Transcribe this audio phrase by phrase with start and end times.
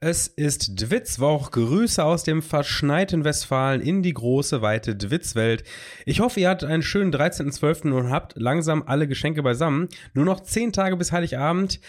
[0.00, 1.50] Es ist Dwitzwoch.
[1.50, 5.64] Grüße aus dem verschneiten Westfalen in die große, weite Dwitzwelt.
[6.06, 7.90] Ich hoffe, ihr hattet einen schönen 13.12.
[7.90, 9.88] und habt langsam alle Geschenke beisammen.
[10.14, 11.80] Nur noch 10 Tage bis Heiligabend.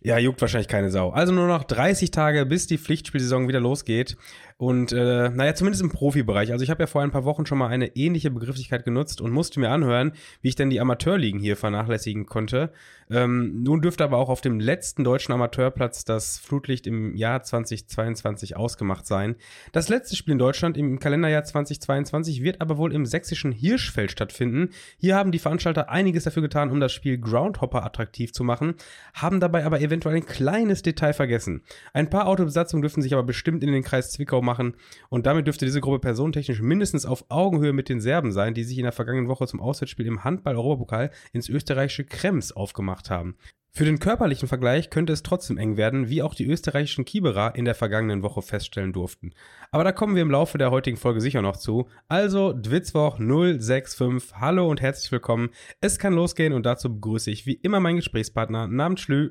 [0.00, 1.10] Ja, juckt wahrscheinlich keine Sau.
[1.10, 4.16] Also nur noch 30 Tage, bis die Pflichtspielsaison wieder losgeht.
[4.62, 6.52] Und äh, naja, zumindest im Profibereich.
[6.52, 9.32] Also ich habe ja vor ein paar Wochen schon mal eine ähnliche Begrifflichkeit genutzt und
[9.32, 12.70] musste mir anhören, wie ich denn die Amateurligen hier vernachlässigen konnte.
[13.10, 18.56] Ähm, nun dürfte aber auch auf dem letzten deutschen Amateurplatz das Flutlicht im Jahr 2022
[18.56, 19.34] ausgemacht sein.
[19.72, 24.68] Das letzte Spiel in Deutschland im Kalenderjahr 2022 wird aber wohl im sächsischen Hirschfeld stattfinden.
[24.96, 28.76] Hier haben die Veranstalter einiges dafür getan, um das Spiel Groundhopper attraktiv zu machen,
[29.12, 31.62] haben dabei aber eventuell ein kleines Detail vergessen.
[31.92, 34.74] Ein paar Autobesatzungen dürfen sich aber bestimmt in den Kreis Zwickau machen machen.
[35.08, 38.76] Und damit dürfte diese Gruppe personentechnisch mindestens auf Augenhöhe mit den Serben sein, die sich
[38.76, 43.36] in der vergangenen Woche zum Auswärtsspiel im Handball-Europapokal ins österreichische Krems aufgemacht haben.
[43.74, 47.64] Für den körperlichen Vergleich könnte es trotzdem eng werden, wie auch die österreichischen Kieberer in
[47.64, 49.32] der vergangenen Woche feststellen durften.
[49.70, 51.88] Aber da kommen wir im Laufe der heutigen Folge sicher noch zu.
[52.06, 55.48] Also Dwitzwoch 065, hallo und herzlich willkommen.
[55.80, 59.30] Es kann losgehen und dazu begrüße ich wie immer meinen Gesprächspartner namens Schlü.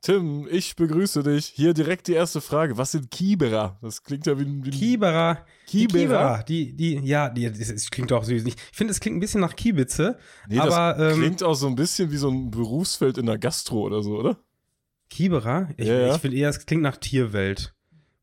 [0.00, 1.46] Tim, ich begrüße dich.
[1.46, 2.78] Hier direkt die erste Frage.
[2.78, 3.78] Was sind Kieberer?
[3.82, 4.64] Das klingt ja wie ein.
[4.64, 5.44] Wie Kieberer.
[5.66, 5.98] Kieberer.
[5.98, 6.44] Kieberer.
[6.46, 8.44] Die, die, ja, die, das, das klingt auch süß.
[8.46, 10.16] Ich finde, es klingt ein bisschen nach Kiebitze.
[10.48, 13.38] Nee, aber, das ähm, klingt auch so ein bisschen wie so ein Berufsfeld in der
[13.38, 14.38] Gastro oder so, oder?
[15.10, 15.70] Kieberer?
[15.76, 16.14] Ich, ja, ja.
[16.14, 17.74] ich finde eher, es klingt nach Tierwelt.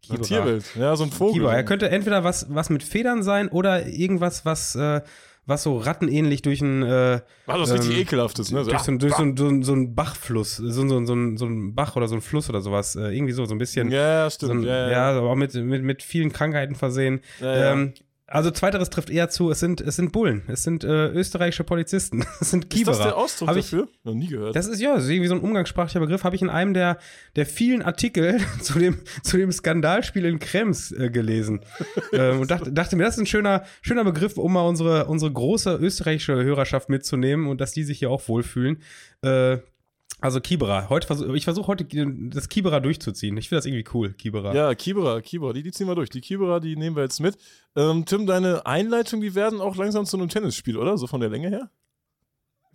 [0.01, 0.21] Kieberer.
[0.21, 1.33] Tierwelt, ja, so ein Vogel.
[1.33, 1.55] Kieberer.
[1.55, 4.75] Er könnte entweder was, was mit Federn sein oder irgendwas, was.
[4.75, 5.01] Äh,
[5.45, 8.63] was so rattenähnlich durch ein äh, War das ähm, richtig ekelhaftes, ne?
[8.63, 11.95] So, durch, so, durch so, so, so ein Bachfluss, so, so, so, so ein Bach
[11.95, 13.91] oder so ein Fluss oder sowas, äh, irgendwie so, so ein bisschen.
[13.91, 14.51] Ja, stimmt.
[14.51, 17.21] So ein, ja, ja, ja, aber mit, mit, mit vielen Krankheiten versehen.
[17.39, 17.73] Ja, ja.
[17.73, 17.93] Ähm,
[18.27, 22.25] also zweiteres trifft eher zu, es sind, es sind Bullen, es sind äh, österreichische Polizisten,
[22.41, 22.93] es sind Kieberer.
[22.93, 23.87] Ist das der Ausdruck hab dafür?
[24.03, 24.55] Noch nie gehört.
[24.55, 26.97] Das ist ja, das ist irgendwie so ein umgangssprachlicher Begriff, habe ich in einem der,
[27.35, 31.61] der vielen Artikel zu dem, zu dem Skandalspiel in Krems äh, gelesen.
[32.13, 35.31] ähm, und dachte, dachte mir, das ist ein schöner, schöner Begriff, um mal unsere, unsere
[35.31, 38.81] große österreichische Hörerschaft mitzunehmen und dass die sich hier auch wohlfühlen.
[39.21, 39.57] Äh,
[40.21, 40.89] also Kibera.
[40.89, 41.85] Heute versuch, ich versuche heute
[42.29, 43.35] das Kibera durchzuziehen.
[43.37, 44.53] Ich finde das irgendwie cool, Kibera.
[44.53, 46.09] Ja, Kibera, Kibera, die, die ziehen wir durch.
[46.09, 47.37] Die Kibera, die nehmen wir jetzt mit.
[47.75, 50.97] Ähm, Tim, deine Einleitung, die werden auch langsam zu einem Tennisspiel, oder?
[50.97, 51.69] So von der Länge her?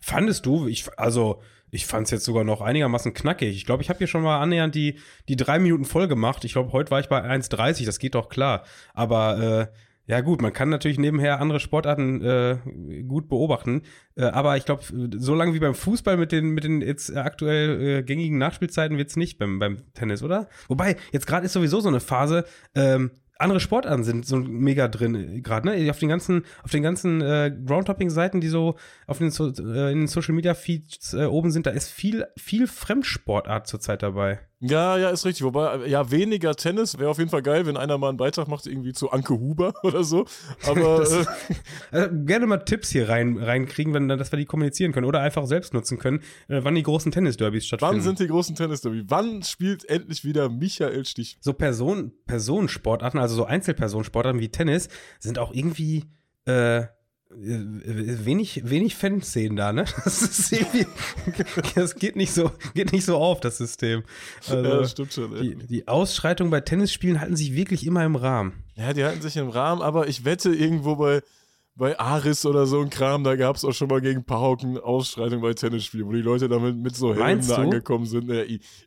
[0.01, 0.67] Fandest du?
[0.67, 1.41] Ich, also,
[1.71, 3.57] ich fand es jetzt sogar noch einigermaßen knackig.
[3.57, 6.45] Ich glaube, ich habe hier schon mal annähernd die, die drei Minuten voll gemacht.
[6.45, 8.65] Ich glaube, heute war ich bei 1,30, das geht doch klar.
[8.95, 9.77] Aber äh,
[10.10, 12.59] ja, gut, man kann natürlich nebenher andere Sportarten äh,
[13.06, 13.82] gut beobachten.
[14.16, 14.82] Äh, aber ich glaube,
[15.16, 19.10] so lange wie beim Fußball mit den, mit den jetzt aktuell äh, gängigen Nachspielzeiten wird
[19.10, 20.48] es nicht beim, beim Tennis, oder?
[20.66, 22.44] Wobei, jetzt gerade ist sowieso so eine Phase,
[22.75, 25.88] ähm, andere Sportarten sind so mega drin äh, gerade, ne?
[25.88, 28.75] Auf den ganzen, auf den ganzen äh, Groundtopping-Seiten, die so
[29.06, 32.27] auf den, so, äh, in den Social Media Feeds äh, oben sind, da ist viel,
[32.37, 34.41] viel Fremdsportart zurzeit dabei.
[34.62, 35.43] Ja, ja, ist richtig.
[35.43, 38.66] Wobei, ja, weniger Tennis wäre auf jeden Fall geil, wenn einer mal einen Beitrag macht,
[38.66, 40.26] irgendwie zu Anke Huber oder so.
[40.66, 41.26] Aber das,
[41.91, 45.47] also gerne mal Tipps hier rein reinkriegen, wenn, dass wir die kommunizieren können oder einfach
[45.47, 47.94] selbst nutzen können, äh, wann die großen Tennis-Derbys stattfinden.
[47.97, 49.04] Wann sind die großen Tennis-Derbys?
[49.09, 51.38] Wann spielt endlich wieder Michael Stich?
[51.41, 54.88] So Person, Personensportarten, also so Einzelpersonensportarten wie Tennis,
[55.21, 56.04] sind auch irgendwie
[56.44, 56.84] äh,
[57.32, 59.84] wenig, wenig Fanszenen da, ne?
[60.04, 60.86] Das ist irgendwie,
[61.74, 64.02] das geht nicht so, geht nicht so auf, das System.
[64.48, 65.41] Also, ja, das stimmt schon.
[65.41, 68.64] Die, die Ausschreitungen bei Tennisspielen halten sich wirklich immer im Rahmen.
[68.74, 71.22] Ja, die halten sich im Rahmen, aber ich wette irgendwo bei,
[71.80, 75.41] bei Aris oder so ein Kram, da gab es auch schon mal gegen Pauken Ausschreitungen
[75.41, 78.30] bei Tennisspielen, wo die Leute damit mit so Helmen da angekommen sind.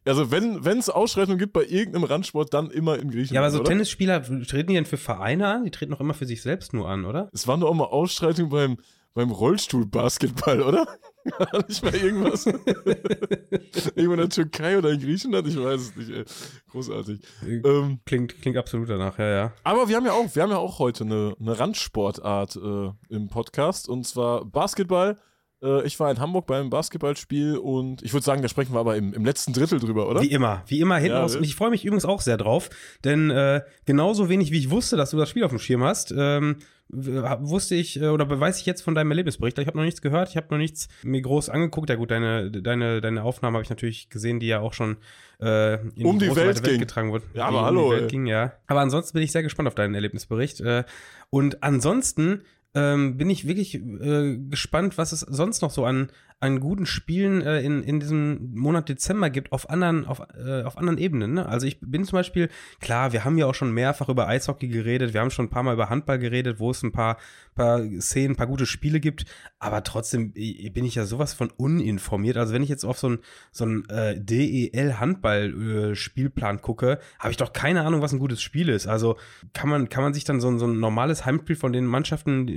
[0.05, 3.31] Also wenn es Ausschreitungen gibt bei irgendeinem Randsport, dann immer in Griechenland.
[3.31, 3.69] Ja, aber so oder?
[3.69, 5.63] Tennisspieler treten die denn für Vereine an?
[5.63, 7.31] Die treten doch immer für sich selbst nur an, oder?
[7.33, 8.77] Es waren doch auch mal Ausschreitungen beim,
[9.13, 10.87] beim Rollstuhlbasketball, oder?
[11.67, 12.45] nicht mal irgendwas.
[13.95, 16.25] Irgendwo in der Türkei oder in Griechenland, ich weiß es nicht, ey.
[16.71, 17.21] Großartig.
[17.45, 19.53] Ähm, klingt, klingt absolut danach, ja, ja.
[19.63, 23.29] Aber wir haben ja auch, wir haben ja auch heute eine, eine Randsportart äh, im
[23.29, 25.17] Podcast und zwar Basketball.
[25.63, 28.97] Äh, ich war in Hamburg beim Basketballspiel und ich würde sagen, da sprechen wir aber
[28.97, 30.21] im, im letzten Drittel drüber, oder?
[30.21, 31.35] Wie immer, wie immer hinten ja, raus.
[31.35, 32.69] Und ich freue mich übrigens auch sehr drauf,
[33.03, 36.13] denn äh, genauso wenig wie ich wusste, dass du das Spiel auf dem Schirm hast,
[36.15, 36.57] ähm,
[36.89, 39.57] wusste ich äh, oder weiß ich jetzt von deinem Erlebnisbericht.
[39.57, 41.89] Ich habe noch nichts gehört, ich habe noch nichts mir groß angeguckt.
[41.89, 44.97] Ja gut, deine, deine, deine Aufnahme habe ich natürlich gesehen, die ja auch schon
[45.41, 47.25] äh, in um die, die Welt, Welt getragen wurde.
[47.33, 47.93] Ja, aber um hallo.
[47.93, 48.53] Die Welt ging, ja.
[48.67, 50.61] Aber ansonsten bin ich sehr gespannt auf deinen Erlebnisbericht.
[50.61, 50.83] Äh,
[51.29, 52.43] und ansonsten
[52.75, 56.09] ähm, bin ich wirklich äh, gespannt, was es sonst noch so an,
[56.43, 60.77] an guten Spielen äh, in, in diesem Monat Dezember gibt auf anderen, auf, äh, auf
[60.77, 61.35] anderen Ebenen.
[61.35, 61.45] Ne?
[61.45, 62.49] Also ich bin zum Beispiel,
[62.81, 65.63] klar, wir haben ja auch schon mehrfach über Eishockey geredet, wir haben schon ein paar
[65.63, 67.15] Mal über Handball geredet, wo es ein paar,
[67.55, 69.23] paar Szenen, ein paar gute Spiele gibt,
[69.57, 72.35] aber trotzdem bin ich ja sowas von uninformiert.
[72.35, 73.19] Also wenn ich jetzt auf so ein,
[73.53, 78.85] so ein äh, DEL-Handball-Spielplan gucke, habe ich doch keine Ahnung, was ein gutes Spiel ist.
[78.85, 79.15] Also
[79.53, 82.47] kann man, kann man sich dann so, so ein normales Heimspiel von den Mannschaften,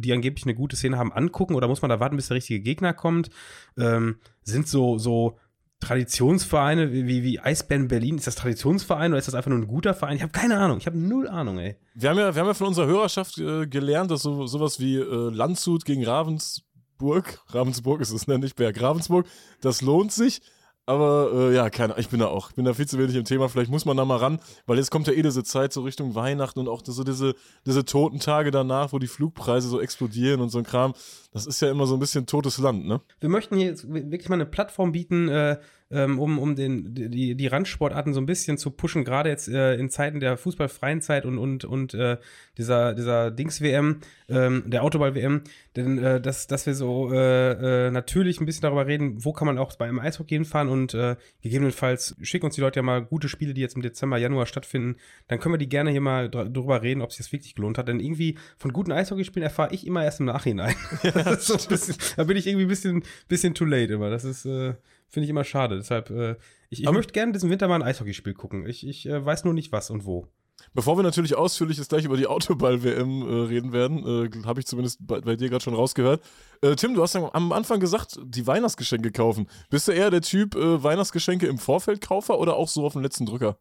[0.00, 2.58] die angeblich eine gute Szene haben, angucken oder muss man da warten, bis der richtige
[2.58, 3.27] Gegner kommt?
[3.76, 5.38] Ähm, sind so, so
[5.80, 9.94] Traditionsvereine wie, wie Eisbären Berlin, ist das Traditionsverein oder ist das einfach nur ein guter
[9.94, 10.16] Verein?
[10.16, 11.76] Ich habe keine Ahnung, ich habe null Ahnung, ey.
[11.94, 14.96] Wir haben ja, wir haben ja von unserer Hörerschaft äh, gelernt, dass so, sowas wie
[14.96, 19.26] äh, Landshut gegen Ravensburg, Ravensburg ist es, ne, nicht Berg, Ravensburg,
[19.60, 20.42] das lohnt sich.
[20.88, 22.48] Aber äh, ja, keine ich bin da auch.
[22.48, 23.50] Ich bin da viel zu wenig im Thema.
[23.50, 26.14] Vielleicht muss man da mal ran, weil jetzt kommt ja eh diese Zeit so Richtung
[26.14, 27.34] Weihnachten und auch so diese,
[27.66, 30.94] diese toten Tage danach, wo die Flugpreise so explodieren und so ein Kram.
[31.30, 33.02] Das ist ja immer so ein bisschen totes Land, ne?
[33.20, 35.58] Wir möchten hier jetzt wirklich mal eine Plattform bieten, äh,
[35.90, 39.74] ähm, um, um den, die, die Randsportarten so ein bisschen zu pushen, gerade jetzt äh,
[39.76, 42.18] in Zeiten der fußballfreien Zeit und, und, und äh,
[42.58, 45.42] dieser, dieser Dings-WM, ähm, der Autoball-WM,
[45.76, 49.46] denn äh, dass, dass wir so äh, äh, natürlich ein bisschen darüber reden, wo kann
[49.46, 53.28] man auch beim Eishockey hinfahren und äh, gegebenenfalls schicken uns die Leute ja mal gute
[53.28, 54.96] Spiele, die jetzt im Dezember, Januar stattfinden,
[55.28, 57.88] dann können wir die gerne hier mal drüber reden, ob sich das wirklich gelohnt hat,
[57.88, 60.74] denn irgendwie von guten Eishockeyspielen erfahre ich immer erst im Nachhinein.
[61.38, 64.74] so bisschen, da bin ich irgendwie ein bisschen, bisschen too late immer, das ist äh,
[65.08, 65.76] finde ich immer schade.
[65.76, 66.36] Deshalb, äh,
[66.70, 68.66] ich, ich möchte gerne diesen Winter mal ein Eishockeyspiel gucken.
[68.66, 70.28] Ich, ich äh, weiß nur nicht was und wo.
[70.74, 74.66] Bevor wir natürlich ausführlich jetzt gleich über die Autoball-WM äh, reden werden, äh, habe ich
[74.66, 76.22] zumindest bei, bei dir gerade schon rausgehört.
[76.62, 79.48] Äh, Tim, du hast am Anfang gesagt, die Weihnachtsgeschenke kaufen.
[79.70, 83.26] Bist du eher der Typ äh, Weihnachtsgeschenke im Vorfeldkaufer oder auch so auf den letzten
[83.26, 83.58] Drücker?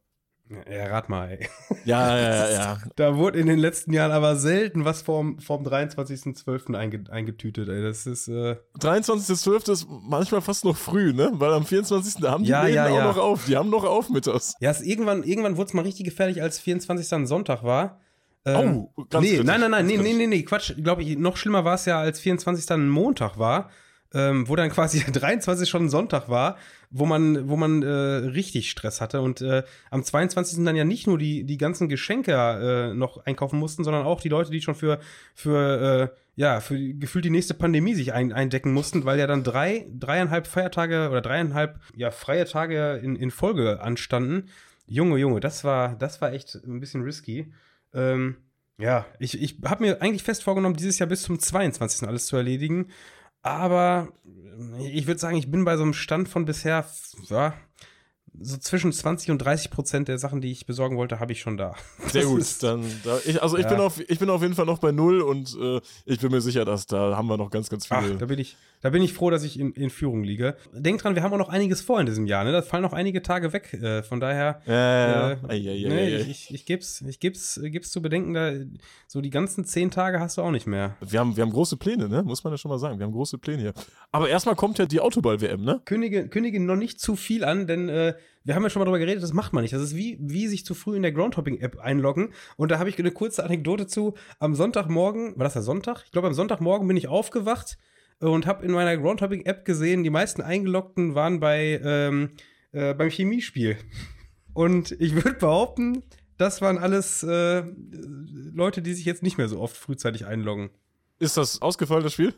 [0.49, 1.47] Ja, rat mal, ey.
[1.83, 2.77] Ja, ja, ja.
[2.95, 6.73] Da wurde in den letzten Jahren aber selten was vorm, vorm 23.12.
[6.75, 7.81] Einge, eingetütet, ey.
[7.81, 8.27] Das ist.
[8.29, 9.71] Äh 23.12.
[9.71, 11.31] ist manchmal fast noch früh, ne?
[11.33, 12.23] Weil am 24.
[12.23, 13.09] haben die ja, Läden ja, ja.
[13.09, 13.45] auch noch auf.
[13.45, 14.55] Die haben noch auf mittags.
[14.61, 17.11] Ja, es, irgendwann, irgendwann wurde es mal richtig gefährlich, als 24.
[17.13, 17.99] ein Sonntag war.
[18.45, 20.73] Ähm, oh, ganz nee, kritisch, nein, nein, nein, nee, nee, nee, nee, Quatsch.
[20.81, 22.71] Glaube ich, noch schlimmer war es ja, als 24.
[22.71, 23.69] ein Montag war
[24.13, 26.57] ähm, wo dann quasi 23 schon Sonntag war,
[26.89, 29.21] wo man, wo man äh, richtig Stress hatte.
[29.21, 30.63] Und äh, am 22.
[30.63, 34.30] dann ja nicht nur die, die ganzen Geschenke äh, noch einkaufen mussten, sondern auch die
[34.30, 35.00] Leute, die schon für,
[35.33, 39.44] für äh, ja, für gefühlt die nächste Pandemie sich ein, eindecken mussten, weil ja dann
[39.44, 44.50] drei, dreieinhalb Feiertage oder dreieinhalb ja, freie Tage in, in Folge anstanden.
[44.86, 47.51] Junge, Junge, das war, das war echt ein bisschen risky.
[47.94, 48.38] Ähm,
[48.77, 52.07] ja, ich, ich habe mir eigentlich fest vorgenommen, dieses Jahr bis zum 22.
[52.07, 52.89] alles zu erledigen.
[53.42, 54.10] Aber
[54.80, 56.86] ich würde sagen, ich bin bei so einem Stand von bisher,
[57.30, 57.54] ja,
[58.39, 61.57] so zwischen 20 und 30 Prozent der Sachen, die ich besorgen wollte, habe ich schon
[61.57, 61.75] da.
[62.07, 62.44] Sehr gut.
[62.62, 63.69] Dann, da, ich, also ich, ja.
[63.69, 66.42] bin auf, ich bin auf jeden Fall noch bei null und äh, ich bin mir
[66.42, 68.13] sicher, dass da haben wir noch ganz, ganz viele.
[68.16, 70.56] Ach, da bin ich, da bin ich froh, dass ich in, in Führung liege.
[70.74, 72.44] Denkt dran, wir haben auch noch einiges vor in diesem Jahr.
[72.44, 72.51] Ne?
[72.51, 73.74] Da fallen noch einige Tage weg.
[73.74, 77.92] Äh, von daher, ja, äh, ei, ei, ne, ich, ich, ich geb's, ich geb's, geb's
[77.92, 78.51] zu bedenken, da
[79.07, 80.95] so die ganzen zehn Tage hast du auch nicht mehr.
[81.01, 82.24] Wir haben, wir haben große Pläne, ne?
[82.24, 83.00] Muss man ja schon mal sagen.
[83.00, 83.74] Wir haben große Pläne hier.
[84.12, 85.81] Aber erstmal kommt ja die Autoball-WM, ne?
[85.86, 88.13] Kündige, kündige noch nicht zu viel an, denn äh,
[88.44, 89.74] wir haben ja schon mal darüber geredet, das macht man nicht.
[89.74, 92.33] Das ist wie, wie sich zu früh in der Groundhopping-App einloggen.
[92.56, 94.13] Und da habe ich eine kurze Anekdote zu.
[94.39, 96.03] Am Sonntagmorgen, war das der Sonntag?
[96.06, 97.77] Ich glaube, am Sonntagmorgen bin ich aufgewacht
[98.19, 102.31] und habe in meiner Groundhopping-App gesehen, die meisten Eingeloggten waren bei, ähm,
[102.71, 103.77] äh, beim Chemiespiel.
[104.53, 106.03] Und ich würde behaupten,
[106.38, 107.63] das waren alles äh,
[108.53, 110.69] Leute, die sich jetzt nicht mehr so oft frühzeitig einloggen.
[111.19, 112.33] Ist das ausgefallen, das Spiel?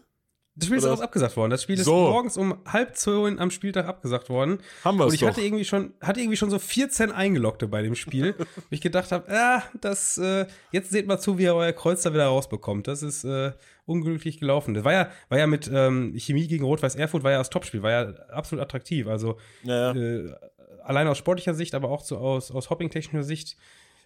[0.59, 1.51] Das Spiel ist auch abgesagt worden.
[1.51, 1.95] Das Spiel ist so.
[1.95, 4.59] morgens um halb zehn am Spieltag abgesagt worden.
[4.83, 5.29] Haben wir Und ich doch.
[5.29, 8.35] hatte irgendwie schon, hatte irgendwie schon so 14 Eingeloggte bei dem Spiel.
[8.55, 12.01] wo ich gedacht habe, ah, das, äh, jetzt seht mal zu, wie ihr euer Kreuz
[12.03, 12.87] da wieder rausbekommt.
[12.87, 13.53] Das ist äh,
[13.85, 14.73] unglücklich gelaufen.
[14.73, 17.81] Das war ja, war ja mit ähm, Chemie gegen Rot-Weiß Erfurt, war ja das Topspiel,
[17.81, 19.07] war ja absolut attraktiv.
[19.07, 19.99] Also ja, ja.
[19.99, 20.35] Äh,
[20.83, 23.57] allein aus sportlicher Sicht, aber auch so aus, aus hopping-technischer Sicht.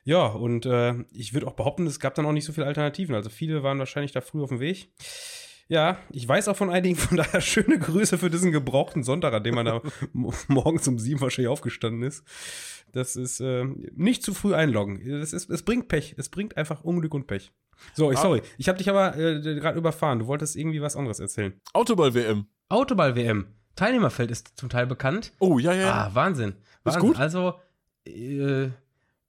[0.05, 3.15] Ja, und äh, ich würde auch behaupten, es gab dann auch nicht so viele Alternativen.
[3.15, 4.89] Also viele waren wahrscheinlich da früh auf dem Weg.
[5.69, 9.43] Ja, ich weiß auch von einigen, von daher schöne Grüße für diesen gebrauchten Sonntag, an
[9.43, 9.81] dem man da
[10.47, 12.23] morgens um sieben wahrscheinlich aufgestanden ist.
[12.91, 13.65] Das ist äh,
[13.95, 15.01] nicht zu früh einloggen.
[15.19, 16.15] Das ist, es bringt Pech.
[16.17, 17.51] Es bringt einfach Unglück und Pech.
[17.93, 18.21] So, ich, ah.
[18.21, 18.41] sorry.
[18.57, 20.19] Ich habe dich aber äh, gerade überfahren.
[20.19, 21.59] Du wolltest irgendwie was anderes erzählen.
[21.73, 22.45] Autoball-WM.
[22.69, 23.47] Autoball-WM.
[23.75, 25.33] Teilnehmerfeld ist zum Teil bekannt.
[25.39, 25.91] Oh, ja, ja.
[25.91, 26.55] Ah, Wahnsinn.
[26.83, 27.01] Wahnsinn.
[27.01, 27.19] Ist gut?
[27.19, 27.55] Also,
[28.05, 28.67] äh,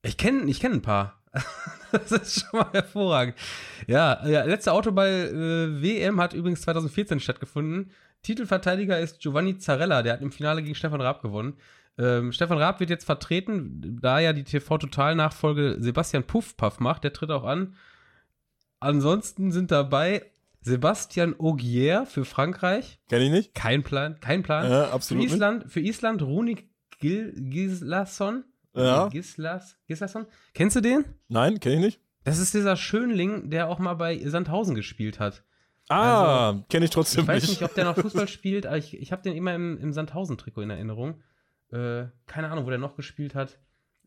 [0.02, 1.22] ich kenne ich kenn ein paar.
[1.92, 3.36] das ist schon mal hervorragend.
[3.86, 7.90] Ja, ja letzte Autoball-WM äh, hat übrigens 2014 stattgefunden.
[8.22, 11.54] Titelverteidiger ist Giovanni Zarella, der hat im Finale gegen Stefan Raab gewonnen.
[11.98, 17.30] Ähm, Stefan Raab wird jetzt vertreten, da ja die TV-Total-Nachfolge Sebastian Puffpaff macht, der tritt
[17.30, 17.76] auch an.
[18.80, 20.22] Ansonsten sind dabei
[20.62, 22.98] Sebastian Ogier für Frankreich.
[23.08, 23.54] Kenn ich nicht.
[23.54, 24.68] Kein Plan, kein Plan.
[24.70, 25.24] Ja, absolut.
[25.24, 26.56] Für Island, für Island Runi
[26.98, 28.44] Gil, Gislason.
[28.74, 29.08] Ja.
[29.08, 30.26] Gislas, Gislason.
[30.52, 31.04] Kennst du den?
[31.28, 32.00] Nein, kenn ich nicht.
[32.24, 35.44] Das ist dieser Schönling, der auch mal bei Sandhausen gespielt hat.
[35.88, 37.36] Ah, also, kenne ich trotzdem nicht.
[37.36, 39.78] Ich weiß nicht, ob der noch Fußball spielt, aber ich, ich habe den immer im,
[39.78, 41.22] im Sandhausen-Trikot in Erinnerung.
[41.70, 43.58] Äh, keine Ahnung, wo der noch gespielt hat.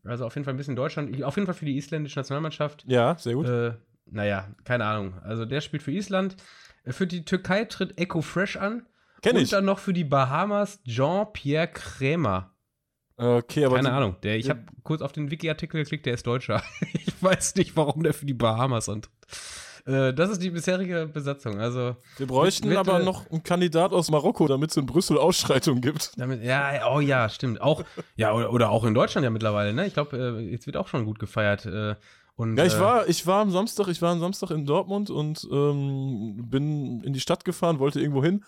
[0.04, 1.22] Also auf jeden Fall ein bisschen Deutschland.
[1.22, 2.84] Auf jeden Fall für die isländische Nationalmannschaft.
[2.88, 3.46] Ja, sehr gut.
[3.46, 3.74] Äh,
[4.06, 5.14] naja, keine Ahnung.
[5.22, 6.36] Also der spielt für Island.
[6.84, 8.86] Äh, für die Türkei tritt Echo Fresh an.
[9.22, 9.50] Kenn und ich.
[9.50, 12.54] dann noch für die Bahamas Jean-Pierre Krämer.
[13.18, 13.76] Okay, aber.
[13.76, 14.16] Keine Ahnung.
[14.22, 16.62] Der, ich habe kurz auf den Wiki-Artikel geklickt, der ist Deutscher.
[16.92, 19.12] ich weiß nicht, warum der für die Bahamas antritt.
[19.86, 21.58] Äh, das ist die bisherige Besatzung.
[21.58, 25.80] Also, Wir bräuchten mit, aber noch einen Kandidat aus Marokko, damit es in Brüssel Ausschreitungen
[25.80, 26.12] gibt.
[26.16, 27.60] Damit, ja, oh ja, stimmt.
[27.60, 27.82] Auch,
[28.14, 29.86] ja, oder, oder auch in Deutschland ja mittlerweile, ne?
[29.86, 31.66] Ich glaube, äh, jetzt wird auch schon gut gefeiert.
[31.66, 31.96] Äh,
[32.36, 35.48] und, ja, ich war, ich war am Samstag, ich war am Samstag in Dortmund und
[35.50, 38.44] ähm, bin in die Stadt gefahren, wollte irgendwo hin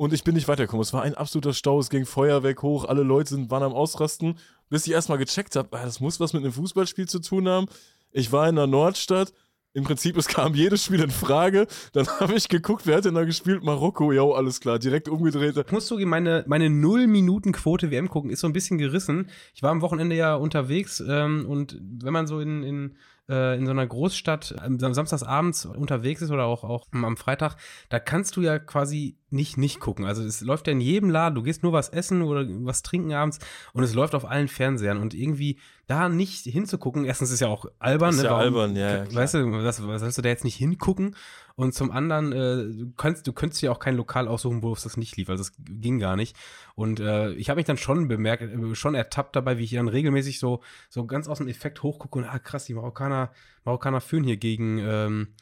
[0.00, 0.80] und ich bin nicht weitergekommen.
[0.80, 4.38] Es war ein absoluter Stau, es ging Feuerwerk hoch, alle Leute waren am Ausrasten,
[4.70, 7.66] bis ich erstmal gecheckt habe, ah, das muss was mit einem Fußballspiel zu tun haben.
[8.10, 9.34] Ich war in der Nordstadt,
[9.74, 11.66] im Prinzip, es kam jedes Spiel in Frage.
[11.92, 13.62] Dann habe ich geguckt, wer hat denn da gespielt?
[13.62, 15.58] Marokko, ja, alles klar, direkt umgedreht.
[15.58, 19.28] Ich muss zugeben, meine, meine Null-Minuten-Quote WM gucken ist so ein bisschen gerissen.
[19.54, 22.96] Ich war am Wochenende ja unterwegs ähm, und wenn man so in, in
[23.30, 27.56] äh, in so einer Großstadt am Samstagsabends unterwegs ist oder auch, auch am Freitag,
[27.88, 30.04] da kannst du ja quasi nicht nicht gucken.
[30.04, 33.12] Also es läuft ja in jedem Laden, du gehst nur was essen oder was trinken
[33.12, 33.38] abends
[33.72, 37.66] und es läuft auf allen Fernsehern und irgendwie da nicht hinzugucken, erstens ist ja auch
[37.78, 38.24] albern, ist ne?
[38.24, 41.16] ja Warum, albern, ja, ja Weißt du, was, was sollst du da jetzt nicht hingucken?
[41.60, 44.82] Und zum anderen, äh, du, kannst, du könntest ja auch kein Lokal aussuchen, wo es
[44.82, 45.28] das nicht lief.
[45.28, 46.34] Also das ging gar nicht.
[46.74, 49.86] Und äh, ich habe mich dann schon bemerkt, äh, schon ertappt dabei, wie ich dann
[49.86, 53.30] regelmäßig so, so ganz aus dem Effekt hochgucke und ah krass, die Marokkaner,
[53.64, 55.34] Marokkaner führen hier gegen, ähm,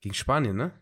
[0.00, 0.72] gegen Spanien, ne?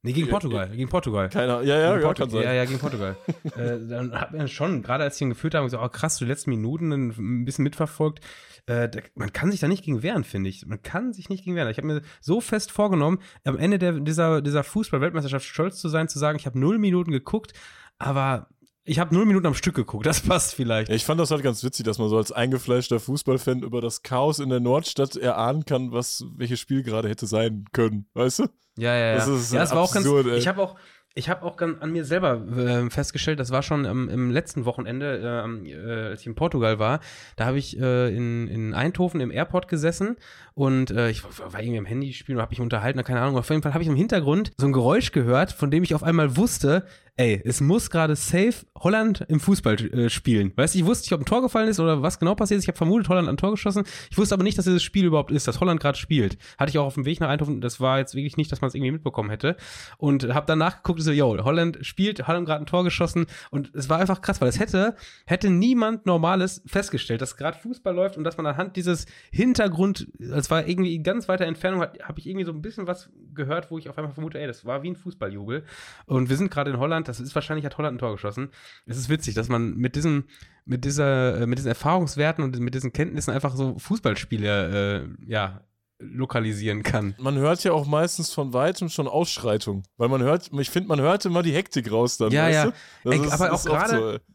[0.00, 0.70] Nee, gegen Portugal.
[0.70, 1.28] Gegen Portugal.
[1.28, 1.60] Keiner.
[1.60, 2.42] Ja, ja, gegen ja, Portu sein.
[2.44, 3.16] ja, ja, gegen Portugal.
[3.56, 6.24] äh, dann hat man schon, gerade als die ihn geführt haben, gesagt, oh krass, die
[6.24, 8.24] letzten Minuten ein bisschen mitverfolgt.
[8.66, 10.64] Äh, da, man kann sich da nicht gegen wehren, finde ich.
[10.66, 11.68] Man kann sich nicht gegen wehren.
[11.68, 16.08] Ich habe mir so fest vorgenommen, am Ende der, dieser, dieser Fußball-Weltmeisterschaft stolz zu sein,
[16.08, 17.52] zu sagen, ich habe null Minuten geguckt,
[17.98, 18.48] aber
[18.86, 20.88] ich habe null Minuten am Stück geguckt, das passt vielleicht.
[20.90, 24.02] Ja, ich fand das halt ganz witzig, dass man so als eingefleischter Fußballfan über das
[24.02, 28.44] Chaos in der Nordstadt erahnen kann, was welches Spiel gerade hätte sein können, weißt du?
[28.76, 29.14] Ja, ja, ja.
[29.16, 30.06] Das ist ja, es war auch ganz.
[30.06, 30.36] ey.
[30.36, 30.76] Ich habe auch,
[31.16, 35.18] ich habe auch an mir selber äh, festgestellt, das war schon ähm, im letzten Wochenende,
[35.18, 37.00] äh, äh, als ich in Portugal war,
[37.36, 40.16] da habe ich äh, in, in Eindhoven im Airport gesessen
[40.54, 43.38] und äh, ich war, war irgendwie am Handy spielen und habe mich unterhalten, keine Ahnung.
[43.38, 46.02] Auf jeden Fall habe ich im Hintergrund so ein Geräusch gehört, von dem ich auf
[46.02, 46.84] einmal wusste,
[47.16, 50.52] ey, es muss gerade safe Holland im Fußball äh, spielen.
[50.56, 52.64] Weißt du, ich wusste nicht, ob ein Tor gefallen ist oder was genau passiert ist.
[52.64, 53.84] Ich habe vermutet, Holland ein Tor geschossen.
[54.10, 56.36] Ich wusste aber nicht, dass dieses Spiel überhaupt ist, dass Holland gerade spielt.
[56.58, 57.60] Hatte ich auch auf dem Weg nach Eindhoven.
[57.60, 59.56] Das war jetzt wirklich nicht, dass man es irgendwie mitbekommen hätte.
[59.96, 63.26] Und habe dann nachgeguckt und so, yo, Holland spielt, Holland gerade ein Tor geschossen.
[63.50, 67.94] Und es war einfach krass, weil es hätte, hätte niemand Normales festgestellt, dass gerade Fußball
[67.94, 72.18] läuft und dass man anhand dieses Hintergrund, es war irgendwie in ganz weiter Entfernung, habe
[72.18, 74.82] ich irgendwie so ein bisschen was gehört, wo ich auf einmal vermute, ey, das war
[74.82, 75.64] wie ein Fußballjubel.
[76.06, 78.50] Und wir sind gerade in Holland, das ist wahrscheinlich, hat Holland ein Tor geschossen.
[78.86, 80.24] Es ist witzig, dass man mit diesem,
[80.64, 85.60] mit dieser, äh, mit diesen Erfahrungswerten und mit diesen Kenntnissen einfach so Fußballspiele, äh, ja,
[86.00, 87.14] lokalisieren kann.
[87.18, 89.84] Man hört ja auch meistens von weitem schon Ausschreitung.
[89.96, 92.72] Weil man hört, ich finde, man hört immer die Hektik raus dann, Ja, ja.
[93.04, 94.33] Ey, aber auch gerade- so.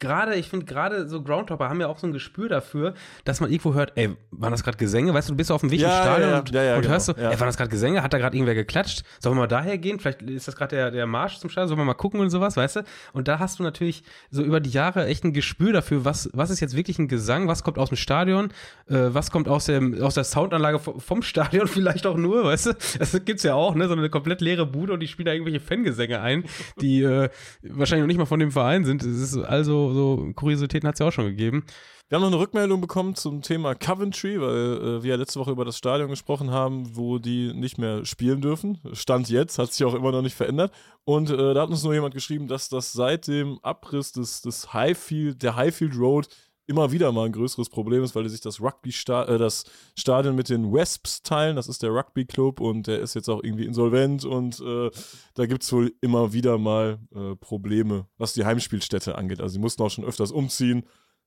[0.00, 3.50] Gerade, ich finde gerade so Groundhopper haben ja auch so ein Gespür dafür, dass man
[3.50, 5.12] irgendwo hört, ey, waren das gerade Gesänge?
[5.12, 6.92] Weißt du, du bist auf dem Weg Ja, Stadion ja, und, Ja, und genau.
[6.92, 8.02] hörst so, ey, waren das gerade Gesänge?
[8.02, 9.02] Hat da gerade irgendwer geklatscht?
[9.18, 9.98] Sollen wir mal daher gehen?
[9.98, 12.56] Vielleicht ist das gerade der, der Marsch zum Stadion, sollen wir mal gucken und sowas,
[12.56, 12.84] weißt du?
[13.12, 16.50] Und da hast du natürlich so über die Jahre echt ein Gespür dafür, was, was
[16.50, 18.50] ist jetzt wirklich ein Gesang, was kommt aus dem Stadion,
[18.88, 22.66] äh, was kommt aus, dem, aus der Soundanlage vom, vom Stadion vielleicht auch nur, weißt
[22.66, 22.72] du?
[22.98, 23.88] Das gibt's ja auch, ne?
[23.88, 26.44] So eine komplett leere Bude und die spielen da irgendwelche Fangesänge ein,
[26.80, 27.28] die äh,
[27.62, 29.02] wahrscheinlich noch nicht mal von dem Verein sind.
[29.02, 31.64] Es ist also, so Kuriositäten hat's ja auch schon gegeben.
[32.08, 35.50] Wir haben noch eine Rückmeldung bekommen zum Thema Coventry, weil äh, wir ja letzte Woche
[35.50, 38.80] über das Stadion gesprochen haben, wo die nicht mehr spielen dürfen.
[38.92, 40.72] Stand jetzt, hat sich auch immer noch nicht verändert.
[41.04, 44.72] Und äh, da hat uns nur jemand geschrieben, dass das seit dem Abriss des, des
[44.72, 46.28] Highfield, der Highfield Road
[46.68, 49.64] immer wieder mal ein größeres Problem ist, weil die sich das Rugby äh, das
[49.96, 51.56] Stadion mit den Wesps teilen.
[51.56, 54.90] Das ist der Rugby Club und der ist jetzt auch irgendwie insolvent und äh,
[55.34, 59.40] da gibt es wohl immer wieder mal äh, Probleme, was die Heimspielstätte angeht.
[59.40, 60.84] Also sie mussten auch schon öfters umziehen.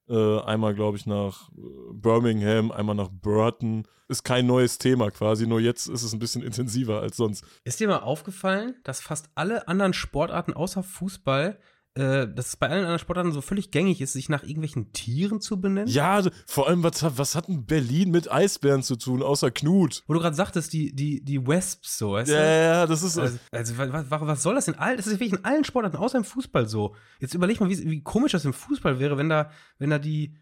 [0.08, 1.62] Äh, einmal, glaube ich, nach äh,
[1.94, 3.88] Birmingham, einmal nach Burton.
[4.08, 7.46] Ist kein neues Thema quasi, nur jetzt ist es ein bisschen intensiver als sonst.
[7.64, 11.60] Ist dir mal aufgefallen, dass fast alle anderen Sportarten außer Fußball
[11.96, 15.42] äh, dass es bei allen anderen Sportarten so völlig gängig ist, sich nach irgendwelchen Tieren
[15.42, 15.90] zu benennen.
[15.90, 20.04] Ja, also, vor allem, was, was hat denn Berlin mit Eisbären zu tun, außer Knut?
[20.08, 22.44] Wo du gerade sagtest, die, die, die Wesps so, weißt ja, du?
[22.44, 23.18] Ja, ja, das ist.
[23.18, 26.18] Also, also was, was, soll das in all, das ist wirklich in allen Sportarten, außer
[26.18, 26.96] im Fußball so.
[27.20, 30.38] Jetzt überleg mal, wie, wie komisch das im Fußball wäre, wenn da, wenn da die,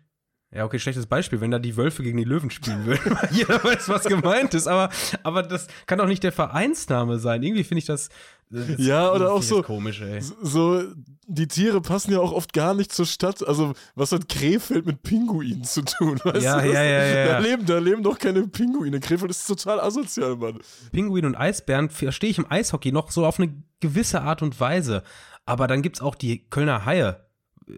[0.52, 3.18] ja, okay, schlechtes Beispiel, wenn da die Wölfe gegen die Löwen spielen würden.
[3.32, 4.90] Jeder weiß, was gemeint ist, aber,
[5.22, 7.44] aber das kann doch nicht der Vereinsname sein.
[7.44, 8.10] Irgendwie finde ich das.
[8.50, 9.62] das ja, oder auch so.
[9.62, 10.20] Komisch, ey.
[10.42, 10.84] So,
[11.28, 13.48] die Tiere passen ja auch oft gar nicht zur Stadt.
[13.48, 16.20] Also, was hat Krefeld mit Pinguinen zu tun?
[16.24, 19.00] Weißt ja, du, ja, ja, ja, Da leben, da leben doch keine Pinguine.
[19.00, 20.58] Krefeld ist total asozial, Mann.
[20.92, 25.04] Pinguin und Eisbären verstehe ich im Eishockey noch so auf eine gewisse Art und Weise.
[25.46, 27.24] Aber dann gibt es auch die Kölner Haie.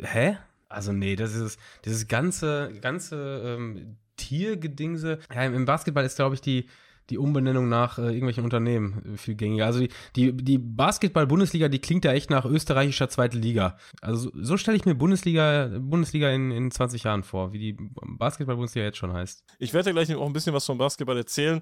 [0.04, 0.38] Hä?
[0.72, 5.20] Also nee, das ist dieses ganze, ganze ähm, Tiergedingse.
[5.34, 6.68] Ja, im Basketball ist, glaube ich, die,
[7.10, 9.66] die Umbenennung nach äh, irgendwelchen Unternehmen äh, viel gängiger.
[9.66, 13.78] Also die, die, die Basketball-Bundesliga, die klingt ja echt nach österreichischer zweite Liga.
[14.02, 17.78] Also so, so stelle ich mir Bundesliga, Bundesliga in, in 20 Jahren vor, wie die
[18.18, 19.44] Basketball-Bundesliga jetzt schon heißt.
[19.60, 21.62] Ich werde gleich auch ein bisschen was vom Basketball erzählen.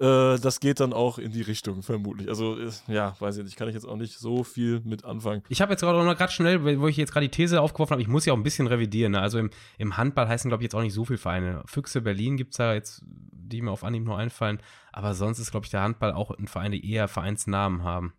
[0.00, 2.28] Äh, das geht dann auch in die Richtung, vermutlich.
[2.28, 2.56] Also,
[2.88, 5.42] ja, weiß ich nicht, kann ich jetzt auch nicht so viel mit anfangen.
[5.50, 8.02] Ich habe jetzt gerade noch gerade schnell, wo ich jetzt gerade die These aufgeworfen habe,
[8.02, 9.12] ich muss ja auch ein bisschen revidieren.
[9.12, 9.20] Ne?
[9.20, 11.62] Also im, im Handball heißen, glaube ich, jetzt auch nicht so viele Vereine.
[11.66, 14.62] Füchse Berlin gibt es ja jetzt, die mir auf Anhieb nur einfallen.
[14.90, 18.14] Aber sonst ist, glaube ich, der Handball auch ein Verein, die eher Vereinsnamen haben.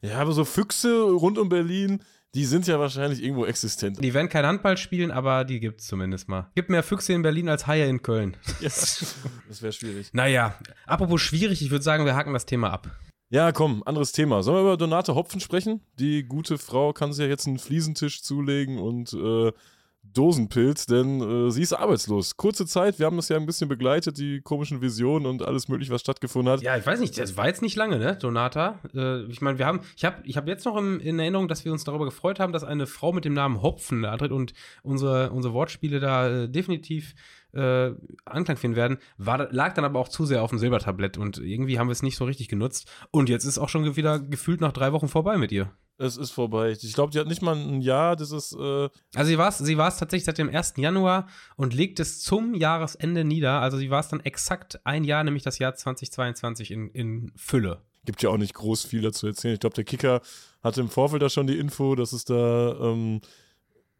[0.00, 2.02] Ja, aber so Füchse rund um Berlin,
[2.34, 4.02] die sind ja wahrscheinlich irgendwo existent.
[4.02, 6.50] Die werden kein Handball spielen, aber die gibt es zumindest mal.
[6.54, 8.36] Gibt mehr Füchse in Berlin als Haie in Köln.
[8.60, 9.16] Yes.
[9.48, 10.10] das wäre schwierig.
[10.12, 10.54] Naja,
[10.86, 12.90] apropos schwierig, ich würde sagen, wir haken das Thema ab.
[13.28, 14.42] Ja, komm, anderes Thema.
[14.42, 15.80] Sollen wir über Donate Hopfen sprechen?
[15.98, 19.52] Die gute Frau kann sich ja jetzt einen Fliesentisch zulegen und äh,
[20.02, 22.36] Dosenpilz, denn äh, sie ist arbeitslos.
[22.36, 25.92] Kurze Zeit, wir haben das ja ein bisschen begleitet, die komischen Visionen und alles mögliche,
[25.92, 26.62] was stattgefunden hat.
[26.62, 28.80] Ja, ich weiß nicht, das war jetzt nicht lange, ne, Donata?
[28.94, 31.64] Äh, ich meine, wir haben, ich habe ich hab jetzt noch im, in Erinnerung, dass
[31.64, 35.30] wir uns darüber gefreut haben, dass eine Frau mit dem Namen Hopfen antritt und unsere,
[35.30, 37.14] unsere Wortspiele da äh, definitiv
[37.54, 37.92] äh,
[38.24, 41.78] Anklang finden werden, war, lag dann aber auch zu sehr auf dem Silbertablett und irgendwie
[41.78, 42.90] haben wir es nicht so richtig genutzt.
[43.10, 45.70] Und jetzt ist auch schon wieder gefühlt nach drei Wochen vorbei mit ihr.
[45.98, 46.70] Es ist vorbei.
[46.70, 48.54] Ich glaube, die hat nicht mal ein Jahr, das ist.
[48.54, 50.74] Äh also sie war es sie tatsächlich seit dem 1.
[50.76, 53.60] Januar und legt es zum Jahresende nieder.
[53.60, 57.82] Also sie war es dann exakt ein Jahr, nämlich das Jahr 2022 in, in Fülle.
[58.04, 59.54] Gibt ja auch nicht groß viel dazu erzählen.
[59.54, 60.22] Ich glaube, der Kicker
[60.62, 63.20] hatte im Vorfeld da schon die Info, dass es da ähm,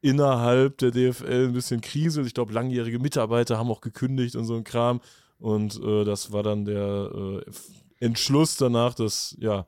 [0.00, 2.26] innerhalb der DFL ein bisschen kriselt.
[2.26, 5.00] Ich glaube, langjährige Mitarbeiter haben auch gekündigt und so ein Kram.
[5.38, 9.66] Und äh, das war dann der äh, Entschluss danach, dass ja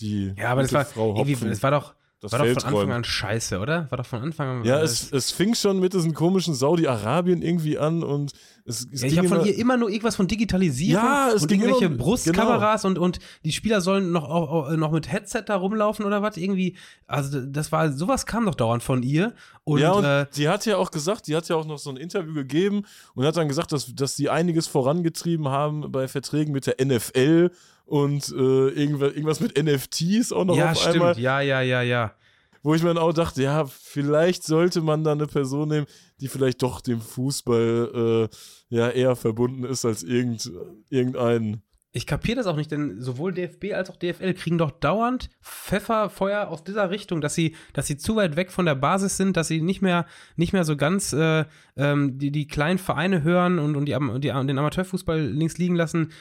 [0.00, 2.92] die ja, aber das war, Frau Hopfen, das war doch das war doch von Anfang
[2.92, 3.90] an scheiße, oder?
[3.90, 4.64] War doch von Anfang an.
[4.66, 8.32] Ja, es, es fing schon mit diesem komischen Saudi-Arabien irgendwie an und
[8.66, 11.48] es, es ja, ich habe von ihr immer nur irgendwas von Digitalisierung ja, es und
[11.48, 13.00] ging irgendwelche immer, Brustkameras genau.
[13.00, 16.76] und, und die Spieler sollen noch, auch, noch mit Headset da rumlaufen oder was irgendwie.
[17.06, 19.32] Also das war, sowas kam doch dauernd von ihr.
[19.64, 21.88] Und, ja, und äh, sie hat ja auch gesagt, sie hat ja auch noch so
[21.88, 22.82] ein Interview gegeben
[23.14, 27.50] und hat dann gesagt, dass, dass sie einiges vorangetrieben haben bei Verträgen mit der NFL
[27.90, 30.94] und äh, irgendwas, mit NFTs auch noch ja, auf stimmt.
[30.94, 31.18] einmal.
[31.18, 32.14] Ja, ja, ja, ja
[32.62, 35.86] wo ich mir dann auch dachte, ja, vielleicht sollte man da eine Person nehmen,
[36.20, 40.50] die vielleicht doch dem Fußball äh, ja eher verbunden ist als irgend,
[40.90, 45.28] irgendein ich kapiere das auch nicht, denn sowohl DFB als auch DFL kriegen doch dauernd
[45.42, 49.36] Pfefferfeuer aus dieser Richtung, dass sie, dass sie zu weit weg von der Basis sind,
[49.36, 51.44] dass sie nicht mehr, nicht mehr so ganz äh,
[51.76, 56.12] ähm, die, die kleinen Vereine hören und, und, die, die, den Amateurfußball links liegen lassen.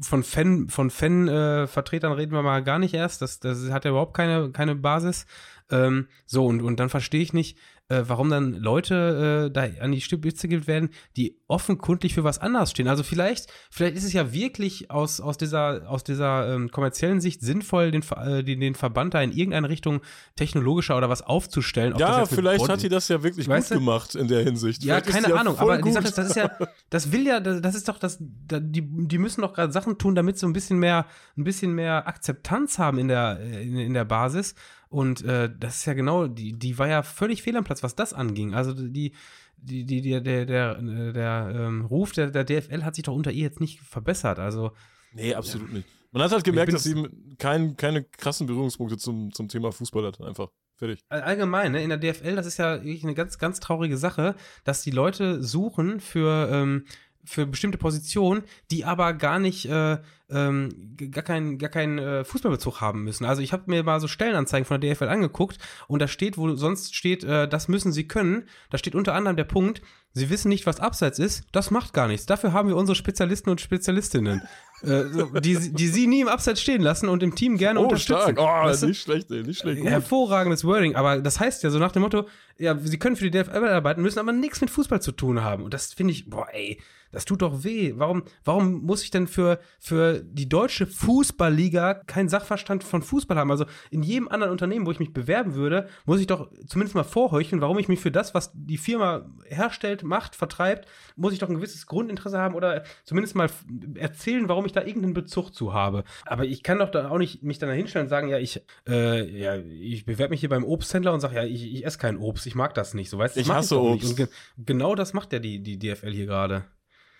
[0.00, 3.20] Von Fan, von Fan-Vertretern äh, reden wir mal gar nicht erst.
[3.20, 5.26] Das, das hat ja überhaupt keine, keine Basis.
[5.70, 9.92] Ähm, so, und, und dann verstehe ich nicht, äh, warum dann Leute äh, da an
[9.92, 12.88] die Spitze gewählt werden, die offenkundig für was anderes stehen.
[12.88, 17.42] Also vielleicht, vielleicht ist es ja wirklich aus, aus dieser, aus dieser ähm, kommerziellen Sicht
[17.42, 20.00] sinnvoll, den, äh, den, den Verband da in irgendeine Richtung
[20.36, 21.94] technologischer oder was aufzustellen.
[21.98, 23.74] Ja, vielleicht hat die das ja wirklich gut du?
[23.74, 24.82] gemacht in der Hinsicht.
[24.82, 25.88] Ja, vielleicht keine Ahnung, aber gut.
[25.88, 26.50] die Sache ist, das ist ja,
[26.90, 30.38] das will ja, das ist doch das, die, die müssen doch gerade Sachen tun, damit
[30.38, 34.54] sie ein bisschen mehr, ein bisschen mehr Akzeptanz haben in der, in, in der Basis.
[34.92, 37.94] Und äh, das ist ja genau, die, die war ja völlig fehl am Platz, was
[37.94, 38.54] das anging.
[38.54, 39.14] Also die,
[39.56, 43.32] die, die, der, der, der, der ähm, Ruf der, der DFL hat sich doch unter
[43.32, 44.38] ihr jetzt nicht verbessert.
[44.38, 44.72] Also.
[45.14, 45.76] Nee, absolut ja.
[45.76, 45.88] nicht.
[46.10, 50.20] Man hat halt gemerkt, dass sie kein, keine krassen Berührungspunkte zum, zum Thema Fußball hat.
[50.20, 50.48] Einfach.
[50.76, 51.00] Fertig.
[51.08, 51.82] Allgemein, ne?
[51.82, 55.42] in der DFL, das ist ja wirklich eine ganz, ganz traurige Sache, dass die Leute
[55.42, 56.84] suchen für, ähm,
[57.24, 59.98] für bestimmte Positionen, die aber gar nicht, äh,
[60.32, 63.24] ähm, gar keinen gar keinen äh, Fußballbezug haben müssen.
[63.24, 66.54] Also ich habe mir mal so Stellenanzeigen von der DFL angeguckt und da steht, wo
[66.54, 69.82] sonst steht, äh, das müssen sie können, da steht unter anderem der Punkt,
[70.14, 71.44] Sie wissen nicht, was Abseits ist.
[71.52, 72.26] Das macht gar nichts.
[72.26, 74.42] Dafür haben wir unsere Spezialisten und Spezialistinnen,
[74.82, 75.04] äh,
[75.40, 78.34] die, die sie nie im Abseits stehen lassen und im Team gerne oh, unterstützen.
[78.34, 78.38] Stark.
[78.38, 78.86] Oh, weißt du?
[78.88, 79.82] nicht schlecht, ey, nicht schlecht.
[79.82, 82.26] Hervorragendes Wording, aber das heißt ja so nach dem Motto,
[82.58, 85.64] ja, sie können für die DFL arbeiten, müssen aber nichts mit Fußball zu tun haben.
[85.64, 86.78] Und das finde ich, boah, ey,
[87.10, 87.94] das tut doch weh.
[87.96, 93.50] Warum, warum muss ich denn für, für die deutsche Fußballliga keinen Sachverstand von Fußball haben?
[93.50, 97.04] Also in jedem anderen Unternehmen, wo ich mich bewerben würde, muss ich doch zumindest mal
[97.04, 101.48] vorheucheln, warum ich mich für das, was die Firma herstellt, macht, vertreibt, muss ich doch
[101.48, 103.48] ein gewisses Grundinteresse haben oder zumindest mal
[103.94, 106.04] erzählen, warum ich da irgendeinen Bezug zu habe.
[106.26, 109.24] Aber ich kann doch da auch nicht mich dann hinstellen und sagen, ja, ich, äh,
[109.38, 112.46] ja, ich bewerbe mich hier beim Obsthändler und sage, ja, ich, ich esse keinen Obst,
[112.46, 113.10] ich mag das nicht.
[113.10, 114.10] So weißt ich hasse Obst.
[114.10, 116.64] Und ge genau das macht ja die, die DFL hier gerade.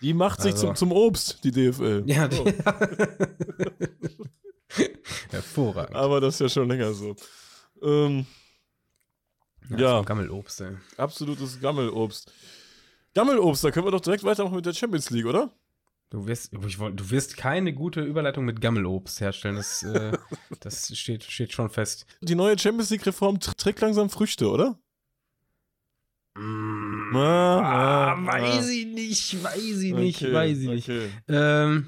[0.03, 0.67] Die macht sich also.
[0.67, 2.03] zum, zum Obst, die DFL.
[2.05, 2.45] Ja, die, oh.
[5.29, 5.95] Hervorragend.
[5.95, 7.15] Aber das ist ja schon länger so.
[7.81, 8.25] Ähm,
[9.69, 9.77] ja.
[9.77, 10.01] ja.
[10.01, 10.75] Gammelobst, ey.
[10.97, 12.31] Absolutes Gammelobst.
[13.13, 15.51] Gammelobst, da können wir doch direkt weitermachen mit der Champions League, oder?
[16.09, 19.55] Du wirst, ich wollt, du wirst keine gute Überleitung mit Gammelobst herstellen.
[19.55, 20.11] Das, äh,
[20.59, 22.05] das steht, steht schon fest.
[22.21, 24.77] Die neue Champions League-Reform trägt langsam Früchte, oder?
[26.35, 30.89] Mm, ah, ah, weiß ich nicht, weiß ich nicht, okay, weiß ich nicht.
[30.89, 31.09] Okay.
[31.27, 31.87] Ähm,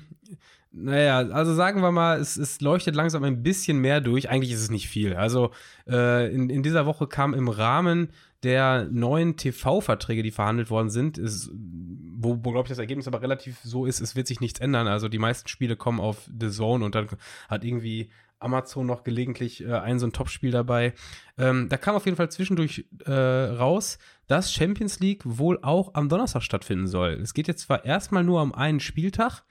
[0.71, 4.29] naja, also sagen wir mal, es, es leuchtet langsam ein bisschen mehr durch.
[4.29, 5.15] Eigentlich ist es nicht viel.
[5.15, 5.51] Also
[5.87, 8.09] äh, in, in dieser Woche kam im Rahmen
[8.43, 13.21] der neuen TV-Verträge, die verhandelt worden sind, ist, wo, wo glaube ich das Ergebnis aber
[13.21, 14.87] relativ so ist, es wird sich nichts ändern.
[14.87, 17.07] Also die meisten Spiele kommen auf The Zone und dann
[17.47, 18.09] hat irgendwie
[18.45, 20.93] Amazon noch gelegentlich äh, ein so ein Topspiel dabei.
[21.37, 26.07] Ähm, da kam auf jeden Fall zwischendurch äh, raus, dass Champions League wohl auch am
[26.07, 27.13] Donnerstag stattfinden soll.
[27.21, 29.43] Es geht jetzt zwar erstmal nur um einen Spieltag,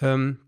[0.00, 0.38] ähm,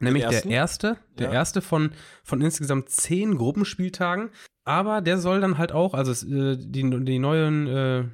[0.00, 1.34] nämlich der erste, der ja.
[1.34, 4.30] erste von, von insgesamt zehn Gruppenspieltagen.
[4.64, 8.04] Aber der soll dann halt auch, also äh, die, die neuen äh,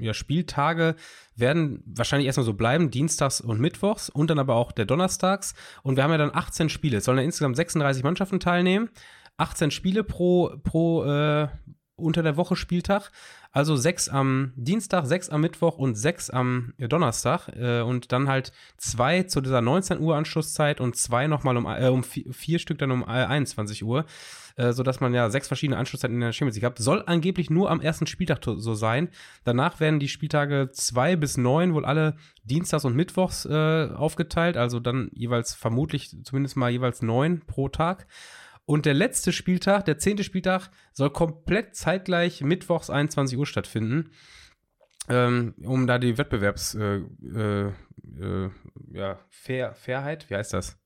[0.00, 0.96] ja, Spieltage
[1.34, 5.54] werden wahrscheinlich erstmal so bleiben, Dienstags und Mittwochs und dann aber auch der Donnerstags.
[5.82, 6.98] Und wir haben ja dann 18 Spiele.
[6.98, 8.90] Es sollen ja insgesamt 36 Mannschaften teilnehmen.
[9.38, 11.48] 18 Spiele pro, pro äh,
[11.96, 13.10] unter der Woche Spieltag.
[13.50, 17.48] Also sechs am Dienstag, sechs am Mittwoch und sechs am Donnerstag.
[17.48, 21.88] Äh, und dann halt zwei zu dieser 19 Uhr Anschlusszeit und zwei nochmal um, äh,
[21.88, 24.04] um vier, vier, Stück dann um 21 Uhr
[24.58, 26.78] äh, sodass man ja sechs verschiedene Anschlusszeiten in der Champions League hat.
[26.78, 29.08] Soll angeblich nur am ersten Spieltag so sein.
[29.44, 34.80] Danach werden die Spieltage zwei bis neun wohl alle Dienstags und Mittwochs äh, aufgeteilt, also
[34.80, 38.06] dann jeweils vermutlich zumindest mal jeweils neun pro Tag.
[38.68, 44.10] Und der letzte Spieltag, der zehnte Spieltag, soll komplett zeitgleich mittwochs 21 Uhr stattfinden.
[45.08, 46.98] Ähm, um da die Wettbewerbs äh,
[47.34, 47.72] äh,
[48.20, 48.50] äh
[48.92, 50.78] ja, Fair, Fairheit, wie heißt das?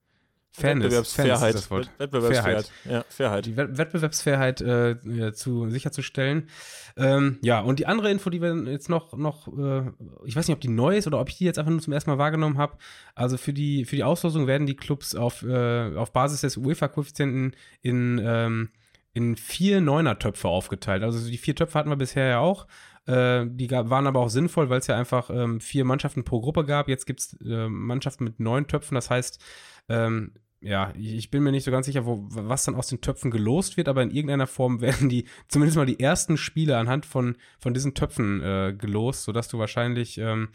[0.55, 1.39] Fairness, Wettbewerbsfairheit.
[1.39, 2.73] Fairness das Wettbewerbsfairheit.
[2.85, 3.47] Ja, Fairheit.
[3.47, 6.49] Die Wettbewerbsfairheit äh, zu, sicherzustellen.
[6.97, 9.91] Ähm, ja, und die andere Info, die wir jetzt noch, noch äh,
[10.27, 11.95] ich weiß nicht, ob die neu ist oder ob ich die jetzt einfach nur zum
[11.95, 12.77] ersten Mal wahrgenommen habe.
[13.15, 17.57] Also für die, für die Auslosung werden die Clubs auf, äh, auf Basis des UEFA-Koeffizienten
[17.81, 18.69] in, ähm,
[19.15, 21.03] in vier Neuner-Töpfe aufgeteilt.
[21.03, 22.67] Also die vier Töpfe hatten wir bisher ja auch.
[23.07, 26.43] Äh, die gab, waren aber auch sinnvoll, weil es ja einfach ähm, vier Mannschaften pro
[26.43, 26.89] Gruppe gab.
[26.89, 28.95] Jetzt gibt es äh, Mannschaften mit neun Töpfen.
[28.95, 29.43] Das heißt,
[29.89, 33.33] ähm, ja, ich bin mir nicht so ganz sicher, wo, was dann aus den Töpfen
[33.33, 37.37] gelost wird, aber in irgendeiner Form werden die, zumindest mal die ersten Spiele anhand von,
[37.59, 40.49] von diesen Töpfen äh, gelost, sodass du wahrscheinlich, ähm,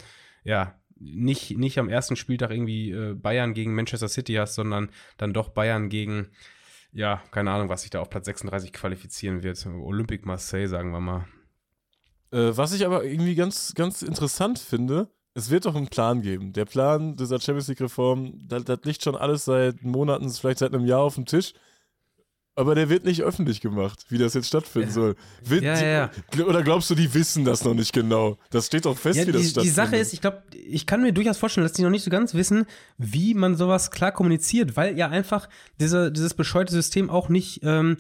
[0.44, 5.34] ja, nicht, nicht am ersten Spieltag irgendwie äh, Bayern gegen Manchester City hast, sondern dann
[5.34, 6.30] doch Bayern gegen,
[6.92, 9.64] ja, keine Ahnung, was sich da auf Platz 36 qualifizieren wird.
[9.66, 11.28] Olympique Marseille, sagen wir mal.
[12.32, 16.52] Äh, was ich aber irgendwie ganz, ganz interessant finde, es wird doch einen Plan geben.
[16.52, 20.86] Der Plan dieser Champions League-Reform, das, das liegt schon alles seit Monaten, vielleicht seit einem
[20.86, 21.54] Jahr auf dem Tisch.
[22.56, 24.94] Aber der wird nicht öffentlich gemacht, wie das jetzt stattfinden ja.
[24.94, 25.16] soll.
[25.44, 28.40] Wird, ja, ja, die, oder glaubst du, die wissen das noch nicht genau?
[28.50, 29.64] Das steht doch fest, wie das stattfindet.
[29.64, 32.10] Die Sache ist, ich glaube, ich kann mir durchaus vorstellen, dass die noch nicht so
[32.10, 32.66] ganz wissen,
[32.98, 37.98] wie man sowas klar kommuniziert, weil ja einfach diese, dieses bescheuerte System auch nicht ähm,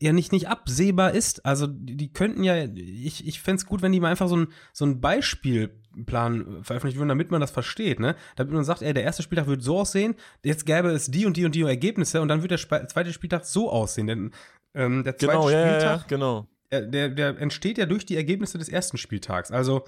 [0.00, 1.44] ja nicht, nicht absehbar ist.
[1.46, 4.36] Also die, die könnten ja, ich, ich fände es gut, wenn die mal einfach so
[4.36, 8.14] ein, so ein Beispielplan veröffentlichen würden, damit man das versteht, ne?
[8.36, 11.36] Damit man sagt, ey, der erste Spieltag wird so aussehen, jetzt gäbe es die und
[11.36, 14.06] die und die Ergebnisse und dann wird der Sp zweite Spieltag so aussehen.
[14.06, 14.32] Denn
[14.74, 16.48] ähm, der zweite genau, Spieltag, ja, ja, genau.
[16.72, 19.52] Der, der entsteht ja durch die Ergebnisse des ersten Spieltags.
[19.52, 19.84] Also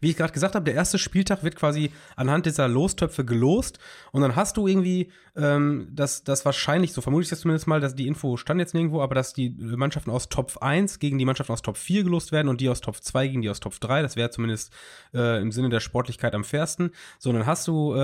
[0.00, 3.78] wie ich gerade gesagt habe, der erste Spieltag wird quasi anhand dieser Lostöpfe gelost
[4.12, 7.80] und dann hast du irgendwie ähm, das, das wahrscheinlich, so vermute ich das zumindest mal,
[7.80, 11.24] dass die Info stand jetzt nirgendwo, aber dass die Mannschaften aus Top 1 gegen die
[11.24, 13.78] Mannschaften aus Top 4 gelost werden und die aus Top 2 gegen die aus Top
[13.78, 14.72] 3, das wäre zumindest
[15.12, 16.90] äh, im Sinne der Sportlichkeit am fairsten.
[17.18, 17.98] So, dann hast du äh,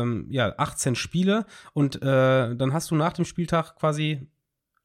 [0.00, 4.26] ähm, ja 18 Spiele und äh, dann hast du nach dem Spieltag quasi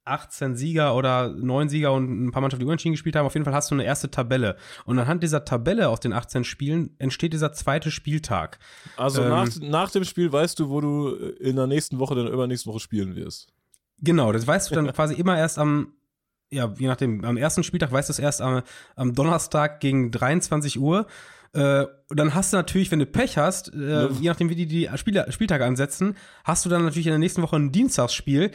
[0.09, 3.25] 18 Sieger oder 9 Sieger und ein paar Mannschaften, die unentschieden gespielt haben.
[3.25, 4.55] Auf jeden Fall hast du eine erste Tabelle.
[4.85, 8.59] Und anhand dieser Tabelle aus den 18 Spielen entsteht dieser zweite Spieltag.
[8.97, 12.27] Also ähm, nach, nach dem Spiel weißt du, wo du in der nächsten Woche, dann
[12.27, 13.53] übernächsten Woche spielen wirst.
[14.01, 15.93] Genau, das weißt du dann quasi immer erst am,
[16.51, 18.63] ja, je nachdem, am ersten Spieltag weißt du es erst am,
[18.95, 21.07] am Donnerstag gegen 23 Uhr.
[21.53, 24.09] Äh, und dann hast du natürlich, wenn du Pech hast, äh, ja.
[24.09, 27.41] je nachdem, wie die die Spiel Spieltage ansetzen, hast du dann natürlich in der nächsten
[27.41, 28.51] Woche ein Dienstagsspiel.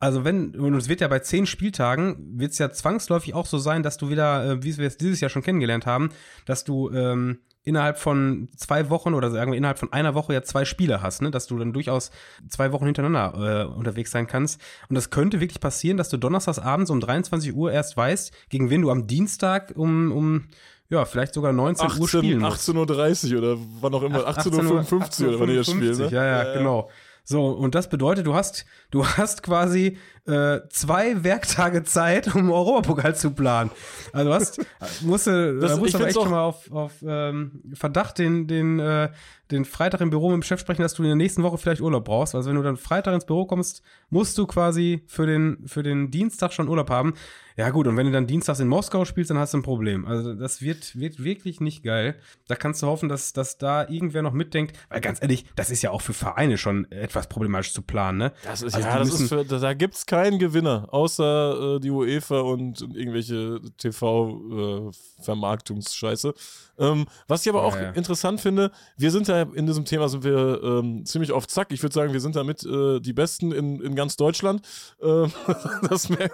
[0.00, 3.58] Also wenn, und es wird ja bei zehn Spieltagen, wird es ja zwangsläufig auch so
[3.58, 6.08] sein, dass du wieder, äh, wie wir es dieses Jahr schon kennengelernt haben,
[6.46, 10.42] dass du ähm, innerhalb von zwei Wochen oder sagen wir innerhalb von einer Woche ja
[10.42, 11.30] zwei Spiele hast, ne?
[11.30, 12.10] dass du dann durchaus
[12.48, 14.58] zwei Wochen hintereinander äh, unterwegs sein kannst.
[14.88, 18.70] Und das könnte wirklich passieren, dass du donnerstags abends um 23 Uhr erst weißt, gegen
[18.70, 20.44] wen du am Dienstag um, um
[20.88, 25.28] ja, vielleicht sogar 19 18, Uhr spielen 18.30 Uhr oder wann auch immer, 18.55 Uhr
[25.28, 26.08] oder wann ihr das spielt, ne?
[26.10, 26.90] Ja, ja, genau.
[27.30, 33.14] So, und das bedeutet, du hast, du hast quasi äh, zwei Werktage Zeit, um Europapokal
[33.14, 33.70] zu planen.
[34.12, 34.60] Also du hast,
[35.02, 39.10] musst du, das, musst aber echt schon mal auf, auf ähm, Verdacht den, den, äh,
[39.50, 41.80] den Freitag im Büro mit dem Chef sprechen, dass du in der nächsten Woche vielleicht
[41.80, 42.34] Urlaub brauchst.
[42.34, 46.10] Also wenn du dann Freitag ins Büro kommst, musst du quasi für den, für den
[46.10, 47.14] Dienstag schon Urlaub haben.
[47.56, 50.06] Ja gut, und wenn du dann dienstags in Moskau spielst, dann hast du ein Problem.
[50.06, 52.16] Also das wird, wird wirklich nicht geil.
[52.48, 54.78] Da kannst du hoffen, dass, dass da irgendwer noch mitdenkt.
[54.88, 58.32] Weil ganz ehrlich, das ist ja auch für Vereine schon etwas problematisch zu planen, ne?
[58.44, 62.40] Das ist, also ja, das ist für, da gibt's keinen Gewinner, außer äh, die UEFA
[62.40, 66.34] und, und irgendwelche TV-Vermarktungsscheiße.
[66.76, 67.90] Äh, ähm, was ich aber auch ja.
[67.90, 71.68] interessant finde, wir sind ja in diesem Thema sind wir ähm, ziemlich auf Zack.
[71.70, 74.66] Ich würde sagen, wir sind damit äh, die Besten in, in ganz Deutschland.
[75.00, 75.30] Ähm,
[75.88, 76.28] das, mer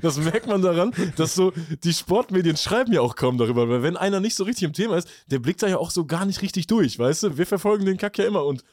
[0.00, 1.52] das merkt man daran, dass so
[1.84, 4.96] die Sportmedien schreiben ja auch kaum darüber, weil wenn einer nicht so richtig im Thema
[4.96, 7.38] ist, der blickt da ja auch so gar nicht richtig durch, weißt du?
[7.38, 8.64] Wir verfolgen den Kack ja immer und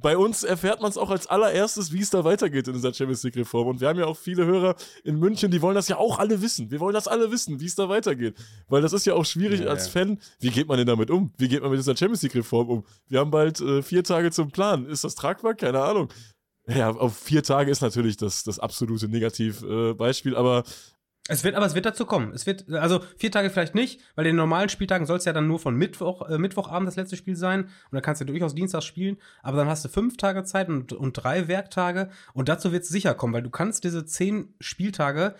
[0.00, 3.22] bei uns erfährt man es auch als allererstes, wie es da weitergeht in dieser Champions
[3.22, 3.68] League-Reform.
[3.68, 6.40] Und wir haben ja auch viele Hörer in München, die wollen das ja auch alle
[6.42, 6.70] wissen.
[6.70, 8.36] Wir wollen das alle wissen, wie es da weitergeht.
[8.68, 9.92] Weil das ist ja auch schwierig ja, als ja.
[9.92, 10.18] Fan.
[10.40, 11.32] Wie geht man denn damit um?
[11.36, 12.84] Wie geht man mit dieser Champions League-Reform um?
[13.08, 14.86] Wir haben bald äh, vier Tage zum Plan.
[14.86, 15.54] Ist das tragbar?
[15.54, 16.08] Keine Ahnung.
[16.68, 20.64] Ja, auf vier Tage ist natürlich das, das absolute Negativbeispiel, äh, aber
[21.28, 22.32] es wird, aber es wird dazu kommen.
[22.32, 25.46] Es wird, also vier Tage vielleicht nicht, weil den normalen Spieltagen soll es ja dann
[25.46, 27.64] nur von Mittwoch, äh, Mittwochabend das letzte Spiel sein.
[27.64, 29.18] Und dann kannst du durchaus Dienstag spielen.
[29.42, 32.08] Aber dann hast du fünf Tage Zeit und, und drei Werktage.
[32.32, 35.34] Und dazu wird es sicher kommen, weil du kannst diese zehn Spieltage,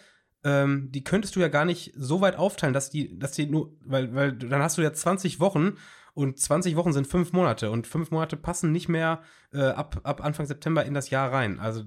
[0.44, 3.72] ähm, die könntest du ja gar nicht so weit aufteilen, dass die, dass die nur,
[3.80, 5.78] weil, weil dann hast du ja 20 Wochen
[6.12, 7.70] und 20 Wochen sind fünf Monate.
[7.70, 9.22] Und fünf Monate passen nicht mehr
[9.54, 11.60] äh, ab, ab Anfang September in das Jahr rein.
[11.60, 11.82] Also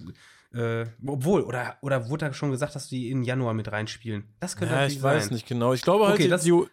[0.53, 4.33] äh, obwohl, oder, oder wurde da schon gesagt, dass die in Januar mit reinspielen?
[4.39, 5.73] Das könnte ja, ich weiß nicht genau.
[5.73, 6.65] Ich glaube halt, okay, die, die,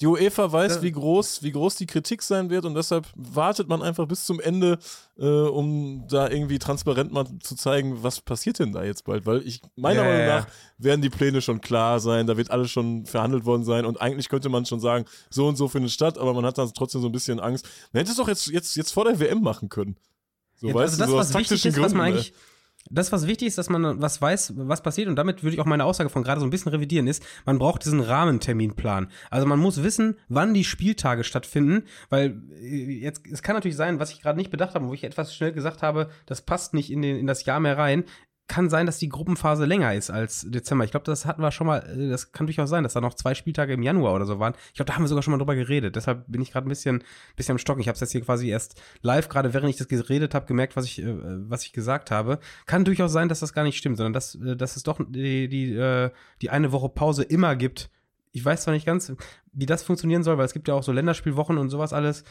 [0.00, 3.80] die UEFA weiß, wie groß, wie groß die Kritik sein wird und deshalb wartet man
[3.80, 4.78] einfach bis zum Ende,
[5.16, 9.24] äh, um da irgendwie transparent mal zu zeigen, was passiert denn da jetzt bald.
[9.24, 10.46] Weil ich, meiner ja, Meinung nach,
[10.78, 14.28] werden die Pläne schon klar sein, da wird alles schon verhandelt worden sein und eigentlich
[14.28, 17.08] könnte man schon sagen, so und so findet statt, aber man hat dann trotzdem so
[17.08, 17.68] ein bisschen Angst.
[17.92, 19.96] Man hätte es doch jetzt, jetzt, jetzt vor der WM machen können.
[20.56, 22.32] So, ja, weißt also das, du, so was wichtig ist, Gründen, was man eigentlich.
[22.32, 22.36] Ne?
[22.90, 25.66] Das, was wichtig ist, dass man was weiß, was passiert, und damit würde ich auch
[25.66, 29.08] meine Aussage von gerade so ein bisschen revidieren, ist, man braucht diesen Rahmenterminplan.
[29.30, 34.00] Also man muss wissen, wann die Spieltage stattfinden, weil äh, jetzt, es kann natürlich sein,
[34.00, 36.90] was ich gerade nicht bedacht habe, wo ich etwas schnell gesagt habe, das passt nicht
[36.90, 38.04] in, den, in das Jahr mehr rein,
[38.52, 40.84] kann sein, dass die Gruppenphase länger ist als Dezember.
[40.84, 43.14] Ich glaube, das hatten wir schon mal, äh, das kann durchaus sein, dass da noch
[43.14, 44.52] zwei Spieltage im Januar oder so waren.
[44.68, 45.96] Ich glaube, da haben wir sogar schon mal drüber geredet.
[45.96, 47.02] Deshalb bin ich gerade ein bisschen,
[47.34, 47.80] bisschen am Stocken.
[47.80, 50.76] Ich habe es jetzt hier quasi erst live, gerade während ich das geredet habe, gemerkt,
[50.76, 51.14] was ich, äh,
[51.48, 52.40] was ich gesagt habe.
[52.66, 55.48] Kann durchaus sein, dass das gar nicht stimmt, sondern dass, äh, dass es doch die,
[55.48, 56.10] die,
[56.42, 57.88] die eine Woche Pause immer gibt.
[58.32, 59.14] Ich weiß zwar nicht ganz,
[59.54, 62.24] wie das funktionieren soll, weil es gibt ja auch so Länderspielwochen und sowas alles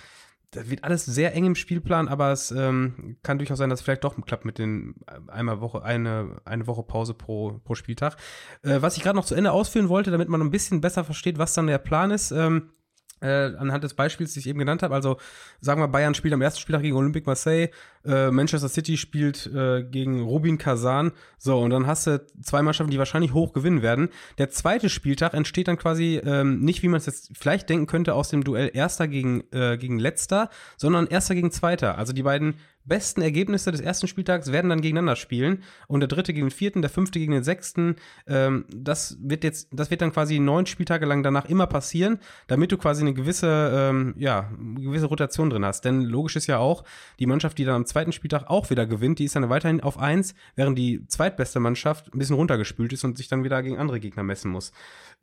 [0.51, 3.83] das wird alles sehr eng im Spielplan, aber es ähm, kann durchaus sein, dass es
[3.83, 8.17] vielleicht doch klappt mit den äh, einmal Woche, eine, eine Woche Pause pro, pro Spieltag.
[8.61, 11.37] Äh, was ich gerade noch zu Ende ausführen wollte, damit man ein bisschen besser versteht,
[11.37, 12.71] was dann der Plan ist, ähm,
[13.21, 14.93] äh, anhand des Beispiels, das ich eben genannt habe.
[14.93, 15.17] Also
[15.62, 17.69] sagen wir, Bayern spielt am ersten Spieltag gegen Olympique Marseille,
[18.05, 21.12] äh, Manchester City spielt äh, gegen Rubin Kazan.
[21.38, 24.10] So, und dann hast du zwei Mannschaften, die wahrscheinlich hoch gewinnen werden.
[24.38, 28.15] Der zweite Spieltag entsteht dann quasi ähm, nicht, wie man es jetzt vielleicht denken könnte,
[28.15, 31.97] aus dem Duell Erster gegen, äh, gegen Letzter, sondern Erster gegen Zweiter.
[31.97, 32.55] Also die beiden
[32.86, 36.82] besten Ergebnisse des ersten Spieltags werden dann gegeneinander spielen und der dritte gegen den vierten,
[36.82, 37.96] der fünfte gegen den sechsten.
[38.28, 42.72] Ähm, das wird jetzt, das wird dann quasi neun Spieltage lang danach immer passieren, damit
[42.72, 45.86] du quasi eine gewisse, ähm, ja, eine gewisse Rotation drin hast.
[45.86, 46.84] Denn logisch ist ja auch,
[47.20, 49.98] die Mannschaft, die dann am zweiten Spieltag auch wieder gewinnt, die ist dann weiterhin auf
[49.98, 54.00] eins, während die zweitbeste Mannschaft ein bisschen runtergespült ist und sich dann wieder gegen andere
[54.00, 54.72] Gegner messen muss.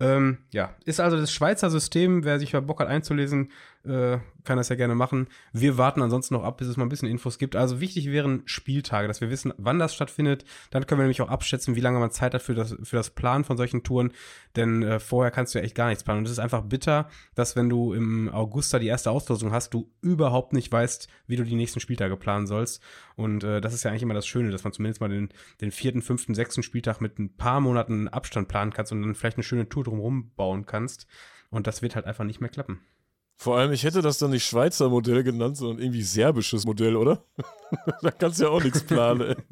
[0.01, 3.51] Ähm, ja, ist also das Schweizer System, wer sich Bock hat einzulesen,
[3.85, 5.29] äh, kann das ja gerne machen.
[5.53, 7.57] Wir warten ansonsten noch ab, bis es mal ein bisschen Infos gibt.
[7.57, 10.45] Also wichtig wären Spieltage, dass wir wissen, wann das stattfindet.
[10.71, 13.11] Dann können wir nämlich auch abschätzen, wie lange man Zeit hat für das, für das
[13.11, 14.13] Planen von solchen Touren.
[14.57, 16.21] Denn äh, vorher kannst du ja echt gar nichts planen.
[16.21, 19.75] Und es ist einfach bitter, dass wenn du im August da die erste Auslosung hast,
[19.75, 22.83] du überhaupt nicht weißt, wie du die nächsten Spieltage planen sollst.
[23.17, 25.29] Und äh, das ist ja eigentlich immer das Schöne, dass man zumindest mal den,
[25.61, 29.37] den vierten, fünften, sechsten Spieltag mit ein paar Monaten Abstand planen kannst und dann vielleicht
[29.37, 31.07] eine schöne Tour drumherum bauen kannst.
[31.51, 32.81] Und das wird halt einfach nicht mehr klappen.
[33.41, 37.23] Vor allem, ich hätte das dann nicht Schweizer Modell genannt, sondern irgendwie serbisches Modell, oder?
[38.03, 39.21] da kannst du ja auch nichts planen.
[39.21, 39.37] Ey.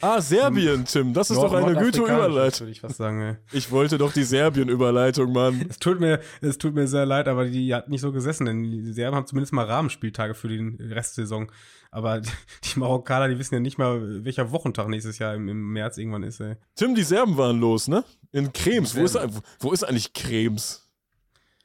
[0.00, 2.68] Ah, Serbien, Tim, das ist Nord doch eine gute Überleitung.
[2.68, 5.66] Ich, fast sagen, ich wollte doch die Serbien-Überleitung, Mann.
[5.68, 8.62] Es tut, mir, es tut mir sehr leid, aber die hat nicht so gesessen, denn
[8.62, 11.52] die Serben haben zumindest mal Rahmenspieltage für die Restsaison.
[11.90, 15.98] Aber die Marokkaner, die wissen ja nicht mal, welcher Wochentag nächstes Jahr im, im März
[15.98, 16.56] irgendwann ist, ey.
[16.76, 18.02] Tim, die Serben waren los, ne?
[18.32, 18.96] In Krems.
[18.96, 19.18] Wo ist,
[19.58, 20.88] wo ist eigentlich Krems?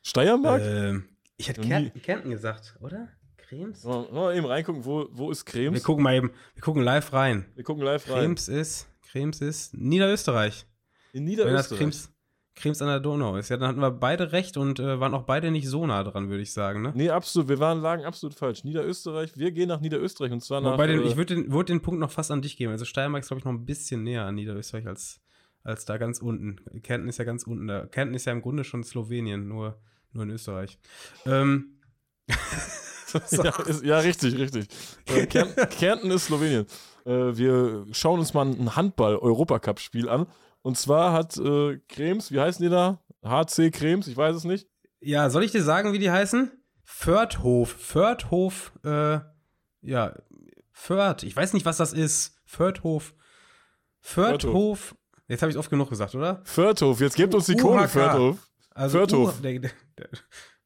[0.01, 0.61] Steiermark?
[0.61, 1.05] Ähm.
[1.37, 3.09] Ich hätte Kärnten, Kärnten gesagt, oder?
[3.37, 3.83] Krems?
[3.83, 5.75] Mal, mal eben reingucken, wo, wo ist Krems?
[5.75, 7.45] Wir gucken mal eben, wir gucken live rein.
[7.55, 8.19] Wir gucken live rein.
[8.19, 10.65] Krems ist, Krems ist Niederösterreich.
[11.13, 11.79] In Niederösterreich?
[11.79, 12.15] Wenn das Krems,
[12.55, 13.49] Krems an der Donau ist.
[13.49, 16.29] Ja, dann hatten wir beide recht und äh, waren auch beide nicht so nah dran,
[16.29, 16.93] würde ich sagen, ne?
[16.95, 17.49] Nee, absolut.
[17.49, 18.63] Wir waren, lagen absolut falsch.
[18.63, 20.77] Niederösterreich, wir gehen nach Niederösterreich und zwar nach.
[20.77, 22.71] Den, äh, ich würde den, würd den Punkt noch fast an dich geben.
[22.71, 25.21] Also Steiermark ist, glaube ich, noch ein bisschen näher an Niederösterreich als,
[25.63, 26.61] als da ganz unten.
[26.81, 27.67] Kärnten ist ja ganz unten.
[27.67, 27.85] Da.
[27.87, 29.77] Kärnten ist ja im Grunde schon Slowenien, nur,
[30.15, 30.77] nur in Österreich.
[31.25, 31.79] Ähm,
[33.31, 34.67] ja, ist, ja, richtig, richtig.
[35.07, 35.25] Äh,
[35.69, 36.65] Kärnten ist Slowenien.
[37.05, 40.27] Äh, wir schauen uns mal ein Handball-Europacup-Spiel an.
[40.61, 42.99] Und zwar hat äh, Krems, wie heißen die da?
[43.23, 44.67] HC Krems, ich weiß es nicht.
[44.99, 46.51] Ja, soll ich dir sagen, wie die heißen?
[46.83, 47.69] Fördhof.
[47.69, 49.19] Fördhof, äh,
[49.81, 50.13] ja,
[50.71, 51.23] Förd.
[51.23, 52.37] Ich weiß nicht, was das ist.
[52.45, 53.13] Fördhof.
[54.01, 54.95] Fördhof.
[55.27, 56.41] Jetzt habe ich es oft genug gesagt, oder?
[56.43, 58.37] Fördhof, jetzt gebt uns die Kohle, Fördhof.
[58.75, 59.41] Also Fördhof.
[59.41, 60.09] der, der, der,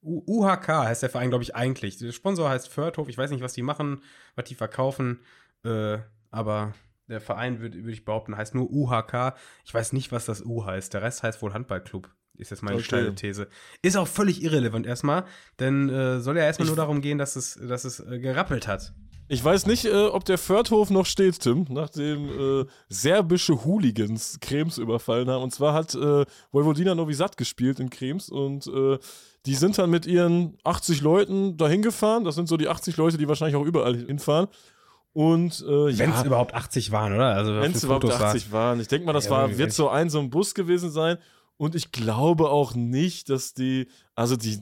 [0.02, 1.98] UHK heißt der Verein, glaube ich, eigentlich.
[1.98, 3.08] Der Sponsor heißt Fördhof.
[3.08, 4.02] Ich weiß nicht, was die machen,
[4.36, 5.20] was die verkaufen.
[5.64, 6.00] Äh,
[6.32, 6.74] aber
[7.08, 9.36] der Verein, würde würd ich behaupten, heißt nur UHK.
[9.66, 10.94] Ich weiß nicht, was das U heißt.
[10.94, 12.10] Der Rest heißt wohl Handballclub.
[12.38, 12.86] Ist jetzt meine okay.
[12.86, 13.50] steile These.
[13.82, 15.26] Ist auch völlig irrelevant erstmal,
[15.60, 18.94] denn äh, soll ja erstmal nur darum gehen, dass es, dass es äh, gerappelt hat.
[19.32, 24.80] Ich weiß nicht, äh, ob der Fördhof noch steht, Tim, nachdem äh, serbische Hooligans Krems
[24.80, 25.44] überfallen haben.
[25.44, 28.98] Und zwar hat äh, Vojvodina Novi Sad gespielt in Krems und äh,
[29.46, 32.24] die sind dann mit ihren 80 Leuten dahin gefahren.
[32.24, 34.48] Das sind so die 80 Leute, die wahrscheinlich auch überall hinfahren.
[35.14, 37.36] Und äh, wenn es überhaupt 80 waren, oder?
[37.36, 38.60] Also wenn es überhaupt 80 war.
[38.62, 38.80] waren.
[38.80, 41.18] Ich denke mal, das ja, war wird so ein so ein Bus gewesen sein.
[41.58, 44.60] Und ich glaube auch nicht, dass die, also die,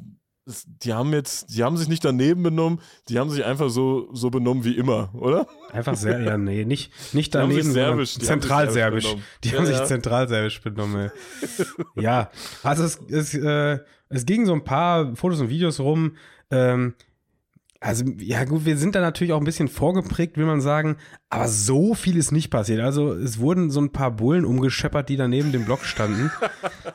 [0.84, 2.80] die haben jetzt, die haben sich nicht daneben benommen,
[3.10, 5.48] die haben sich einfach so, so benommen wie immer, oder?
[5.72, 9.16] Einfach sehr, ja, nee, nicht, nicht daneben, die serbisch, zentralserbisch.
[9.44, 11.12] Die haben sich zentralserbisch benommen.
[11.96, 12.32] ja,
[12.64, 13.80] also es, es, äh,
[14.10, 16.16] es ging so ein paar Fotos und Videos rum.
[16.50, 16.94] Ähm,
[17.80, 20.98] also, ja, gut, wir sind da natürlich auch ein bisschen vorgeprägt, will man sagen.
[21.30, 22.82] Aber so viel ist nicht passiert.
[22.82, 26.32] Also, es wurden so ein paar Bullen umgescheppert, die da neben dem Block standen.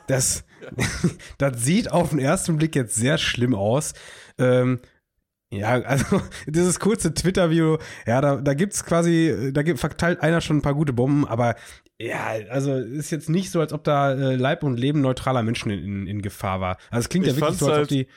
[0.07, 0.43] Das,
[1.37, 3.93] das sieht auf den ersten Blick jetzt sehr schlimm aus.
[4.37, 4.79] Ähm,
[5.49, 10.57] ja, also dieses kurze Twitter-Video, ja, da, da es quasi, da gibt, verteilt einer schon
[10.57, 11.55] ein paar gute Bomben, aber
[11.99, 15.71] ja, also ist jetzt nicht so, als ob da äh, Leib und Leben neutraler Menschen
[15.71, 16.77] in, in, in Gefahr war.
[16.89, 18.07] Also es klingt ich ja wirklich so, als halt, ob die.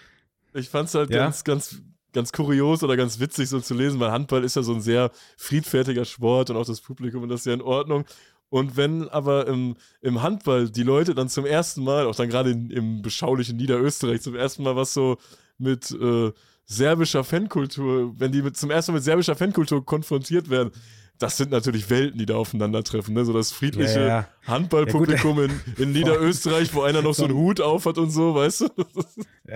[0.54, 1.18] Ich fand's halt ja?
[1.18, 1.82] ganz, ganz,
[2.16, 5.10] ganz kurios oder ganz witzig so zu lesen, weil Handball ist ja so ein sehr
[5.36, 8.04] friedfertiger Sport und auch das Publikum und das ist ja in Ordnung.
[8.48, 12.50] Und wenn aber im, im Handball die Leute dann zum ersten Mal, auch dann gerade
[12.50, 15.18] im beschaulichen Niederösterreich, zum ersten Mal was so
[15.58, 16.32] mit äh,
[16.64, 20.70] serbischer Fankultur, wenn die mit, zum ersten Mal mit serbischer Fankultur konfrontiert werden,
[21.18, 23.14] das sind natürlich Welten, die da aufeinandertreffen.
[23.14, 23.24] Ne?
[23.24, 24.28] So das friedliche ja, ja.
[24.46, 28.34] Handballpublikum ja, in, in Niederösterreich, wo einer noch so einen Hut auf hat und so,
[28.34, 28.66] weißt du?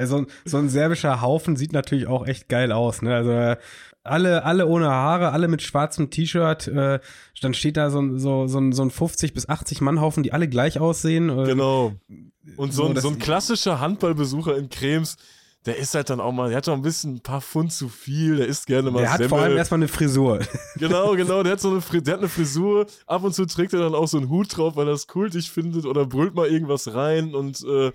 [0.05, 3.03] So, so, ein serbischer Haufen sieht natürlich auch echt geil aus.
[3.03, 3.13] Ne?
[3.13, 3.57] Also
[4.05, 6.69] alle, alle ohne Haare, alle mit schwarzem T-Shirt.
[6.69, 7.01] Äh,
[7.41, 10.49] dann steht da so, so, so, ein, so ein 50 bis 80 Mann-Haufen, die alle
[10.49, 11.29] gleich aussehen.
[11.29, 11.95] Äh, genau.
[12.57, 15.17] Und so, so, ein, so ein klassischer Handballbesucher in Krems,
[15.67, 17.89] der ist halt dann auch mal, der hat doch ein bisschen ein paar Pfund zu
[17.89, 19.25] viel, der isst gerne mal Der Semmel.
[19.25, 20.41] hat vor allem erstmal eine Frisur.
[20.77, 23.81] Genau, genau, der hat so eine, der hat eine Frisur, ab und zu trägt er
[23.81, 26.95] dann auch so einen Hut drauf, weil er es kultig findet oder brüllt mal irgendwas
[26.95, 27.93] rein und äh,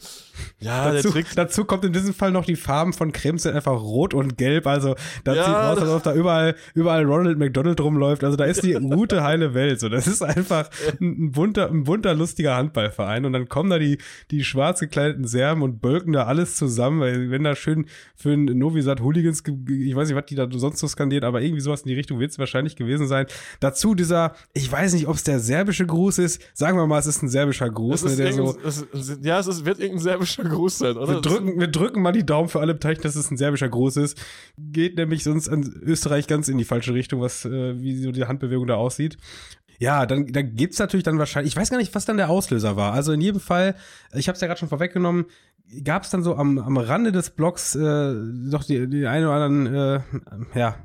[0.60, 1.38] ja, dazu, der trägt...
[1.38, 4.68] Dazu kommt in diesem Fall noch die Farben von Cremes sind einfach rot und gelb,
[4.68, 8.46] also das ja, sieht aus, als ob da überall, überall Ronald McDonald rumläuft, also da
[8.46, 10.70] ist die gute heile Welt, so, das ist einfach
[11.02, 13.26] ein, bunter, ein bunter, lustiger Handballverein.
[13.26, 13.98] Und dann kommen da die,
[14.32, 18.34] die schwarz gekleideten Serben und bölken da alles zusammen, weil wenn da da schön für
[18.34, 21.82] ein Novisat Hooligans, ich weiß nicht, was die da sonst so skandiert, aber irgendwie sowas
[21.82, 23.26] in die Richtung wird es wahrscheinlich gewesen sein.
[23.60, 27.08] Dazu dieser, ich weiß nicht, ob es der serbische Gruß ist, sagen wir mal, es
[27.08, 28.04] ist ein serbischer Gruß.
[28.04, 28.86] Ne, der so, es,
[29.22, 31.16] ja, es ist, wird irgendein serbischer Gruß sein, oder?
[31.16, 33.98] Wir drücken, wir drücken mal die Daumen für alle Beteiligten, dass es ein serbischer Gruß
[33.98, 34.22] ist.
[34.58, 38.26] Geht nämlich sonst an Österreich ganz in die falsche Richtung, was, äh, wie so die
[38.26, 39.18] Handbewegung da aussieht.
[39.80, 42.76] Ja, dann da gibt's natürlich dann wahrscheinlich, ich weiß gar nicht, was dann der Auslöser
[42.76, 42.94] war.
[42.94, 43.76] Also in jedem Fall,
[44.14, 45.26] ich habe es ja gerade schon vorweggenommen,
[45.84, 48.16] gab es dann so am, am Rande des Blogs äh,
[48.50, 50.78] doch die, die eine oder anderen, äh, ja,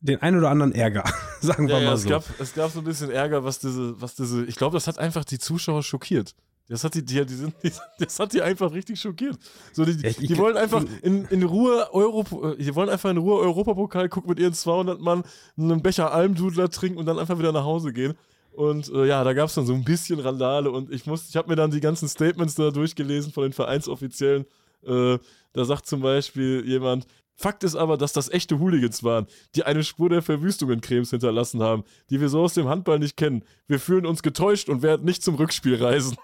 [0.00, 1.04] den ein oder anderen Ärger,
[1.40, 2.08] sagen wir ja, mal ja, so.
[2.08, 4.86] Es gab, es gab so ein bisschen Ärger, was diese, was diese, ich glaube, das
[4.86, 6.34] hat einfach die Zuschauer schockiert.
[6.68, 9.36] Das hat die, die, die, sind, die, das hat die einfach richtig schockiert.
[9.72, 13.40] So, die, die, die wollen einfach in, in Ruhe Euro, die wollen einfach in Ruhe
[13.40, 15.24] Europapokal gucken mit ihren 200 Mann,
[15.58, 18.14] einen Becher Almdudler trinken und dann einfach wieder nach Hause gehen.
[18.52, 21.36] Und äh, ja, da gab es dann so ein bisschen Randale und ich muss, ich
[21.36, 24.46] habe mir dann die ganzen Statements da durchgelesen von den Vereinsoffiziellen.
[24.86, 25.18] Äh,
[25.52, 27.06] da sagt zum Beispiel jemand,
[27.36, 31.10] Fakt ist aber, dass das echte Hooligans waren, die eine Spur der Verwüstung in Krems
[31.10, 33.44] hinterlassen haben, die wir so aus dem Handball nicht kennen.
[33.66, 36.16] Wir fühlen uns getäuscht und werden nicht zum Rückspiel reisen.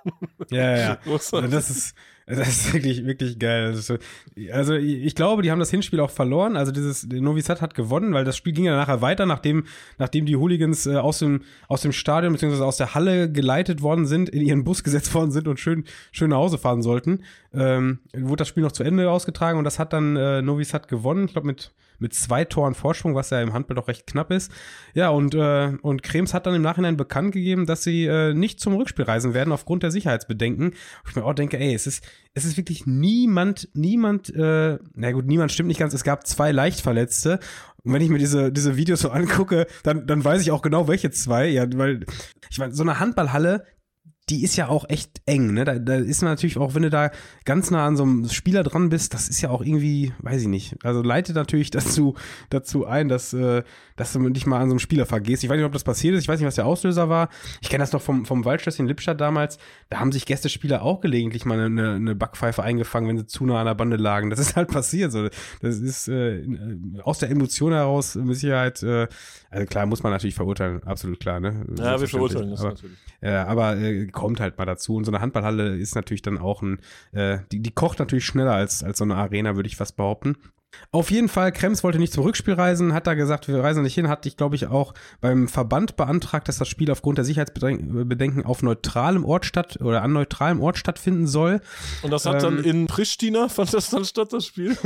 [0.50, 0.98] Ja, ja.
[1.50, 1.94] das ist,
[2.26, 3.74] das ist wirklich, wirklich geil.
[4.52, 6.56] Also, ich glaube, die haben das Hinspiel auch verloren.
[6.56, 9.64] Also dieses Novi Sad hat gewonnen, weil das Spiel ging ja nachher weiter, nachdem,
[9.98, 12.62] nachdem die Hooligans äh, aus, dem, aus dem Stadion bzw.
[12.62, 16.30] aus der Halle geleitet worden sind, in ihren Bus gesetzt worden sind und schön, schön
[16.30, 17.24] nach Hause fahren sollten.
[17.52, 20.88] Ähm, wurde das Spiel noch zu Ende ausgetragen und das hat dann äh, Novi Sad
[20.88, 21.24] gewonnen.
[21.24, 24.50] Ich glaube mit mit zwei Toren Vorsprung, was ja im Handball doch recht knapp ist.
[24.94, 28.60] Ja, und, äh, und Krems hat dann im Nachhinein bekannt gegeben, dass sie äh, nicht
[28.60, 30.74] zum Rückspiel reisen werden aufgrund der Sicherheitsbedenken.
[31.08, 35.26] Ich mir auch denke, ey, es ist, es ist wirklich niemand, niemand, äh, na gut,
[35.26, 37.38] niemand stimmt nicht ganz, es gab zwei Leichtverletzte.
[37.82, 40.88] Und wenn ich mir diese, diese Videos so angucke, dann, dann weiß ich auch genau,
[40.88, 41.48] welche zwei.
[41.48, 42.04] Ja, weil,
[42.50, 43.64] ich meine, so eine Handballhalle,
[44.30, 45.64] die ist ja auch echt eng, ne?
[45.64, 47.10] Da, da ist man natürlich auch, wenn du da
[47.44, 50.48] ganz nah an so einem Spieler dran bist, das ist ja auch irgendwie, weiß ich
[50.48, 50.76] nicht.
[50.84, 52.14] Also leitet natürlich dazu,
[52.48, 53.62] dazu ein, dass, äh,
[53.96, 55.42] dass du dich mal an so einem Spieler vergehst.
[55.42, 57.28] Ich weiß nicht, ob das passiert ist, ich weiß nicht, was der Auslöser war.
[57.60, 59.58] Ich kenne das noch vom, vom Waldschlösschen Lippstadt damals.
[59.88, 63.60] Da haben sich Gästespieler auch gelegentlich mal eine, eine Backpfeife eingefangen, wenn sie zu nah
[63.60, 64.30] an der Bande lagen.
[64.30, 65.10] Das ist halt passiert.
[65.10, 65.28] So.
[65.60, 66.46] Das ist äh,
[67.02, 69.08] aus der Emotion heraus mit Sicherheit, äh,
[69.50, 71.66] also klar, muss man natürlich verurteilen, absolut klar, ne?
[71.76, 72.98] Ja, wir verurteilen das aber, natürlich.
[73.20, 74.96] Ja, aber äh, kommt halt mal dazu.
[74.96, 76.80] Und so eine Handballhalle ist natürlich dann auch ein,
[77.12, 80.36] äh, die, die kocht natürlich schneller als, als so eine Arena, würde ich fast behaupten.
[80.92, 83.94] Auf jeden Fall, Krems wollte nicht zum Rückspiel reisen, hat da gesagt, wir reisen nicht
[83.94, 88.44] hin, hat ich glaube ich auch beim Verband beantragt, dass das Spiel aufgrund der Sicherheitsbedenken
[88.44, 91.60] auf neutralem Ort statt oder an neutralem Ort stattfinden soll.
[92.02, 94.76] Und das hat ähm, dann in Pristina, fand das dann statt, das Spiel?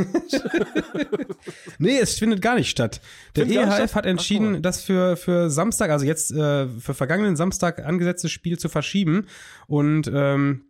[1.78, 3.00] nee, es findet gar nicht statt.
[3.36, 7.84] Der Find EHF hat entschieden, das für, für Samstag, also jetzt äh, für vergangenen Samstag
[7.84, 9.26] angesetztes Spiel zu verschieben
[9.66, 10.64] und ähm,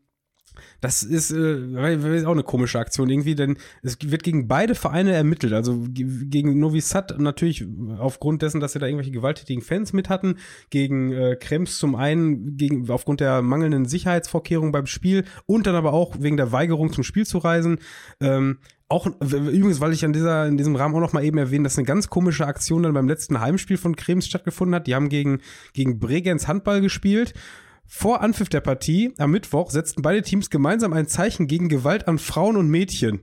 [0.84, 5.54] das ist, äh, auch eine komische Aktion irgendwie, denn es wird gegen beide Vereine ermittelt.
[5.54, 7.66] Also gegen Novi Sad natürlich
[7.98, 10.36] aufgrund dessen, dass sie da irgendwelche gewalttätigen Fans mit hatten,
[10.68, 15.94] gegen äh, Krems zum einen gegen, aufgrund der mangelnden Sicherheitsvorkehrungen beim Spiel und dann aber
[15.94, 17.78] auch wegen der Weigerung zum Spiel zu reisen.
[18.20, 21.64] Ähm, auch übrigens, weil ich an dieser, in diesem Rahmen auch noch mal eben erwähne,
[21.64, 24.86] dass eine ganz komische Aktion dann beim letzten Heimspiel von Krems stattgefunden hat.
[24.86, 25.40] Die haben gegen,
[25.72, 27.32] gegen Bregenz Handball gespielt
[27.86, 32.18] vor Anpfiff der Partie am Mittwoch setzten beide Teams gemeinsam ein Zeichen gegen Gewalt an
[32.18, 33.22] Frauen und Mädchen.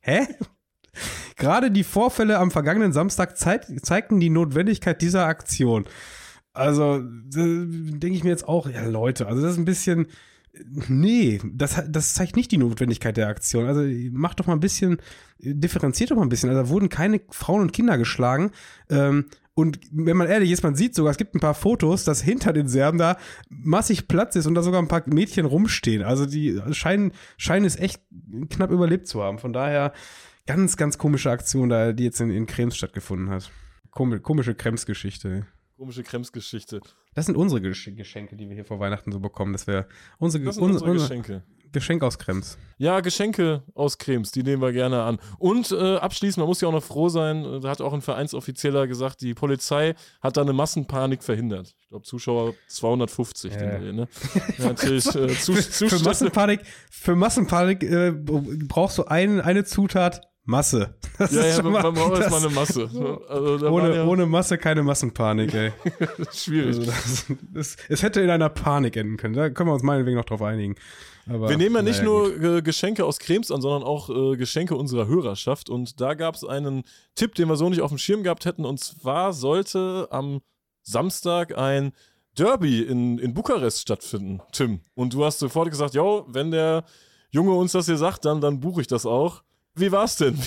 [0.00, 0.26] Hä?
[1.36, 5.86] Gerade die Vorfälle am vergangenen Samstag zeig zeigten die Notwendigkeit dieser Aktion.
[6.52, 10.06] Also, denke ich mir jetzt auch, ja Leute, also das ist ein bisschen,
[10.88, 13.66] nee, das, das zeigt nicht die Notwendigkeit der Aktion.
[13.66, 13.82] Also
[14.12, 14.96] macht doch mal ein bisschen,
[15.38, 16.48] differenziert doch mal ein bisschen.
[16.48, 18.52] Also da wurden keine Frauen und Kinder geschlagen.
[18.88, 19.26] Ähm,
[19.58, 22.52] und wenn man ehrlich ist, man sieht sogar, es gibt ein paar Fotos, dass hinter
[22.52, 23.16] den Serben da
[23.48, 26.02] massig Platz ist und da sogar ein paar Mädchen rumstehen.
[26.02, 28.02] Also die scheinen, scheinen es echt
[28.50, 29.38] knapp überlebt zu haben.
[29.38, 29.94] Von daher
[30.44, 33.50] ganz, ganz komische Aktion da, die jetzt in, in Krems stattgefunden hat.
[33.92, 35.46] komische Krems-Geschichte.
[35.78, 36.82] Komische Krems-Geschichte.
[37.14, 39.54] Das sind unsere Geschenke, die wir hier vor Weihnachten so bekommen.
[39.54, 39.86] Das wäre
[40.18, 41.44] unsere, das sind unsere, unsere Geschenke.
[41.76, 42.56] Geschenk aus Krems.
[42.78, 45.18] Ja, Geschenke aus Krems, die nehmen wir gerne an.
[45.38, 48.00] Und äh, abschließend, man muss ja auch noch froh sein, äh, da hat auch ein
[48.00, 51.74] Vereinsoffizieller gesagt, die Polizei hat da eine Massenpanik verhindert.
[51.78, 53.58] Ich glaube, Zuschauer 250 äh.
[53.58, 54.08] den Dreh, ne?
[54.58, 56.60] ja, natürlich, äh, zu, für, für, Massenpanik,
[56.90, 60.94] für Massenpanik äh, brauchst du ein, eine Zutat, Masse.
[61.18, 62.82] Das ja, ja, man, braucht erstmal eine Masse.
[63.28, 65.72] Also, ohne, ja ohne Masse keine Massenpanik, ey.
[66.32, 66.76] Schwierig.
[66.78, 69.34] Also das, das, es hätte in einer Panik enden können.
[69.34, 70.76] Da können wir uns meinetwegen noch drauf einigen.
[71.28, 72.64] Aber, wir nehmen ja nicht nur gut.
[72.64, 75.68] Geschenke aus Krems an, sondern auch äh, Geschenke unserer Hörerschaft.
[75.68, 76.84] Und da gab es einen
[77.16, 78.64] Tipp, den wir so nicht auf dem Schirm gehabt hätten.
[78.64, 80.42] Und zwar sollte am
[80.82, 81.92] Samstag ein
[82.38, 84.80] Derby in, in Bukarest stattfinden, Tim.
[84.94, 86.84] Und du hast sofort gesagt, jo, wenn der
[87.30, 89.42] Junge uns das hier sagt, dann, dann buche ich das auch.
[89.76, 90.38] Wie war's denn?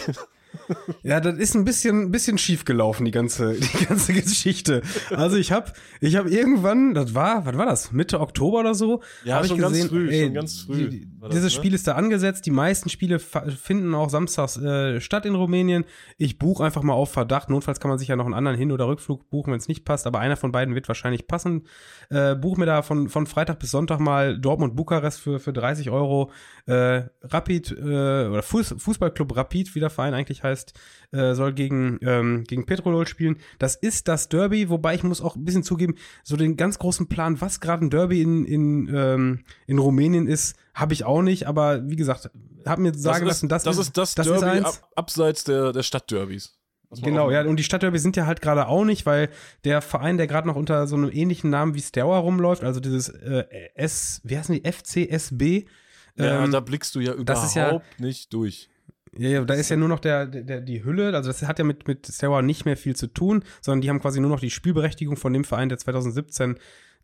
[1.04, 4.82] Ja, das ist ein bisschen, ein bisschen schief gelaufen, die ganze, die ganze Geschichte.
[5.10, 5.72] Also ich habe
[6.02, 9.56] ich hab irgendwann, das war, was war das, Mitte Oktober oder so, ja, habe ich
[9.56, 10.90] gesehen, ganz früh, ey, schon ganz früh.
[10.90, 11.50] Die, das, dieses ne?
[11.52, 15.86] Spiel ist da angesetzt, die meisten Spiele finden auch samstags äh, statt in Rumänien.
[16.18, 18.72] Ich buche einfach mal auf Verdacht, notfalls kann man sich ja noch einen anderen Hin-
[18.72, 21.68] oder Rückflug buchen, wenn es nicht passt, aber einer von beiden wird wahrscheinlich passen.
[22.10, 26.32] Äh, buch mir da von, von Freitag bis Sonntag mal Dortmund-Bukarest für, für 30 Euro.
[26.66, 30.74] Äh, Rapid, äh, oder Fuß, Fußballclub Rapid, wie der Verein eigentlich heißt,
[31.12, 33.38] äh, soll gegen, ähm, gegen Petrolol spielen.
[33.58, 37.08] Das ist das Derby, wobei ich muss auch ein bisschen zugeben, so den ganz großen
[37.08, 41.48] Plan, was gerade ein Derby in, in, ähm, in Rumänien ist, habe ich auch nicht,
[41.48, 42.30] aber wie gesagt,
[42.66, 45.74] habe mir sagen das lassen, das, das ist das, das Derby ist ab, abseits der,
[45.74, 46.60] der Stadtderbys.
[46.92, 49.30] Genau, ja, und die Stadtderby sind ja halt gerade auch nicht, weil
[49.64, 53.10] der Verein, der gerade noch unter so einem ähnlichen Namen wie Steaua rumläuft, also dieses
[53.10, 55.70] äh, S, wie heißen die, FCSB.
[56.16, 58.70] Ja, ähm, da blickst du ja überhaupt ja, nicht durch.
[59.18, 61.66] Ja, ja, da ist ja nur noch der, der, die Hülle, also das hat ja
[61.66, 64.52] mit, mit Steaua nicht mehr viel zu tun, sondern die haben quasi nur noch die
[64.52, 66.60] Spielberechtigung von dem Verein, der 2017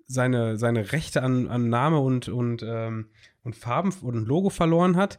[0.08, 3.10] seine, seine Rechte an, an Name und, und, ähm,
[3.44, 5.18] und Farben und Logo verloren hat.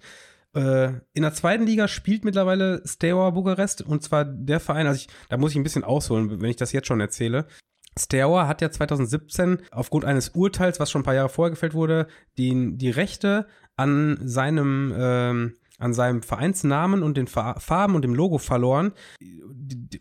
[0.55, 5.09] Äh, in der zweiten Liga spielt mittlerweile Steaua Bukarest und zwar der Verein, also ich,
[5.29, 7.47] da muss ich ein bisschen ausholen, wenn ich das jetzt schon erzähle.
[7.99, 12.07] Steaua hat ja 2017 aufgrund eines Urteils, was schon ein paar Jahre vorher gefällt wurde,
[12.37, 18.39] die, die Rechte an seinem ähm, an seinem Vereinsnamen und den Farben und dem Logo
[18.39, 18.93] verloren.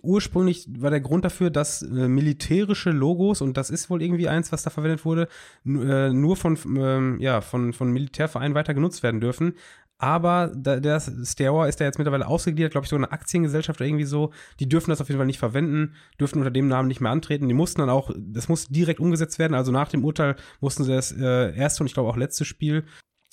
[0.02, 4.52] Ursprünglich war der Grund dafür, dass äh, militärische Logos, und das ist wohl irgendwie eins,
[4.52, 5.28] was da verwendet wurde,
[5.66, 9.56] äh, nur von, äh, ja, von, von Militärvereinen weiter genutzt werden dürfen.
[9.98, 14.04] Aber der Steaua ist ja jetzt mittlerweile ausgegliedert, glaube ich, so eine Aktiengesellschaft oder irgendwie
[14.04, 14.32] so.
[14.60, 17.48] Die dürfen das auf jeden Fall nicht verwenden, dürfen unter dem Namen nicht mehr antreten.
[17.48, 19.54] Die mussten dann auch, das muss direkt umgesetzt werden.
[19.54, 22.84] Also nach dem Urteil mussten sie das äh, erste und ich glaube auch letzte Spiel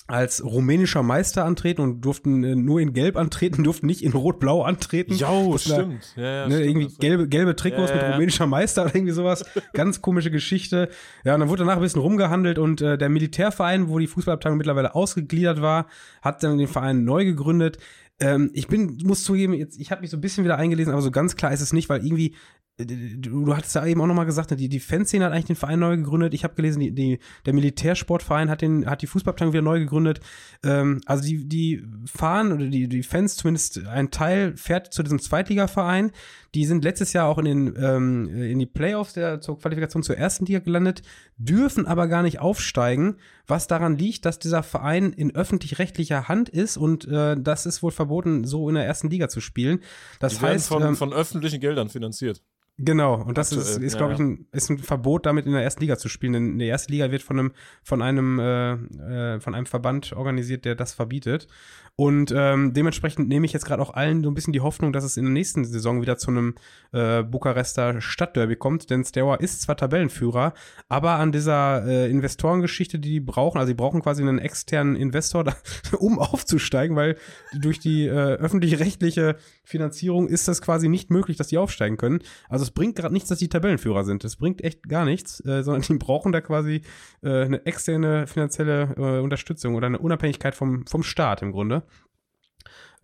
[0.07, 4.63] als rumänischer Meister antreten und durften äh, nur in Gelb antreten, durften nicht in Rot-Blau
[4.63, 5.13] antreten.
[5.13, 6.13] Jo, stimmt.
[6.15, 6.69] Da, ja, ja, ne, stimmt.
[6.69, 9.45] Irgendwie gelbe, gelbe Trikots ja, mit rumänischer Meister oder irgendwie sowas.
[9.73, 10.89] Ganz komische Geschichte.
[11.23, 14.57] Ja, und dann wurde danach ein bisschen rumgehandelt und äh, der Militärverein, wo die Fußballabteilung
[14.57, 15.87] mittlerweile ausgegliedert war,
[16.21, 17.77] hat dann den Verein neu gegründet.
[18.19, 21.01] Ähm, ich bin, muss zugeben, jetzt, ich habe mich so ein bisschen wieder eingelesen, aber
[21.01, 22.35] so ganz klar ist es nicht, weil irgendwie
[22.77, 25.55] du, du hattest ja eben auch nochmal gesagt, ne, die, die Fanszene hat eigentlich den
[25.55, 26.33] Verein neu gegründet.
[26.33, 30.21] Ich habe gelesen, die, die, der Militärsportverein hat, den, hat die Fußballabteilung wieder neu gegründet.
[30.63, 35.19] Ähm, also die, die fahren, oder die, die Fans zumindest ein Teil fährt zu diesem
[35.19, 36.11] Zweitligaverein.
[36.55, 40.17] Die sind letztes Jahr auch in, den, ähm, in die Playoffs der, zur Qualifikation zur
[40.17, 41.03] ersten Liga gelandet,
[41.37, 43.17] dürfen aber gar nicht aufsteigen,
[43.47, 47.91] was daran liegt, dass dieser Verein in öffentlich-rechtlicher Hand ist und äh, das ist wohl
[47.91, 49.79] verboten, so in der ersten Liga zu spielen.
[50.19, 52.41] Das die heißt, werden von, ähm, von öffentlichen Geldern finanziert.
[52.77, 55.61] Genau, und das Aktuell, ist, ist glaube ich, ein, ist ein Verbot, damit in der
[55.61, 56.33] ersten Liga zu spielen.
[56.33, 57.51] Denn die erste Liga wird von einem,
[57.83, 61.47] von einem, äh, äh, von einem Verband organisiert, der das verbietet.
[61.95, 65.03] Und ähm, dementsprechend nehme ich jetzt gerade auch allen so ein bisschen die Hoffnung, dass
[65.03, 66.55] es in der nächsten Saison wieder zu einem
[66.91, 68.89] äh, Bukarester Stadtderby kommt.
[68.89, 70.53] Denn Steaua ist zwar Tabellenführer,
[70.89, 75.43] aber an dieser äh, Investorengeschichte, die die brauchen, also die brauchen quasi einen externen Investor,
[75.43, 75.55] da,
[75.99, 77.15] um aufzusteigen, weil
[77.53, 82.23] durch die äh, öffentlich-rechtliche Finanzierung ist das quasi nicht möglich, dass die aufsteigen können.
[82.49, 84.23] Also es bringt gerade nichts, dass die Tabellenführer sind.
[84.23, 86.81] Es bringt echt gar nichts, äh, sondern die brauchen da quasi
[87.21, 91.82] äh, eine externe finanzielle äh, Unterstützung oder eine Unabhängigkeit vom, vom Staat im Grunde.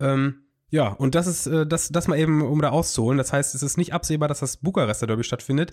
[0.00, 0.42] Ähm,
[0.72, 3.18] ja, und das ist äh, das, das mal eben, um da auszuholen.
[3.18, 5.72] Das heißt, es ist nicht absehbar, dass das Bukarester Derby stattfindet.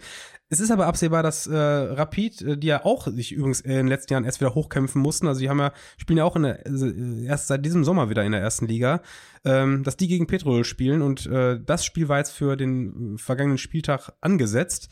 [0.50, 3.88] Es ist aber absehbar, dass äh, Rapid, äh, die ja auch sich übrigens in den
[3.88, 6.66] letzten Jahren erst wieder hochkämpfen mussten, also die haben ja, spielen ja auch in der,
[6.66, 9.02] äh, erst seit diesem Sommer wieder in der ersten Liga,
[9.46, 13.18] ähm, dass die gegen Petrol spielen und äh, das Spiel war jetzt für den äh,
[13.20, 14.90] vergangenen Spieltag angesetzt.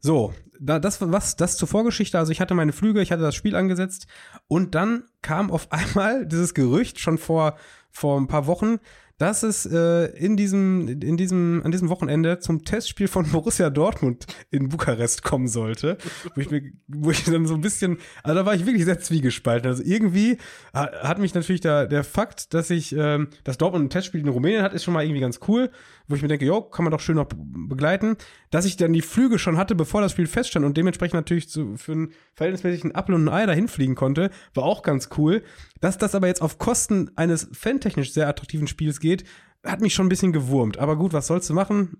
[0.00, 2.18] So, da, das was das zur Vorgeschichte.
[2.18, 4.06] Also ich hatte meine Flüge, ich hatte das Spiel angesetzt
[4.48, 7.56] und dann kam auf einmal dieses Gerücht schon vor
[7.94, 8.80] vor ein paar Wochen,
[9.18, 14.26] dass es äh, in diesem, in diesem, an diesem Wochenende zum Testspiel von Borussia Dortmund
[14.50, 15.98] in Bukarest kommen sollte,
[16.34, 18.98] wo ich mir, wo ich dann so ein bisschen, also da war ich wirklich sehr
[18.98, 19.70] zwiegespalten.
[19.70, 20.38] Also irgendwie
[20.72, 24.62] hat mich natürlich der, der Fakt, dass ich, ähm, dass Dortmund ein Testspiel in Rumänien
[24.62, 25.70] hat, ist schon mal irgendwie ganz cool,
[26.06, 28.16] wo ich mir denke, jo, kann man doch schön noch begleiten.
[28.50, 31.76] Dass ich dann die Flüge schon hatte, bevor das Spiel feststand und dementsprechend natürlich zu,
[31.76, 35.42] für einen verhältnismäßigen Apfel und ein Ei dahin fliegen konnte, war auch ganz cool.
[35.80, 39.24] Dass das aber jetzt auf Kosten eines fantechnisch sehr attraktiven Spiels geht,
[39.64, 40.78] hat mich schon ein bisschen gewurmt.
[40.78, 41.98] Aber gut, was sollst du machen?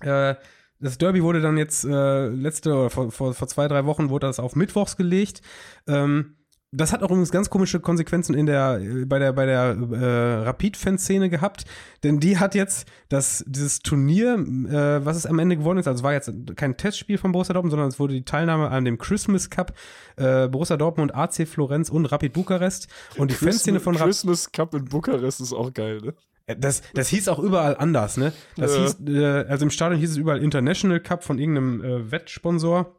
[0.00, 0.36] Äh,
[0.78, 4.26] das Derby wurde dann jetzt äh, letzte oder vor, vor, vor zwei, drei Wochen wurde
[4.26, 5.40] das auf Mittwochs gelegt.
[5.86, 6.36] Ähm,
[6.74, 11.28] das hat auch übrigens ganz komische Konsequenzen in der, bei der, bei der äh, Rapid-Fanszene
[11.28, 11.66] gehabt,
[12.02, 15.98] denn die hat jetzt das, dieses Turnier, äh, was es am Ende gewonnen ist, also
[15.98, 18.96] es war jetzt kein Testspiel von Borussia Dortmund, sondern es wurde die Teilnahme an dem
[18.96, 19.74] Christmas Cup,
[20.16, 22.88] äh, Borussia Dortmund, AC Florenz und Rapid Bukarest.
[23.18, 24.06] und die Christmas, Fanszene von Rapid.
[24.06, 26.14] Christmas Cup in Bukarest ist auch geil, ne?
[26.46, 28.32] Äh, das, das hieß auch überall anders, ne?
[28.56, 28.82] Das ja.
[28.82, 32.94] hieß, äh, also im Stadion hieß es überall International Cup von irgendeinem äh, Wettsponsor.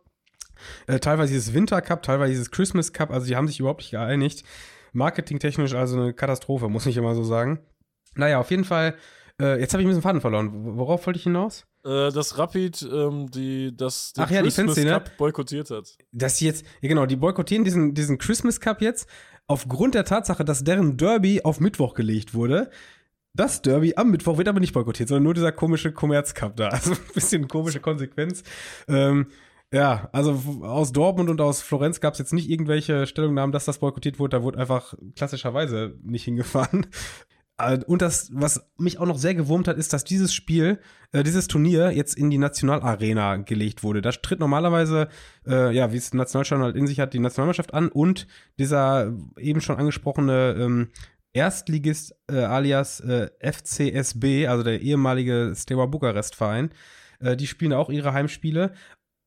[0.87, 3.91] Äh, teilweise dieses Winter Cup, teilweise dieses Christmas Cup, also die haben sich überhaupt nicht
[3.91, 4.43] geeinigt.
[4.93, 7.59] Marketingtechnisch also eine Katastrophe, muss ich immer so sagen.
[8.15, 8.95] Naja, auf jeden Fall,
[9.41, 10.77] äh, jetzt habe ich ein bisschen Faden verloren.
[10.77, 11.65] Worauf wollte ich hinaus?
[11.85, 15.97] Äh, dass Rapid ähm, die, das Ach ja, Christmas die Cup boykottiert hat.
[16.11, 19.09] Dass sie jetzt, ja genau, die boykottieren diesen, diesen Christmas Cup jetzt
[19.47, 22.69] aufgrund der Tatsache, dass deren Derby auf Mittwoch gelegt wurde.
[23.33, 26.67] Das Derby am Mittwoch wird aber nicht boykottiert, sondern nur dieser komische Commerz Cup da.
[26.71, 28.43] Also ein bisschen komische Konsequenz.
[28.87, 29.27] Ähm,
[29.73, 33.79] ja, also aus Dortmund und aus Florenz gab es jetzt nicht irgendwelche Stellungnahmen, dass das
[33.79, 34.37] boykottiert wurde.
[34.37, 36.85] Da wurde einfach klassischerweise nicht hingefahren.
[37.57, 40.79] Äh, und das, was mich auch noch sehr gewurmt hat, ist, dass dieses Spiel,
[41.11, 44.01] äh, dieses Turnier jetzt in die Nationalarena gelegt wurde.
[44.01, 45.07] Da tritt normalerweise,
[45.47, 48.27] äh, ja, wie es Nationalstadion halt in sich hat, die Nationalmannschaft an und
[48.59, 50.89] dieser eben schon angesprochene ähm,
[51.33, 56.69] Erstligist äh, alias äh, FCSB, also der ehemalige Steaua Bukarest Verein,
[57.19, 58.73] äh, die spielen auch ihre Heimspiele.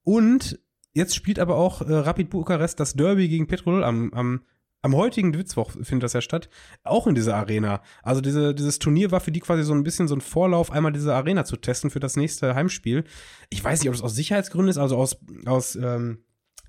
[0.06, 0.60] Und
[0.94, 4.40] jetzt spielt aber auch äh, Rapid Bukarest das Derby gegen Petrol am, am
[4.82, 6.48] am heutigen Witzwoch findet das ja statt,
[6.84, 7.82] auch in dieser Arena.
[8.04, 10.92] Also diese, dieses Turnier war für die quasi so ein bisschen so ein Vorlauf, einmal
[10.92, 13.02] diese Arena zu testen für das nächste Heimspiel.
[13.50, 16.22] Ich weiß nicht, ob es aus Sicherheitsgründen ist, also aus, aus ähm,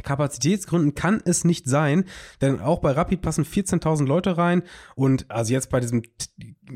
[0.04, 2.06] Kapazitätsgründen kann es nicht sein,
[2.42, 4.64] denn auch bei Rapid passen 14.000 Leute rein
[4.96, 6.04] und also jetzt bei diesem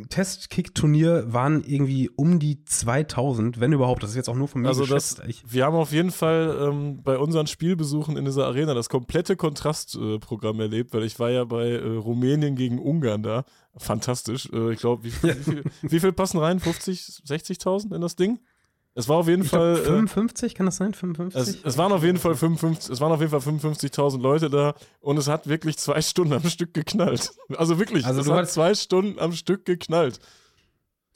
[0.09, 4.03] Test-Kick-Turnier waren irgendwie um die 2.000, wenn überhaupt.
[4.03, 7.03] Das ist jetzt auch nur von mir Also das, wir haben auf jeden Fall ähm,
[7.03, 11.43] bei unseren Spielbesuchen in dieser Arena das komplette Kontrastprogramm äh, erlebt, weil ich war ja
[11.43, 13.43] bei äh, Rumänien gegen Ungarn da.
[13.77, 14.49] Fantastisch.
[14.53, 16.59] Äh, ich glaube, wie, wie, wie, wie viel passen rein?
[16.59, 18.39] 50, 60.000 in das Ding?
[18.93, 19.75] Es war auf jeden ich Fall.
[19.75, 20.93] Glaub, 55, äh, kann das sein?
[20.93, 21.41] 55?
[21.41, 24.73] Es, es, waren auf jeden Fall 55, es waren auf jeden Fall 55.000 Leute da
[24.99, 27.31] und es hat wirklich zwei Stunden am Stück geknallt.
[27.55, 30.19] Also wirklich, also es hat zwei Stunden am Stück geknallt.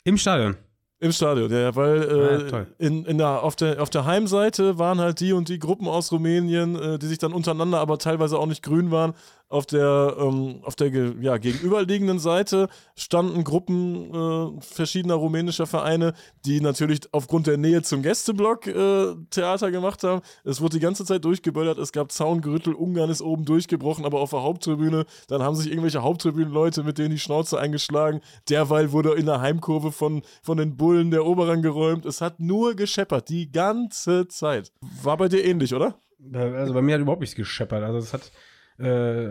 [0.04, 0.56] Im Stadion.
[1.00, 5.00] Im Stadion, ja, weil äh, ja, in, in der, auf, der, auf der Heimseite waren
[5.00, 8.46] halt die und die Gruppen aus Rumänien, äh, die sich dann untereinander aber teilweise auch
[8.46, 9.14] nicht grün waren
[9.56, 10.90] auf der, ähm, auf der
[11.22, 16.14] ja, gegenüberliegenden Seite standen Gruppen äh, verschiedener rumänischer Vereine,
[16.46, 20.22] die natürlich aufgrund der Nähe zum Gästeblock äh, Theater gemacht haben.
[20.44, 24.32] Es wurde die ganze Zeit durchgeböllert, es gab Zaungerüttel, Ungarn ist oben durchgebrochen, aber auf
[24.32, 28.20] der Haupttribüne, dann haben sich irgendwelche Haupttribünenleute mit denen die Schnauze eingeschlagen.
[28.50, 32.06] Derweil wurde in der Heimkurve von, von den Bullen der Oberrang geräumt.
[32.06, 34.74] Es hat nur gescheppert, die ganze Zeit.
[35.02, 35.98] War bei dir ähnlich, oder?
[36.34, 37.84] Also bei mir hat überhaupt nichts gescheppert.
[37.84, 38.32] Also es hat
[38.80, 39.28] äh,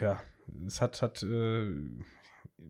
[0.00, 0.20] ja,
[0.66, 1.70] es hat, hat, äh,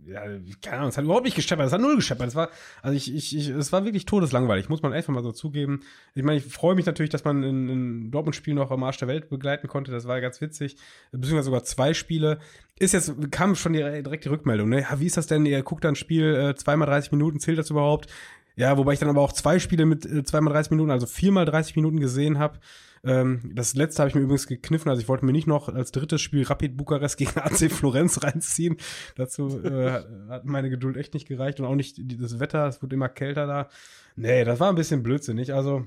[0.06, 0.22] ja,
[0.62, 2.28] keine Ahnung, es hat überhaupt nicht gescheppert, es hat null gescheppert.
[2.28, 2.50] Es war,
[2.82, 5.80] also ich, ich, ich, es war wirklich todeslangweilig, muss man einfach mal so zugeben.
[6.14, 9.08] Ich meine, ich freue mich natürlich, dass man in, in Dortmund-Spiel noch am Arsch der
[9.08, 10.76] Welt begleiten konnte, das war ganz witzig.
[11.10, 12.38] Beziehungsweise sogar zwei Spiele.
[12.78, 14.82] Ist jetzt, kam schon die, direkt die Rückmeldung, ne?
[14.82, 15.46] Ja, wie ist das denn?
[15.46, 18.08] Ihr guckt ein Spiel äh, zweimal 30 Minuten, zählt das überhaupt?
[18.54, 21.44] Ja, wobei ich dann aber auch zwei Spiele mit äh, zweimal 30 Minuten, also viermal
[21.44, 22.58] 30 Minuten gesehen habe.
[23.04, 25.92] Ähm, das letzte habe ich mir übrigens gekniffen, also ich wollte mir nicht noch als
[25.92, 28.76] drittes Spiel Rapid Bukarest gegen AC Florenz reinziehen.
[29.16, 32.94] Dazu äh, hat meine Geduld echt nicht gereicht und auch nicht das Wetter, es wurde
[32.94, 33.68] immer kälter da.
[34.16, 35.52] Nee, das war ein bisschen blödsinnig.
[35.52, 35.86] Also,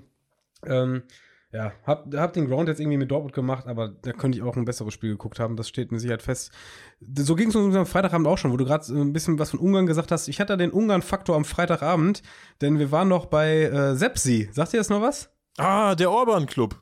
[0.66, 1.03] ähm,
[1.51, 4.55] ja, hab, hab den Ground jetzt irgendwie mit Dortmund gemacht, aber da könnte ich auch
[4.55, 5.55] ein besseres Spiel geguckt haben.
[5.55, 6.51] Das steht mit Sicherheit fest.
[7.18, 9.60] So ging es uns am Freitagabend auch schon, wo du gerade ein bisschen was von
[9.60, 10.28] Ungarn gesagt hast.
[10.28, 12.22] Ich hatte den Ungarn-Faktor am Freitagabend,
[12.62, 14.49] denn wir waren noch bei äh, Sepsi.
[14.51, 15.32] Sagt ihr das noch was?
[15.57, 16.80] Ah, der Orban-Club.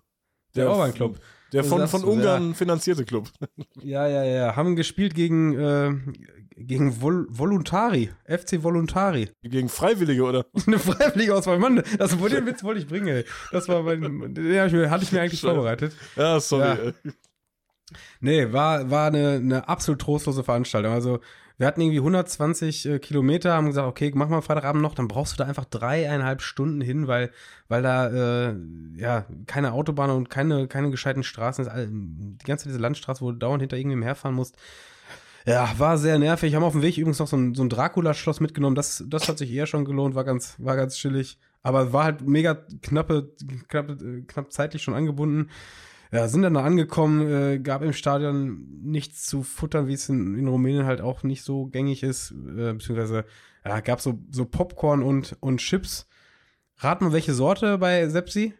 [0.58, 1.20] Der, der Orban Club.
[1.54, 2.54] Der von, von Ungarn ja.
[2.54, 3.30] finanzierte Club.
[3.82, 4.56] Ja, ja, ja.
[4.56, 5.94] Haben gespielt gegen, äh,
[6.58, 8.10] gegen Vol Voluntari.
[8.26, 9.30] FC Voluntari.
[9.44, 10.46] Gegen Freiwillige, oder?
[10.68, 11.84] Eine Freiwillige aus meinem Mann.
[11.98, 13.24] Das, den Witz wollte ich bringen, ey.
[13.52, 15.54] Das war mein, den hatte ich mir, hatte ich mir eigentlich Scheiße.
[15.54, 15.96] vorbereitet.
[16.16, 16.68] Ja, sorry.
[16.68, 17.12] Ja.
[18.20, 20.92] Nee, war, war eine, eine absolut trostlose Veranstaltung.
[20.92, 21.20] Also,
[21.58, 25.34] wir hatten irgendwie 120 äh, Kilometer, haben gesagt, okay, mach mal Freitagabend noch, dann brauchst
[25.34, 27.32] du da einfach dreieinhalb Stunden hin, weil,
[27.68, 28.56] weil da äh,
[28.96, 31.72] ja keine Autobahn und keine, keine gescheiten Straßen ist.
[31.74, 34.56] Die ganze diese Landstraße, wo du dauernd hinter irgendwem herfahren musst.
[35.48, 36.54] Ja, war sehr nervig.
[36.54, 38.76] Haben auf dem Weg übrigens noch so ein, so ein Dracula-Schloss mitgenommen.
[38.76, 41.40] Das, das hat sich eher schon gelohnt, war ganz, war ganz chillig.
[41.64, 43.32] Aber war halt mega knappe,
[43.68, 45.50] knappe, knapp zeitlich schon angebunden
[46.12, 50.38] ja, sind dann da angekommen, äh, gab im Stadion nichts zu futtern, wie es in,
[50.38, 53.26] in Rumänien halt auch nicht so gängig ist, äh, beziehungsweise
[53.66, 56.08] ja, gab so, so Popcorn und, und Chips.
[56.78, 58.54] Rat mal, welche Sorte bei Sepsi?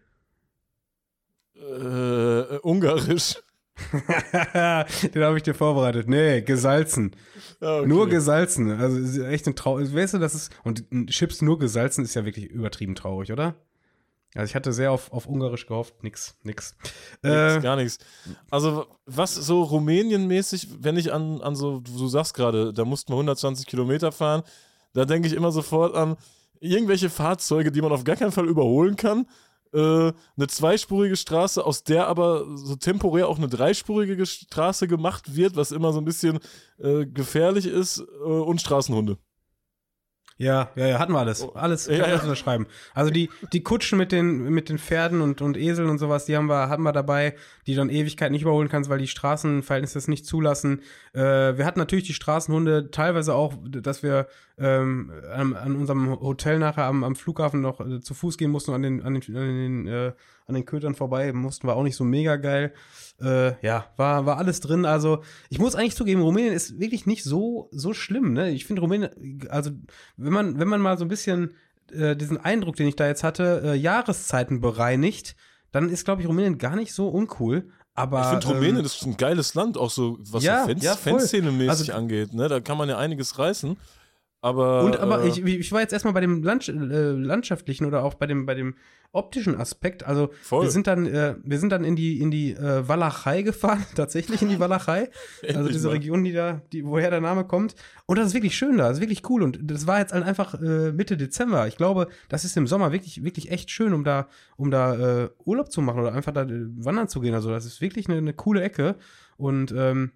[1.56, 3.36] Äh, ungarisch.
[5.14, 6.08] Den habe ich dir vorbereitet.
[6.10, 7.16] Nee, gesalzen.
[7.62, 7.88] Ah, okay.
[7.88, 8.72] Nur gesalzen.
[8.72, 9.82] Also echt ein Trauer.
[9.82, 10.52] Weißt du, das ist.
[10.64, 13.56] Und Chips nur gesalzen ist ja wirklich übertrieben traurig, oder?
[14.36, 16.76] Also ich hatte sehr auf, auf Ungarisch gehofft, nix, nix.
[17.24, 17.98] nix äh, gar nichts.
[18.52, 23.16] Also was so Rumänien-mäßig, wenn ich an, an so, du sagst gerade, da mussten wir
[23.16, 24.44] 120 Kilometer fahren,
[24.94, 26.18] Da denke ich immer sofort an
[26.60, 29.28] irgendwelche Fahrzeuge, die man auf gar keinen Fall überholen kann.
[29.74, 29.80] Äh,
[30.38, 35.72] eine zweispurige Straße, aus der aber so temporär auch eine dreispurige Straße gemacht wird, was
[35.72, 36.40] immer so ein bisschen
[36.80, 39.18] äh, gefährlich ist, äh, und Straßenhunde.
[40.38, 41.42] Ja, ja, ja, hatten wir alles.
[41.42, 41.52] Oh.
[41.56, 42.22] Alles, ja, ja.
[42.22, 42.68] unterschreiben.
[42.94, 46.38] Also die, die Kutschen mit den, mit den Pferden und, und Eseln und sowas, die
[46.38, 47.36] haben wir, hatten wir dabei,
[47.68, 50.82] die dann Ewigkeit nicht überholen kannst, weil die Straßenverhältnisse das nicht zulassen.
[51.14, 51.20] Äh,
[51.58, 56.86] wir hatten natürlich die Straßenhunde teilweise auch, dass wir ähm, an, an unserem Hotel nachher
[56.86, 59.88] am, am Flughafen noch äh, zu Fuß gehen mussten, an den, an den, an den,
[59.88, 60.14] äh,
[60.48, 62.74] an den Kötern vorbei, mussten wir auch nicht so mega geil.
[63.22, 64.86] Äh, ja, war, war alles drin.
[64.86, 68.32] Also, ich muss eigentlich zugeben, Rumänien ist wirklich nicht so, so schlimm.
[68.32, 68.52] Ne?
[68.52, 69.72] Ich finde Rumänien, also,
[70.16, 71.54] wenn man, wenn man mal so ein bisschen
[71.92, 75.36] äh, diesen Eindruck, den ich da jetzt hatte, äh, Jahreszeiten bereinigt,
[75.72, 77.70] dann ist, glaube ich, Rumänien gar nicht so uncool.
[77.94, 80.94] Aber, ich finde Rumänien ähm, ist ein geiles Land, auch so was ja, so ja,
[80.94, 82.34] Fanszene-mäßig also, angeht.
[82.34, 82.48] Ne?
[82.48, 83.76] Da kann man ja einiges reißen.
[84.48, 88.04] Aber, und aber äh, ich, ich war jetzt erstmal bei dem Land, äh, landschaftlichen oder
[88.04, 88.76] auch bei dem, bei dem
[89.12, 90.06] optischen Aspekt.
[90.06, 90.64] Also voll.
[90.64, 94.42] wir sind dann, äh, wir sind dann in die, in die äh, Walachei gefahren, tatsächlich
[94.42, 95.10] in die Walachei.
[95.48, 95.96] also diese mal.
[95.96, 97.76] Region, die da, die, woher der Name kommt.
[98.06, 99.44] Und das ist wirklich schön da, das ist wirklich cool.
[99.44, 101.68] Und das war jetzt einfach äh, Mitte Dezember.
[101.68, 105.72] Ich glaube, das ist im Sommer wirklich, wirklich echt schön, um da, um da Urlaub
[105.72, 107.34] zu machen oder einfach da wandern zu gehen.
[107.34, 108.96] Also das ist wirklich eine, eine coole Ecke.
[109.36, 110.12] Und ähm,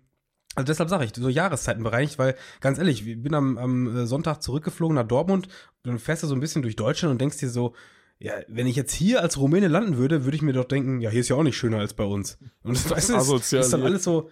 [0.56, 4.06] also deshalb sage ich, so Jahreszeiten bereinigt, weil ganz ehrlich, ich bin am, am äh,
[4.06, 5.48] Sonntag zurückgeflogen nach Dortmund,
[5.84, 7.74] dann fährst du so ein bisschen durch Deutschland und denkst dir so,
[8.20, 11.10] ja, wenn ich jetzt hier als Rumäne landen würde, würde ich mir doch denken, ja,
[11.10, 12.38] hier ist ja auch nicht schöner als bei uns.
[12.64, 14.30] Und das, weißt du, ist, ist dann alles so,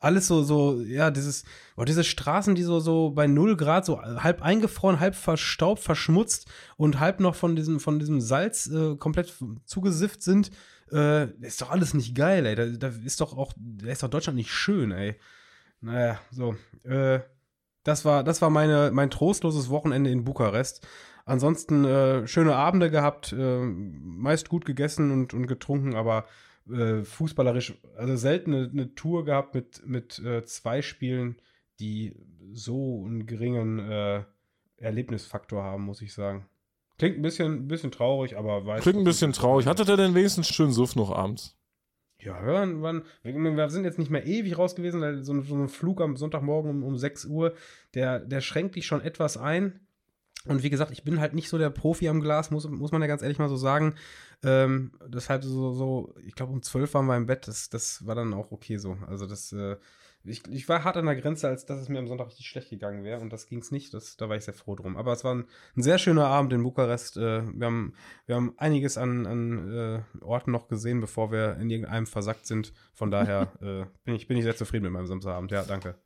[0.00, 1.44] alles so, so, ja, dieses,
[1.76, 6.48] oh, diese Straßen, die so, so bei null Grad so halb eingefroren, halb verstaubt, verschmutzt
[6.76, 10.50] und halb noch von diesem, von diesem Salz äh, komplett zugesifft sind,
[10.92, 12.54] äh, ist doch alles nicht geil, ey.
[12.54, 15.16] Da, da ist doch auch, da ist doch Deutschland nicht schön, ey.
[15.80, 16.56] Naja, so.
[16.84, 17.20] Äh,
[17.84, 20.86] das war, das war meine, mein trostloses Wochenende in Bukarest.
[21.24, 26.24] Ansonsten äh, schöne Abende gehabt, äh, meist gut gegessen und, und getrunken, aber
[26.70, 31.36] äh, fußballerisch, also selten eine, eine, Tour gehabt mit, mit äh, zwei Spielen,
[31.80, 32.14] die
[32.52, 34.24] so einen geringen äh,
[34.76, 36.46] Erlebnisfaktor haben, muss ich sagen.
[36.98, 38.82] Klingt ein bisschen, ein bisschen traurig, aber weiß.
[38.82, 39.66] Klingt ein bisschen traurig.
[39.66, 41.57] Hattet ihr denn wenigstens schön Suff noch abends?
[42.20, 45.68] Ja, hören, wann, wir sind jetzt nicht mehr ewig raus gewesen, weil so, so ein
[45.68, 47.54] Flug am Sonntagmorgen um, um 6 Uhr,
[47.94, 49.80] der, der schränkt dich schon etwas ein.
[50.46, 53.02] Und wie gesagt, ich bin halt nicht so der Profi am Glas, muss, muss man
[53.02, 53.94] ja ganz ehrlich mal so sagen.
[54.42, 58.14] Ähm, deshalb so, so ich glaube, um 12 waren wir im Bett, das, das war
[58.14, 58.96] dann auch okay so.
[59.06, 59.76] Also das, äh,
[60.28, 62.70] ich, ich war hart an der Grenze, als dass es mir am Sonntag richtig schlecht
[62.70, 63.94] gegangen wäre und das ging es nicht.
[63.94, 64.96] Das, da war ich sehr froh drum.
[64.96, 65.44] Aber es war ein,
[65.76, 67.16] ein sehr schöner Abend in Bukarest.
[67.16, 67.94] Äh, wir, haben,
[68.26, 72.72] wir haben einiges an, an äh, Orten noch gesehen, bevor wir in irgendeinem versackt sind.
[72.92, 75.50] Von daher äh, bin, ich, bin ich sehr zufrieden mit meinem Samstagabend.
[75.50, 75.96] Ja, danke.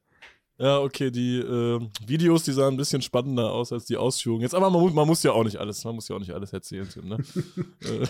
[0.58, 4.42] Ja, okay, die äh, Videos, die sahen ein bisschen spannender aus als die Ausführungen.
[4.42, 6.32] Jetzt, aber man muss, man muss ja auch nicht alles, man muss ja auch nicht
[6.32, 7.18] alles erzählen, Tim, ne?
[7.82, 8.06] Äh.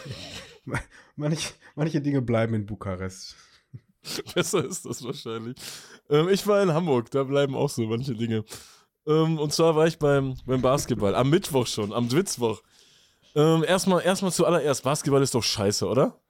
[1.16, 3.36] manche, manche Dinge bleiben in Bukarest.
[4.34, 5.56] Besser ist das wahrscheinlich.
[6.10, 8.44] Ähm, ich war in Hamburg, da bleiben auch so manche Dinge.
[9.06, 12.62] Ähm, und zwar war ich beim, beim Basketball, am Mittwoch schon, am Dwitzwoch.
[13.34, 16.20] Ähm, erstmal, erstmal zuallererst, Basketball ist doch scheiße, oder?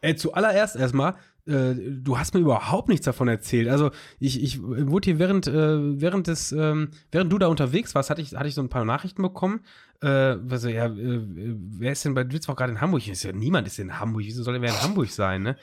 [0.00, 1.14] Ey, zuallererst erstmal,
[1.46, 3.68] äh, du hast mir überhaupt nichts davon erzählt.
[3.68, 8.10] Also ich, ich wurde hier während, äh, während des, ähm, während du da unterwegs warst,
[8.10, 9.60] hatte ich, hatte ich so ein paar Nachrichten bekommen.
[10.02, 10.06] Äh,
[10.50, 13.06] also, ja, äh, wer ist denn bei Dwitzwoch gerade in Hamburg?
[13.06, 14.22] Ist ja, niemand ist in Hamburg.
[14.24, 15.56] Wieso soll er in Hamburg sein, ne?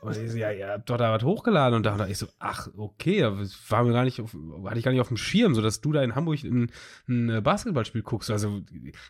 [0.00, 1.76] Und ich so, ja, ihr habt doch da was hochgeladen.
[1.76, 3.22] Und da dachte ich so, ach, okay,
[3.68, 5.92] war mir gar nicht auf, hatte ich gar nicht auf dem Schirm, so dass du
[5.92, 6.70] da in Hamburg ein,
[7.08, 8.30] ein äh, Basketballspiel guckst.
[8.30, 8.62] Also,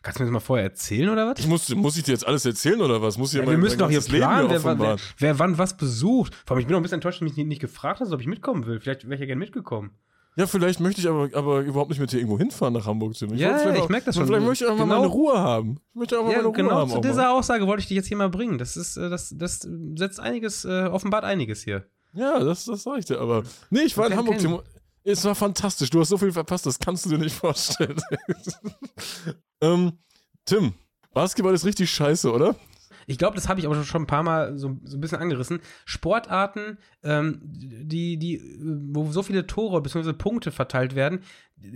[0.02, 1.38] kannst du mir das mal vorher erzählen oder was?
[1.38, 3.16] Ich muss, muss ich dir jetzt alles erzählen oder was?
[3.16, 6.34] Muss ich ja, wir müssen doch hier planen, wer, wer, wer, wann was besucht.
[6.44, 8.12] Vor allem, ich bin auch ein bisschen enttäuscht, dass du mich nicht, nicht gefragt hast,
[8.12, 8.80] ob ich mitkommen will.
[8.80, 9.92] Vielleicht wäre ich ja gerne mitgekommen.
[10.36, 13.14] Ja, vielleicht möchte ich aber, aber überhaupt nicht mit dir irgendwo hinfahren nach Hamburg.
[13.14, 13.32] Tim.
[13.34, 14.26] Ich ja, ja ich merke das schon.
[14.26, 15.78] Vielleicht möchte ich einfach genau, meine Ruhe haben.
[15.90, 16.88] Ich möchte einfach ja, meine Ruhe genau haben.
[16.90, 18.58] Genau zu dieser Aussage wollte ich dich jetzt hier mal bringen.
[18.58, 21.86] Das ist, äh, das, das setzt einiges, äh, offenbart einiges hier.
[22.14, 23.44] Ja, das, das sag ich dir aber.
[23.70, 24.60] Nee, ich war in Hamburg, Tim.
[25.04, 25.90] Es war fantastisch.
[25.90, 28.00] Du hast so viel verpasst, das kannst du dir nicht vorstellen.
[29.60, 29.92] ähm,
[30.46, 30.72] Tim,
[31.12, 32.56] Basketball ist richtig scheiße, oder?
[33.06, 35.60] Ich glaube, das habe ich aber schon ein paar Mal so, so ein bisschen angerissen.
[35.84, 38.42] Sportarten, ähm, die, die,
[38.92, 40.12] wo so viele Tore bzw.
[40.12, 41.20] Punkte verteilt werden,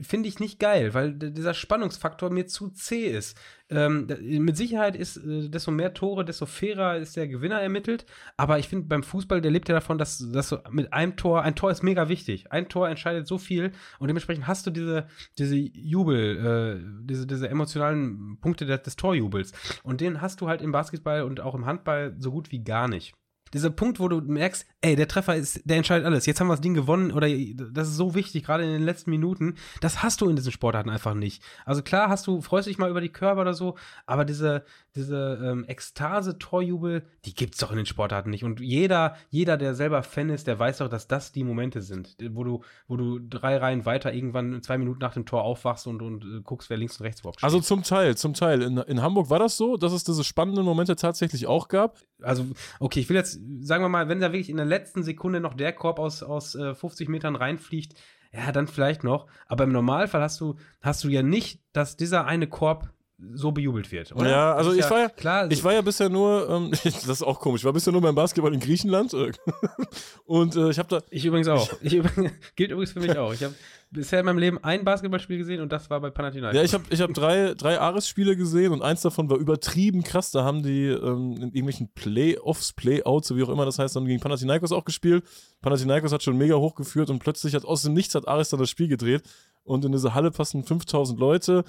[0.03, 3.39] finde ich nicht geil, weil dieser Spannungsfaktor mir zu zäh ist.
[3.71, 8.05] Ähm, mit Sicherheit ist, äh, desto mehr Tore, desto fairer ist der Gewinner ermittelt.
[8.37, 11.43] Aber ich finde, beim Fußball, der lebt ja davon, dass, dass du mit einem Tor,
[11.43, 12.51] ein Tor ist mega wichtig.
[12.51, 15.07] Ein Tor entscheidet so viel und dementsprechend hast du diese,
[15.39, 19.53] diese Jubel, äh, diese, diese emotionalen Punkte des, des Torjubels.
[19.83, 22.89] Und den hast du halt im Basketball und auch im Handball so gut wie gar
[22.89, 23.15] nicht.
[23.53, 26.27] Dieser Punkt, wo du merkst, ey, der Treffer ist, der entscheidet alles.
[26.27, 29.11] Jetzt haben wir das Ding gewonnen oder das ist so wichtig, gerade in den letzten
[29.11, 29.55] Minuten.
[29.81, 31.43] Das hast du in diesen Sportarten einfach nicht.
[31.65, 33.77] Also klar hast du, freust dich mal über die Körper oder so,
[34.07, 38.45] aber diese, diese ähm, Ekstase-Torjubel, die gibt's doch in den Sportarten nicht.
[38.45, 42.17] Und jeder, jeder, der selber Fan ist, der weiß doch, dass das die Momente sind,
[42.31, 46.03] wo du, wo du drei Reihen weiter irgendwann zwei Minuten nach dem Tor aufwachst und,
[46.03, 47.71] und äh, guckst, wer links und rechts überhaupt also steht.
[47.71, 48.63] Also zum Teil, zum Teil.
[48.63, 51.99] In, in Hamburg war das so, dass es diese spannenden Momente tatsächlich auch gab.
[52.23, 52.47] Also,
[52.81, 55.55] okay, ich will jetzt, sagen wir mal, wenn da wirklich in der letzten Sekunde noch
[55.55, 57.95] der Korb aus, aus äh, 50 Metern reinfliegt,
[58.33, 59.27] ja, dann vielleicht noch.
[59.47, 62.91] Aber im Normalfall hast du, hast du ja nicht, dass dieser eine Korb
[63.35, 64.31] so bejubelt wird, oder?
[64.31, 67.23] Ja, also ich ja war ja, klar, ich war ja bisher nur, ähm, das ist
[67.23, 69.33] auch komisch, ich war bisher nur beim Basketball in Griechenland äh,
[70.25, 71.03] und äh, ich habe da...
[71.11, 71.69] Ich übrigens auch.
[71.83, 71.93] Ich,
[72.57, 73.33] gilt übrigens für mich auch.
[73.35, 73.55] Ich habe
[73.91, 76.57] bisher in meinem Leben ein Basketballspiel gesehen und das war bei Panathinaikos.
[76.57, 80.31] Ja, ich habe ich hab drei, drei Ares-Spiele gesehen und eins davon war übertrieben krass.
[80.31, 84.07] Da haben die ähm, in irgendwelchen Playoffs, Playouts, so wie auch immer das heißt, haben
[84.07, 85.25] gegen Panathinaikos auch gespielt.
[85.61, 88.71] Panathinaikos hat schon mega hochgeführt und plötzlich hat aus dem Nichts hat Ares dann das
[88.71, 89.23] Spiel gedreht
[89.65, 91.65] und in diese Halle passen 5000 Leute.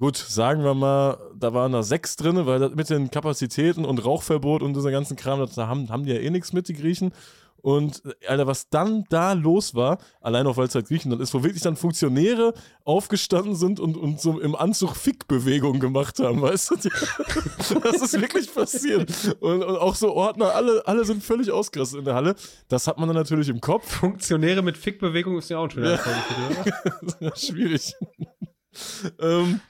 [0.00, 4.02] Gut, sagen wir mal, da waren da sechs drin, weil das mit den Kapazitäten und
[4.02, 7.12] Rauchverbot und dieser ganzen Kram, da haben, haben die ja eh nichts mit, die Griechen.
[7.60, 11.42] Und Alter, was dann da los war, allein auch weil es halt Griechenland ist, wo
[11.42, 16.76] wirklich dann Funktionäre aufgestanden sind und, und so im Anzug Fickbewegungen gemacht haben, weißt du?
[17.82, 19.36] das ist wirklich passiert.
[19.40, 22.36] Und, und, auch so Ordner, alle, alle sind völlig ausgerastet in der Halle.
[22.68, 23.98] Das hat man dann natürlich im Kopf.
[23.98, 26.00] Funktionäre mit Fickbewegung ist ja auch ein schöner
[27.20, 27.36] ja.
[27.36, 27.94] Schwierig.
[29.20, 29.60] ähm,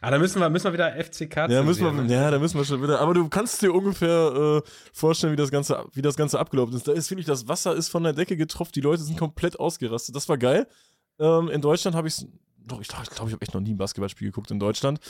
[0.00, 2.12] Ah, da müssen wir, müssen wir wieder FCK ja, müssen wir, ne?
[2.12, 3.00] ja, da müssen wir schon wieder.
[3.00, 6.86] Aber du kannst dir ungefähr äh, vorstellen, wie das, Ganze, wie das Ganze abgelaufen ist.
[6.86, 10.14] Da ist wirklich, das Wasser ist von der Decke getroffen, die Leute sind komplett ausgerastet.
[10.14, 10.66] Das war geil.
[11.18, 12.26] Ähm, in Deutschland habe ich
[12.68, 15.00] doch, ich glaube, ich, glaub, ich habe echt noch nie ein Basketballspiel geguckt in Deutschland.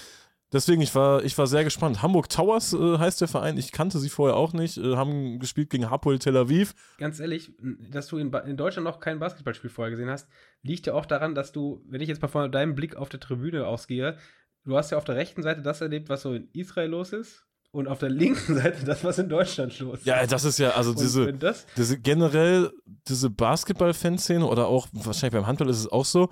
[0.51, 2.01] Deswegen, ich war, ich war sehr gespannt.
[2.01, 3.59] Hamburg Towers äh, heißt der Verein.
[3.59, 4.79] Ich kannte sie vorher auch nicht.
[4.79, 6.75] Äh, haben gespielt gegen Hapoel Tel Aviv.
[6.97, 7.53] Ganz ehrlich,
[7.91, 10.27] dass du in, in, Deutschland noch kein Basketballspiel vorher gesehen hast,
[10.63, 13.21] liegt ja auch daran, dass du, wenn ich jetzt mal von deinem Blick auf der
[13.21, 14.17] Tribüne ausgehe,
[14.65, 17.45] du hast ja auf der rechten Seite das erlebt, was so in Israel los ist.
[17.71, 20.07] Und auf der linken Seite das, was in Deutschland los ist.
[20.07, 21.33] Ja, das ist ja, also diese,
[21.77, 22.73] diese generell,
[23.07, 26.31] diese Basketball-Fanszene oder auch, wahrscheinlich beim Handball ist es auch so.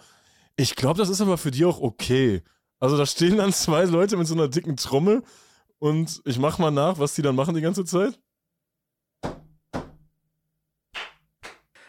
[0.56, 2.42] Ich glaube, das ist aber für die auch okay.
[2.78, 5.22] Also da stehen dann zwei Leute mit so einer dicken Trommel
[5.78, 8.18] und ich mach mal nach, was die dann machen die ganze Zeit.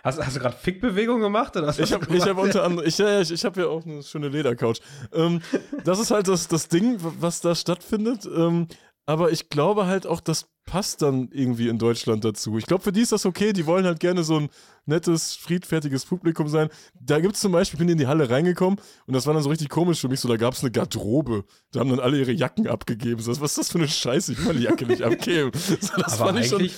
[0.07, 1.57] Hast, hast du gerade Fickbewegung gemacht?
[1.57, 4.01] Oder was ich habe hab unter anderem, ich, ja, ich, ich habe ja auch eine
[4.01, 4.77] schöne Ledercouch.
[5.11, 5.41] Ähm,
[5.83, 8.25] das ist halt das, das Ding, was da stattfindet.
[8.25, 8.67] Ähm,
[9.05, 12.57] aber ich glaube halt auch, das passt dann irgendwie in Deutschland dazu.
[12.57, 13.51] Ich glaube, für die ist das okay.
[13.51, 14.49] Die wollen halt gerne so ein
[14.85, 16.69] nettes, friedfertiges Publikum sein.
[16.97, 19.43] Da gibt es zum Beispiel, ich bin in die Halle reingekommen und das war dann
[19.43, 20.21] so richtig komisch für mich.
[20.21, 21.43] So, da gab es eine Garderobe.
[21.73, 23.21] Da haben dann alle ihre Jacken abgegeben.
[23.21, 24.31] So, was ist das für eine Scheiße?
[24.31, 25.51] Ich will meine Jacke nicht abgeben.
[25.57, 26.69] So, das aber eigentlich, schon,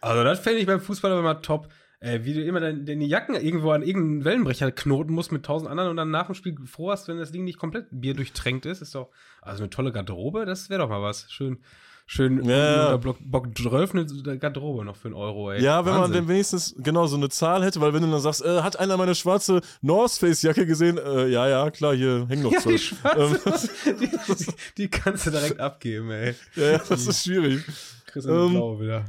[0.00, 1.68] also das fände ich beim Fußball immer top
[2.06, 5.70] äh, wie du immer deine, deine Jacken irgendwo an irgendeinen Wellenbrecher knoten musst mit tausend
[5.70, 8.64] anderen und dann nach dem Spiel froh hast, wenn das Ding nicht komplett Bier durchtränkt
[8.64, 8.80] ist.
[8.80, 9.10] Ist doch,
[9.42, 11.30] also eine tolle Garderobe, das wäre doch mal was.
[11.32, 11.58] Schön,
[12.06, 12.84] schön ja.
[12.84, 15.60] unter Block, Bock 12 eine Garderobe noch für einen Euro, ey.
[15.60, 16.00] Ja, wenn Wahnsinn.
[16.00, 18.78] man dann wenigstens genau so eine Zahl hätte, weil wenn du dann sagst, äh, hat
[18.78, 20.98] einer meine schwarze North Face Jacke gesehen?
[20.98, 23.40] Äh, ja, ja, klar, hier hängen noch ja, Die, schwarze,
[23.84, 26.36] ähm, die, die, die, kannst du direkt abgeben, ey.
[26.54, 27.64] Ja, ja das ist schwierig.
[28.06, 29.04] Chris ähm, Blaue wieder.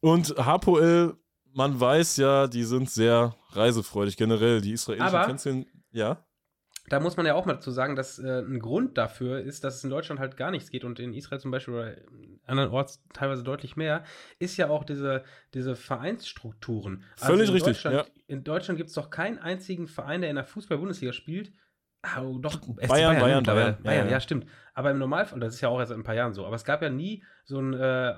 [0.00, 1.16] Und HPOL
[1.54, 4.60] man weiß ja, die sind sehr reisefreudig generell.
[4.60, 6.24] Die israelischen Aber, Fanszenen, ja.
[6.88, 9.76] Da muss man ja auch mal dazu sagen, dass äh, ein Grund dafür ist, dass
[9.76, 11.96] es in Deutschland halt gar nichts geht und in Israel zum Beispiel oder
[12.44, 14.04] andernorts teilweise deutlich mehr,
[14.40, 15.22] ist ja auch diese,
[15.54, 17.04] diese Vereinsstrukturen.
[17.20, 17.84] Also Völlig richtig.
[17.84, 18.04] Ja.
[18.26, 21.52] In Deutschland gibt es doch keinen einzigen Verein, der in der Fußball-Bundesliga spielt.
[22.18, 24.46] Oh, doch, Bayern, Bayern, Bayern, Bayern, Bayern, ja, ja, stimmt.
[24.74, 26.64] Aber im Normalfall, das ist ja auch erst seit ein paar Jahren so, aber es
[26.64, 28.14] gab ja nie so ein, äh,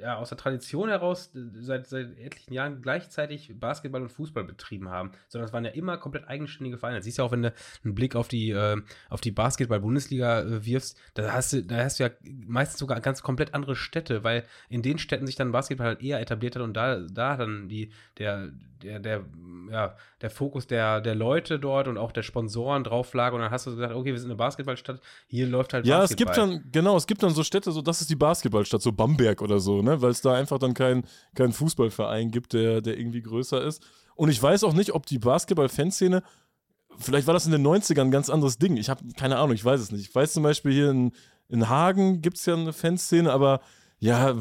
[0.00, 5.12] ja, aus der Tradition heraus seit, seit etlichen Jahren gleichzeitig Basketball und Fußball betrieben haben,
[5.28, 6.98] sondern es waren ja immer komplett eigenständige Vereine.
[6.98, 7.52] Das siehst du auch, wenn du
[7.84, 8.76] einen Blick auf die, äh,
[9.08, 13.22] auf die Basketball-Bundesliga äh, wirfst, da hast, du, da hast du ja meistens sogar ganz
[13.22, 16.74] komplett andere Städte, weil in den Städten sich dann Basketball halt eher etabliert hat und
[16.74, 18.50] da, da dann die, der,
[18.82, 19.24] der, der,
[19.70, 23.50] ja, der Fokus der, der Leute dort und auch der Sponsoren drauf lag und dann
[23.50, 26.32] hast du gesagt, okay, wir sind eine Basketballstadt, hier läuft halt Ja, Basketball.
[26.32, 28.92] es gibt dann, genau, es gibt dann so Städte, so das ist die Basketballstadt, so
[28.92, 32.98] Bamberg oder so, ne, weil es da einfach dann keinen kein Fußballverein gibt, der, der
[32.98, 33.82] irgendwie größer ist.
[34.14, 36.22] Und ich weiß auch nicht, ob die Basketball-Fanszene,
[36.98, 38.76] vielleicht war das in den 90ern ein ganz anderes Ding.
[38.76, 40.08] Ich habe keine Ahnung, ich weiß es nicht.
[40.08, 41.12] Ich weiß zum Beispiel hier in,
[41.48, 43.60] in Hagen gibt es ja eine Fanszene, aber
[44.00, 44.36] ja,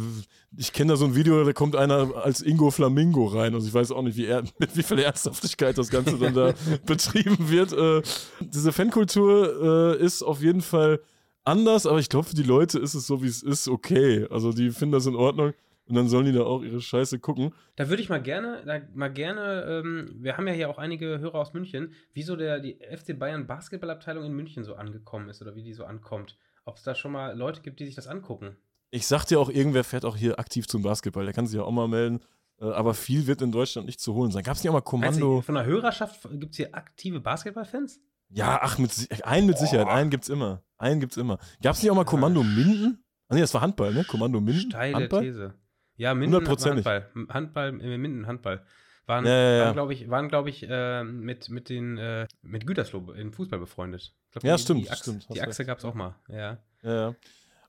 [0.55, 3.53] ich kenne da so ein Video, da kommt einer als Ingo Flamingo rein.
[3.53, 6.53] Also ich weiß auch nicht, wie er, mit wie viel Ernsthaftigkeit das Ganze dann da
[6.85, 7.73] betrieben wird.
[7.73, 8.01] Äh,
[8.39, 10.99] diese Fankultur äh, ist auf jeden Fall
[11.43, 14.27] anders, aber ich glaube, für die Leute ist es so, wie es ist, okay.
[14.29, 15.53] Also die finden das in Ordnung.
[15.87, 17.53] und dann sollen die da auch ihre Scheiße gucken.
[17.77, 21.19] Da würde ich mal gerne, da, mal gerne, ähm, wir haben ja hier auch einige
[21.19, 25.55] Hörer aus München, wieso der, die FC Bayern Basketballabteilung in München so angekommen ist oder
[25.55, 26.37] wie die so ankommt.
[26.65, 28.57] Ob es da schon mal Leute gibt, die sich das angucken.
[28.89, 31.25] Ich sag dir auch, irgendwer fährt auch hier aktiv zum Basketball.
[31.25, 32.21] Der kann sich ja auch mal melden.
[32.59, 34.43] Äh, aber viel wird in Deutschland nicht zu holen sein.
[34.43, 35.41] Gab es nicht auch mal Kommando?
[35.41, 37.99] von der Hörerschaft gibt es hier aktive Basketballfans?
[38.29, 38.91] Ja, ach, mit,
[39.23, 39.87] einen mit Sicherheit.
[39.87, 40.63] Einen gibt's immer.
[40.77, 41.37] Einen gibt's immer.
[41.61, 43.03] Gab es nicht auch mal Kommando Minden?
[43.29, 44.03] Ah, nee, das war Handball, ne?
[44.03, 44.71] Kommando Minden.
[44.71, 45.23] Steile Handball?
[45.23, 45.53] These.
[45.97, 47.09] Ja, Minden Handball.
[47.29, 48.63] Handball, äh, Minden Handball.
[49.05, 49.65] Waren, ja, ja, ja.
[49.65, 53.59] waren glaube ich, waren, glaub ich äh, mit, mit, den, äh, mit Gütersloh im Fußball
[53.59, 54.13] befreundet.
[54.31, 54.81] Glaub, ja, die, stimmt.
[54.81, 56.57] Die Achse, stimmt, die Achse gab es auch mal, ja.
[56.83, 57.15] Ja,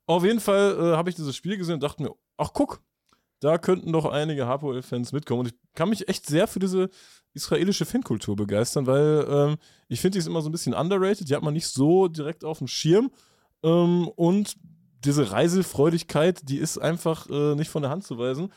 [0.09, 2.81] Auf jeden Fall äh, habe ich dieses Spiel gesehen und dachte mir, ach guck,
[3.41, 5.41] da könnten doch einige Hapoel-Fans mitkommen.
[5.41, 6.89] Und ich kann mich echt sehr für diese
[7.35, 9.57] israelische Fankultur begeistern, weil ähm,
[9.87, 11.29] ich finde, die ist immer so ein bisschen underrated.
[11.29, 13.11] Die hat man nicht so direkt auf dem Schirm.
[13.63, 14.57] Ähm, und
[15.05, 18.51] diese Reisefreudigkeit, die ist einfach äh, nicht von der Hand zu weisen.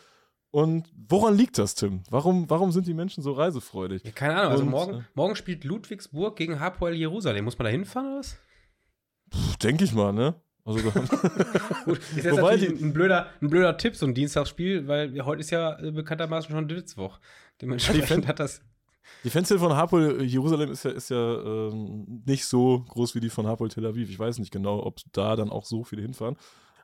[0.52, 2.04] Und woran liegt das, Tim?
[2.10, 4.06] Warum, warum sind die Menschen so reisefreudig?
[4.06, 4.52] Ja, keine Ahnung.
[4.52, 7.44] Also morgen, äh, morgen spielt Ludwigsburg gegen Hapoel Jerusalem.
[7.44, 8.38] Muss man da hinfahren oder was?
[9.62, 10.36] Denke ich mal, ne?
[10.76, 10.92] Also
[11.86, 15.42] Gut, ist jetzt Wobei natürlich ein blöder, ein blöder Tipp, so ein Dienstagsspiel, weil heute
[15.42, 17.20] ist ja äh, bekanntermaßen schon Dwitzwoch.
[17.62, 18.62] Dementsprechend hat das.
[19.24, 23.30] Die Fanszene von Hapoel Jerusalem ist ja, ist ja ähm, nicht so groß wie die
[23.30, 24.10] von Hapoel Tel Aviv.
[24.10, 26.38] Ich weiß nicht genau, ob da dann auch so viele hinfahren.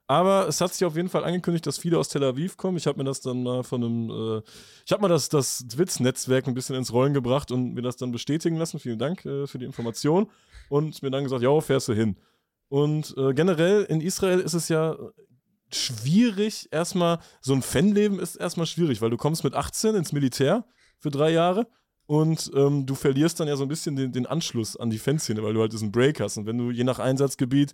[0.09, 2.77] Aber es hat sich auf jeden Fall angekündigt, dass viele aus Tel Aviv kommen.
[2.77, 4.41] Ich habe mir das dann mal von einem, äh,
[4.85, 8.11] ich habe mal das, das Twitz-Netzwerk ein bisschen ins Rollen gebracht und mir das dann
[8.11, 8.79] bestätigen lassen.
[8.79, 10.29] Vielen Dank äh, für die Information.
[10.69, 12.17] Und mir dann gesagt, ja, fährst du hin.
[12.69, 14.97] Und äh, generell in Israel ist es ja
[15.71, 20.65] schwierig, erstmal, so ein Fanleben ist erstmal schwierig, weil du kommst mit 18 ins Militär
[20.97, 21.67] für drei Jahre
[22.05, 25.43] und ähm, du verlierst dann ja so ein bisschen den, den Anschluss an die Fanszene,
[25.43, 26.37] weil du halt diesen Break hast.
[26.37, 27.73] Und wenn du je nach Einsatzgebiet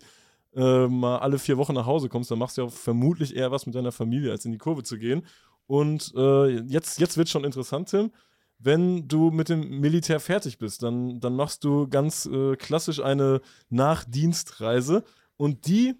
[0.54, 3.64] äh, mal alle vier Wochen nach Hause kommst, dann machst du ja vermutlich eher was
[3.64, 5.24] mit deiner Familie, als in die Kurve zu gehen.
[5.66, 8.10] Und äh, jetzt, jetzt wird schon interessant, Tim.
[8.64, 13.42] Wenn du mit dem Militär fertig bist, dann, dann machst du ganz äh, klassisch eine
[13.68, 15.04] Nachdienstreise.
[15.36, 15.94] Und die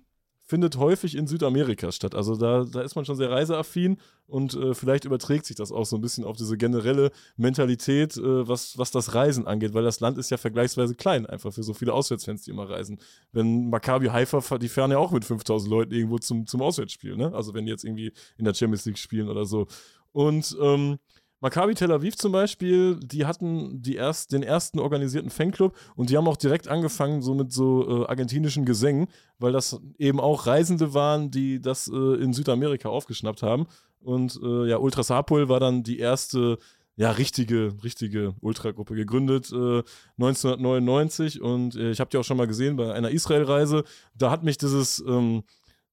[0.47, 2.15] findet häufig in Südamerika statt.
[2.15, 5.85] Also da, da ist man schon sehr reiseaffin und äh, vielleicht überträgt sich das auch
[5.85, 10.01] so ein bisschen auf diese generelle Mentalität, äh, was, was das Reisen angeht, weil das
[10.01, 12.99] Land ist ja vergleichsweise klein, einfach für so viele Auswärtsfans, die immer reisen.
[13.33, 17.35] Wenn Maccabi Haifa, die fahren ja auch mit 5000 Leuten irgendwo zum, zum Auswärtsspiel, ne?
[17.35, 19.67] Also wenn die jetzt irgendwie in der Champions League spielen oder so.
[20.13, 20.99] Und ähm,
[21.45, 26.17] Maccabi Tel Aviv zum Beispiel, die hatten die erst, den ersten organisierten Fanclub und die
[26.17, 30.95] haben auch direkt angefangen so mit so äh, argentinischen Gesängen, weil das eben auch Reisende
[30.95, 33.67] waren, die das äh, in Südamerika aufgeschnappt haben.
[34.01, 36.57] Und äh, ja, Ultras Hapoel war dann die erste
[36.97, 39.83] ja, richtige, richtige Ultragruppe gegründet äh,
[40.17, 43.85] 1999 und äh, ich habe die auch schon mal gesehen bei einer Israel-Reise.
[44.15, 45.43] Da hat mich dieses, ähm,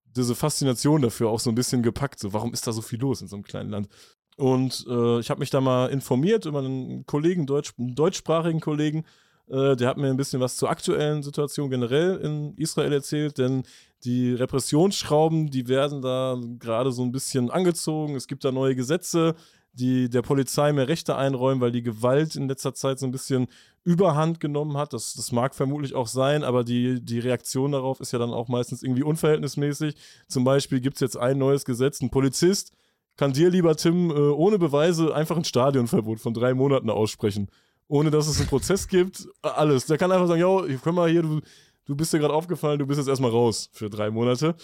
[0.06, 2.20] diese Faszination dafür auch so ein bisschen gepackt.
[2.22, 3.90] So, warum ist da so viel los in so einem kleinen Land?
[4.42, 9.06] Und äh, ich habe mich da mal informiert über einen Kollegen, Deutsch, einen deutschsprachigen Kollegen,
[9.48, 13.62] äh, der hat mir ein bisschen was zur aktuellen Situation generell in Israel erzählt, denn
[14.04, 18.16] die Repressionsschrauben, die werden da gerade so ein bisschen angezogen.
[18.16, 19.36] Es gibt da neue Gesetze,
[19.74, 23.46] die der Polizei mehr Rechte einräumen, weil die Gewalt in letzter Zeit so ein bisschen
[23.84, 24.94] Überhand genommen hat.
[24.94, 28.48] Das, das mag vermutlich auch sein, aber die, die Reaktion darauf ist ja dann auch
[28.48, 29.96] meistens irgendwie unverhältnismäßig.
[30.28, 32.74] Zum Beispiel gibt es jetzt ein neues Gesetz, ein Polizist
[33.22, 37.50] kann dir, lieber Tim, äh, ohne Beweise einfach ein Stadionverbot von drei Monaten aussprechen.
[37.88, 39.28] Ohne dass es einen Prozess gibt.
[39.44, 39.86] Alles.
[39.86, 41.40] Der kann einfach sagen, ja, komm mal hier, du,
[41.86, 44.56] du bist dir gerade aufgefallen, du bist jetzt erstmal raus für drei Monate.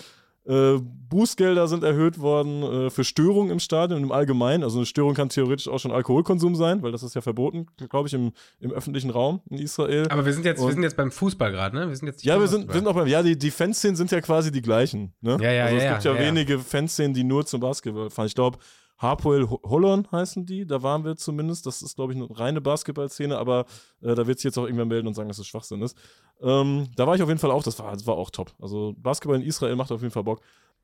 [0.47, 0.79] Äh,
[1.09, 4.63] Bußgelder sind erhöht worden äh, für Störungen im Stadion und im Allgemeinen.
[4.63, 8.07] Also eine Störung kann theoretisch auch schon Alkoholkonsum sein, weil das ist ja verboten, glaube
[8.07, 10.07] ich, im, im öffentlichen Raum in Israel.
[10.09, 11.89] Aber wir sind jetzt, wir sind jetzt beim Fußball gerade, ne?
[11.89, 14.11] Wir sind jetzt ja, wir sind, wir sind auch beim, ja, die, die Fanszenen sind
[14.11, 15.37] ja quasi die gleichen, ne?
[15.41, 18.27] Ja, ja, also es ja, gibt ja, ja, wenige Fanszenen, die nur zum Basketball fahren.
[18.27, 18.57] Ich glaube,
[18.97, 21.65] Harpoel Hollon heißen die, da waren wir zumindest.
[21.65, 23.65] Das ist, glaube ich, eine reine Basketballszene, aber
[24.01, 25.95] äh, da wird sich jetzt auch irgendwer melden und sagen, dass es das Schwachsinn ist.
[26.41, 28.53] Ähm, da war ich auf jeden Fall auch, das war, das war auch top.
[28.59, 30.41] Also Basketball in Israel macht auf jeden Fall Bock.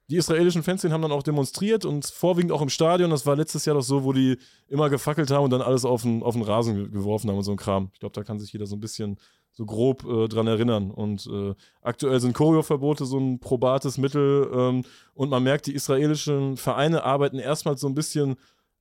[0.09, 3.09] Die israelischen Fans haben dann auch demonstriert und vorwiegend auch im Stadion.
[3.09, 4.37] Das war letztes Jahr doch so, wo die
[4.67, 7.51] immer gefackelt haben und dann alles auf den, auf den Rasen geworfen haben und so
[7.51, 7.89] ein Kram.
[7.93, 9.17] Ich glaube, da kann sich jeder so ein bisschen
[9.53, 10.91] so grob äh, dran erinnern.
[10.91, 14.49] Und äh, aktuell sind Choreoverbote so ein probates Mittel.
[14.53, 14.83] Ähm,
[15.13, 18.35] und man merkt, die israelischen Vereine arbeiten erstmal so ein bisschen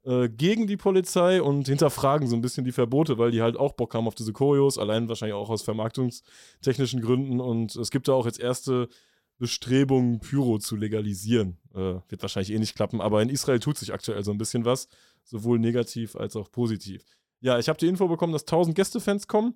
[0.04, 3.74] äh, gegen die Polizei und hinterfragen so ein bisschen die Verbote, weil die halt auch
[3.74, 7.38] Bock haben auf diese Choreos, allein wahrscheinlich auch aus vermarktungstechnischen Gründen.
[7.38, 8.88] Und es gibt da auch jetzt erste
[9.38, 11.58] Bestrebungen, Pyro zu legalisieren.
[11.74, 14.64] Äh, wird wahrscheinlich eh nicht klappen, aber in Israel tut sich aktuell so ein bisschen
[14.64, 14.88] was,
[15.24, 17.04] sowohl negativ als auch positiv.
[17.40, 19.54] Ja, ich habe die Info bekommen, dass 1000 Gästefans kommen.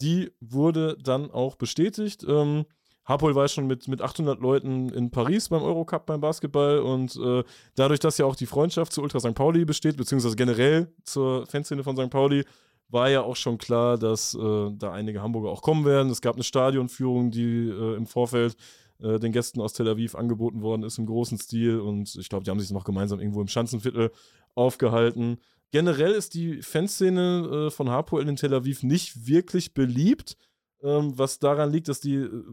[0.00, 2.24] Die wurde dann auch bestätigt.
[2.28, 2.64] Ähm,
[3.04, 7.44] Hapoel war schon mit, mit 800 Leuten in Paris beim Eurocup beim Basketball und äh,
[7.74, 9.34] dadurch, dass ja auch die Freundschaft zu Ultra St.
[9.34, 12.10] Pauli besteht, beziehungsweise generell zur Fanszene von St.
[12.10, 12.44] Pauli,
[12.88, 16.10] war ja auch schon klar, dass äh, da einige Hamburger auch kommen werden.
[16.10, 18.56] Es gab eine Stadionführung, die äh, im Vorfeld
[19.00, 22.44] äh, den Gästen aus Tel Aviv angeboten worden ist im großen Stil und ich glaube,
[22.44, 24.12] die haben sich noch gemeinsam irgendwo im Schanzenviertel
[24.54, 25.38] aufgehalten.
[25.74, 30.36] Generell ist die Fanszene äh, von Hapoel in Tel Aviv nicht wirklich beliebt,
[30.84, 32.44] ähm, was daran liegt, dass die äh,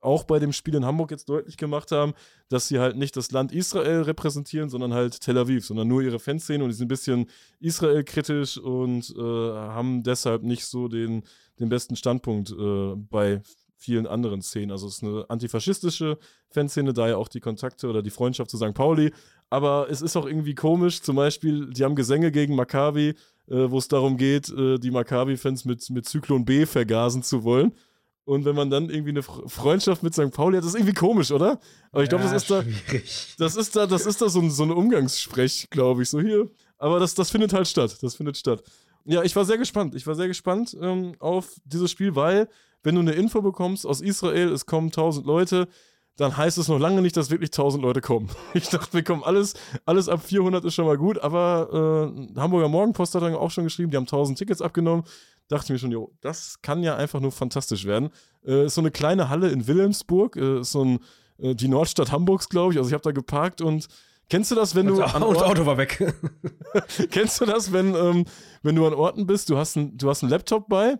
[0.00, 2.14] auch bei dem Spiel in Hamburg jetzt deutlich gemacht haben,
[2.48, 6.20] dass sie halt nicht das Land Israel repräsentieren, sondern halt Tel Aviv, sondern nur ihre
[6.20, 7.26] Fanszene und die sind ein bisschen
[7.58, 11.24] Israel-kritisch und äh, haben deshalb nicht so den,
[11.58, 13.42] den besten Standpunkt äh, bei
[13.80, 14.70] vielen anderen Szenen.
[14.70, 16.18] Also es ist eine antifaschistische
[16.50, 18.74] Fanszene, daher auch die Kontakte oder die Freundschaft zu St.
[18.74, 19.12] Pauli.
[19.48, 23.14] Aber es ist auch irgendwie komisch, zum Beispiel, die haben Gesänge gegen Maccabi, äh,
[23.48, 27.72] wo es darum geht, äh, die Maccabi-Fans mit, mit Zyklon B vergasen zu wollen.
[28.24, 30.30] Und wenn man dann irgendwie eine Freundschaft mit St.
[30.30, 31.58] Pauli hat, das ist irgendwie komisch, oder?
[31.90, 32.62] Aber ich glaube, ja, das ist da.
[33.38, 36.10] Das ist da, das ist da so ein, so ein Umgangssprech, glaube ich.
[36.10, 36.48] So hier.
[36.78, 37.96] Aber das, das findet halt statt.
[38.02, 38.62] Das findet statt.
[39.04, 39.94] Ja, ich war sehr gespannt.
[39.94, 42.48] Ich war sehr gespannt ähm, auf dieses Spiel, weil
[42.82, 45.68] wenn du eine Info bekommst aus Israel, es kommen 1000 Leute,
[46.16, 48.28] dann heißt es noch lange nicht, dass wirklich 1000 Leute kommen.
[48.54, 49.54] Ich dachte, wir kommen alles,
[49.86, 53.64] alles ab 400 ist schon mal gut, aber äh, Hamburger Morgenpost hat dann auch schon
[53.64, 55.04] geschrieben, die haben 1000 Tickets abgenommen.
[55.48, 58.10] Dachte ich mir schon, jo, das kann ja einfach nur fantastisch werden.
[58.44, 60.98] Äh, ist so eine kleine Halle in Wilhelmsburg, äh, ist so ein,
[61.38, 62.78] äh, die Nordstadt Hamburgs, glaube ich.
[62.78, 63.88] Also ich habe da geparkt und
[64.28, 64.94] Kennst du das, wenn du.
[65.02, 65.98] Und, an Orten, Auto war weg.
[67.10, 68.24] kennst du das, wenn, ähm,
[68.62, 70.98] wenn du an Orten bist, du hast, ein, du hast einen Laptop bei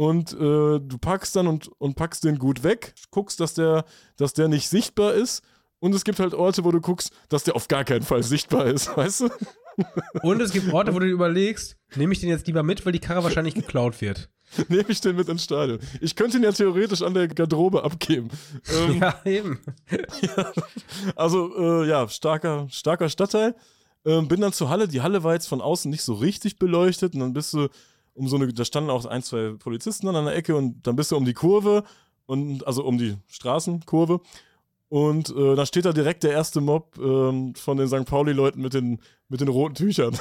[0.00, 3.84] und äh, du packst dann und, und packst den gut weg, guckst, dass der,
[4.16, 5.42] dass der nicht sichtbar ist.
[5.78, 8.64] Und es gibt halt Orte, wo du guckst, dass der auf gar keinen Fall sichtbar
[8.64, 9.28] ist, weißt du?
[10.22, 12.98] Und es gibt Orte, wo du überlegst, nehme ich den jetzt lieber mit, weil die
[12.98, 14.30] Karre wahrscheinlich geklaut wird.
[14.68, 15.80] nehme ich den mit ins Stadion.
[16.00, 18.30] Ich könnte ihn ja theoretisch an der Garderobe abgeben.
[18.74, 19.60] Ähm, ja, eben.
[20.22, 20.52] ja,
[21.14, 23.54] also, äh, ja, starker, starker Stadtteil.
[24.06, 24.88] Ähm, bin dann zur Halle.
[24.88, 27.12] Die Halle war jetzt von außen nicht so richtig beleuchtet.
[27.12, 27.68] Und dann bist du
[28.20, 31.10] um so eine, da standen auch ein, zwei Polizisten an der Ecke und dann bist
[31.10, 31.84] du um die Kurve
[32.26, 34.20] und also um die Straßenkurve.
[34.90, 38.04] Und äh, da steht da direkt der erste Mob ähm, von den St.
[38.04, 40.18] Pauli-Leuten mit den, mit den roten Tüchern.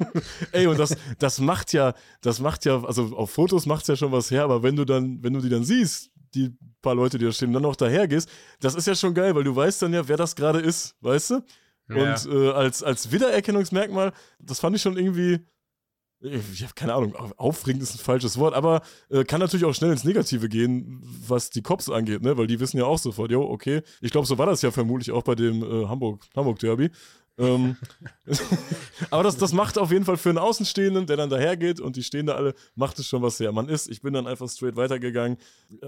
[0.52, 3.96] Ey, und das, das macht ja, das macht ja, also auf Fotos macht es ja
[3.96, 7.18] schon was her, aber wenn du dann, wenn du die dann siehst, die paar Leute,
[7.18, 8.28] die da stehen, dann noch daher gehst,
[8.60, 11.30] das ist ja schon geil, weil du weißt dann ja, wer das gerade ist, weißt
[11.30, 11.40] du?
[11.88, 11.96] Ja.
[11.96, 15.40] Und äh, als, als Wiedererkennungsmerkmal, das fand ich schon irgendwie,
[16.22, 19.90] ich habe keine Ahnung, aufregend ist ein falsches Wort, aber äh, kann natürlich auch schnell
[19.90, 22.36] ins Negative gehen, was die Cops angeht, ne?
[22.36, 23.82] Weil die wissen ja auch sofort, jo, okay.
[24.02, 26.90] Ich glaube, so war das ja vermutlich auch bei dem äh, Hamburg, Hamburg Derby.
[27.38, 27.76] ähm,
[29.10, 32.02] aber das, das macht auf jeden Fall für einen Außenstehenden, der dann dahergeht und die
[32.02, 33.50] stehen da alle, macht es schon was her.
[33.52, 35.38] Man ist, ich bin dann einfach straight weitergegangen,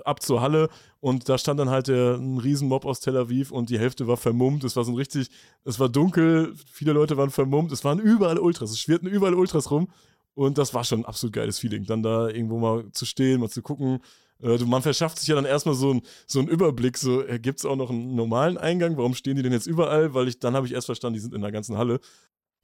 [0.04, 0.70] ab zur Halle
[1.00, 4.16] und da stand dann halt der, ein Riesenmob aus Tel Aviv und die Hälfte war
[4.16, 4.64] vermummt.
[4.64, 5.28] Es war so ein richtig,
[5.64, 9.70] es war dunkel, viele Leute waren vermummt, es waren überall Ultras, es schwirrten überall Ultras
[9.70, 9.88] rum
[10.34, 13.50] und das war schon ein absolut geiles Feeling, dann da irgendwo mal zu stehen, mal
[13.50, 14.00] zu gucken.
[14.42, 17.58] Äh, man verschafft sich ja dann erstmal so, ein, so einen Überblick, so äh, gibt
[17.58, 20.14] es auch noch einen normalen Eingang, warum stehen die denn jetzt überall?
[20.14, 22.00] Weil ich, dann habe ich erst verstanden, die sind in der ganzen Halle.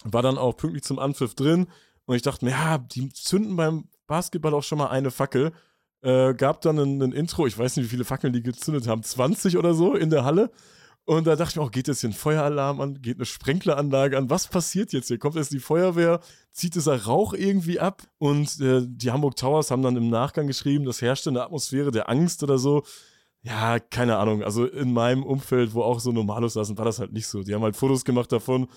[0.04, 1.66] War dann auch pünktlich zum Anpfiff drin
[2.06, 5.52] und ich dachte ja, die zünden beim Basketball auch schon mal eine Fackel.
[6.00, 9.02] Äh, gab dann ein, ein Intro, ich weiß nicht, wie viele Fackeln die gezündet haben,
[9.02, 10.50] 20 oder so in der Halle.
[11.09, 14.18] Und da dachte ich mir auch, geht jetzt hier ein Feueralarm an, geht eine Sprenkleranlage
[14.18, 15.18] an, was passiert jetzt hier?
[15.18, 16.20] Kommt jetzt die Feuerwehr,
[16.52, 18.02] zieht dieser Rauch irgendwie ab?
[18.18, 22.11] Und äh, die Hamburg Towers haben dann im Nachgang geschrieben, das herrschte eine Atmosphäre der
[22.11, 22.82] Angst oder so.
[23.40, 24.42] Ja, keine Ahnung.
[24.42, 27.42] Also in meinem Umfeld, wo auch so Normalos saßen, war das halt nicht so.
[27.42, 28.68] Die haben halt Fotos gemacht davon.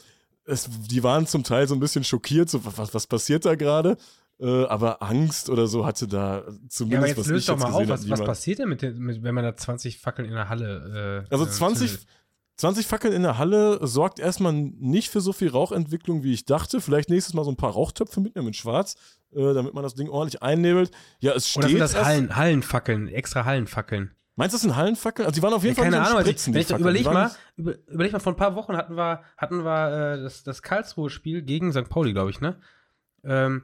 [0.45, 3.97] Es, die waren zum Teil so ein bisschen schockiert, so was, was passiert da gerade?
[4.39, 7.71] Äh, aber Angst oder so hatte da zumindest ja, aber jetzt was löst doch mal
[7.73, 10.49] auf, was, was passiert denn mit, den, mit, wenn man da 20 Fackeln in der
[10.49, 11.99] Halle äh, Also 20,
[12.57, 16.79] 20 Fackeln in der Halle sorgt erstmal nicht für so viel Rauchentwicklung, wie ich dachte.
[16.79, 18.95] Vielleicht nächstes Mal so ein paar Rauchtöpfe mitnehmen in schwarz,
[19.33, 20.91] äh, damit man das Ding ordentlich einnebelt.
[21.19, 21.63] Ja, es steht.
[21.63, 24.11] Oder sind das Hallen, Hallenfackeln, extra Hallenfackeln?
[24.35, 25.27] Meinst du, das sind Hallenfackeln?
[25.27, 28.13] Also die waren auf jeden ja, Fall keine Ahnung, Spritzen, also, überleg mal, über, überleg
[28.13, 31.89] mal, vor ein paar Wochen hatten wir, hatten wir äh, das, das Karlsruhe-Spiel gegen St.
[31.89, 32.57] Pauli, glaube ich, ne?
[33.23, 33.63] Ähm,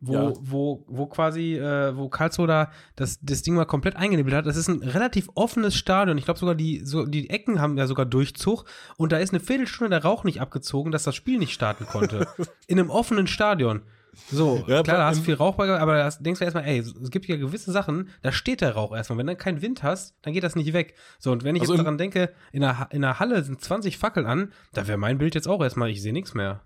[0.00, 0.32] wo, ja.
[0.40, 4.46] wo, wo quasi, äh, wo Karlsruhe da das, das Ding mal komplett eingenebelt hat.
[4.46, 6.18] Das ist ein relativ offenes Stadion.
[6.18, 8.64] Ich glaube sogar, die, so, die Ecken haben ja sogar Durchzug
[8.96, 12.26] und da ist eine Viertelstunde der Rauch nicht abgezogen, dass das Spiel nicht starten konnte.
[12.66, 13.82] In einem offenen Stadion.
[14.30, 16.78] So, ja, klar, da hast du viel Rauch bei, aber da denkst du erstmal, ey,
[16.78, 19.18] es gibt ja gewisse Sachen, da steht der Rauch erstmal.
[19.18, 20.94] Wenn du keinen Wind hast, dann geht das nicht weg.
[21.18, 23.98] So, und wenn ich also jetzt daran denke, in der, in der Halle sind 20
[23.98, 26.62] Fackeln an, da wäre mein Bild jetzt auch erstmal, ich sehe nichts mehr.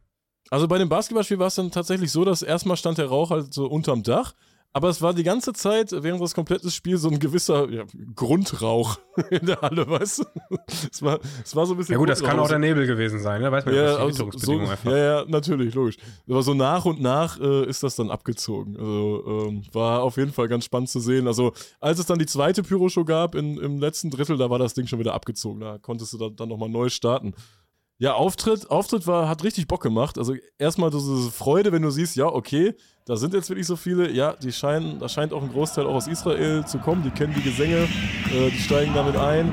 [0.50, 3.52] Also bei dem Basketballspiel war es dann tatsächlich so, dass erstmal stand der Rauch halt
[3.52, 4.34] so unterm Dach,
[4.74, 8.98] aber es war die ganze Zeit, während das komplette Spiel, so ein gewisser ja, Grundrauch
[9.30, 10.24] in der Halle, weißt du?
[10.92, 11.94] es, war, es war so ein bisschen.
[11.94, 13.50] Ja, gut, das kann auch der Nebel gewesen sein, ne?
[13.50, 15.96] Weiß man ja, also, so, ja, ja, natürlich, logisch.
[16.28, 18.76] Aber so nach und nach äh, ist das dann abgezogen.
[18.76, 21.26] Also ähm, war auf jeden Fall ganz spannend zu sehen.
[21.26, 24.74] Also, als es dann die zweite Pyroshow gab in, im letzten Drittel, da war das
[24.74, 25.60] Ding schon wieder abgezogen.
[25.60, 27.34] Da konntest du dann, dann nochmal neu starten.
[28.00, 30.18] Ja, Auftritt, Auftritt war, hat richtig Bock gemacht.
[30.18, 32.74] Also erstmal diese Freude, wenn du siehst, ja, okay,
[33.06, 35.94] da sind jetzt wirklich so viele, ja, die scheinen, da scheint auch ein Großteil auch
[35.94, 37.88] aus Israel zu kommen, die kennen die Gesänge,
[38.32, 39.50] äh, die steigen damit ein.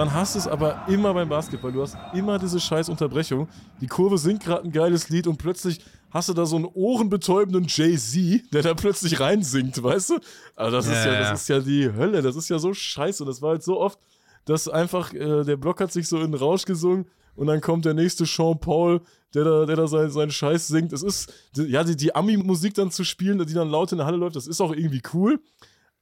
[0.00, 1.72] Dann hast du es aber immer beim Basketball.
[1.72, 3.48] Du hast immer diese scheiß Unterbrechung.
[3.82, 7.66] Die Kurve singt gerade ein geiles Lied und plötzlich hast du da so einen ohrenbetäubenden
[7.68, 10.18] Jay-Z, der da plötzlich reinsingt, weißt du?
[10.56, 12.22] Also das, ja, ist ja, das ist ja die Hölle.
[12.22, 13.22] Das ist ja so scheiße.
[13.22, 13.98] Und das war halt so oft,
[14.46, 17.04] dass einfach äh, der Block hat sich so in den Rausch gesungen
[17.36, 19.02] und dann kommt der nächste Sean Paul,
[19.34, 20.94] der da, der da seinen, seinen Scheiß singt.
[20.94, 24.16] Es ist, ja, die, die Ami-Musik dann zu spielen, die dann laut in der Halle
[24.16, 25.40] läuft, das ist auch irgendwie cool.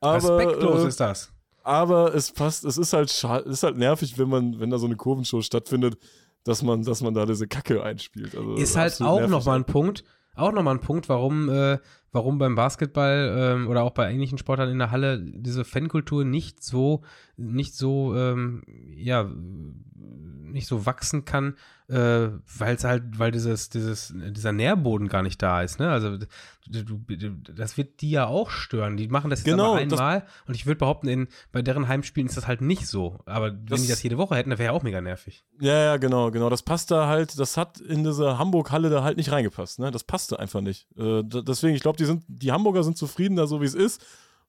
[0.00, 1.32] Aber, Respektlos äh, ist das
[1.68, 4.86] aber es passt, es ist halt es ist halt nervig, wenn man, wenn da so
[4.86, 5.98] eine Kurvenshow stattfindet,
[6.42, 8.34] dass man, dass man da diese Kacke einspielt.
[8.34, 10.02] Also ist halt auch nochmal ein Punkt,
[10.34, 11.78] auch nochmal ein Punkt, warum, äh,
[12.12, 16.62] warum beim Basketball ähm, oder auch bei ähnlichen Sportlern in der Halle diese Fankultur nicht
[16.62, 17.02] so,
[17.36, 18.62] nicht so, ähm,
[18.94, 19.28] ja,
[20.52, 21.54] nicht so wachsen kann,
[21.88, 22.28] äh,
[22.58, 25.90] weil es halt, weil dieses, dieses, dieser Nährboden gar nicht da ist, ne?
[25.90, 26.18] Also
[26.66, 27.00] du,
[27.54, 28.96] das wird die ja auch stören.
[28.96, 32.36] Die machen das jetzt genau, einmal und ich würde behaupten, in, bei deren Heimspielen ist
[32.36, 33.20] das halt nicht so.
[33.24, 35.44] Aber wenn das, die das jede Woche hätten, dann wäre ja auch mega nervig.
[35.60, 36.50] Ja, ja, genau, genau.
[36.50, 39.90] Das passt da halt, das hat in diese Hamburg-Halle da halt nicht reingepasst, ne?
[39.90, 40.86] Das passte einfach nicht.
[40.96, 44.02] Äh, deswegen, ich glaube, die sind, die Hamburger sind zufrieden da so wie es ist.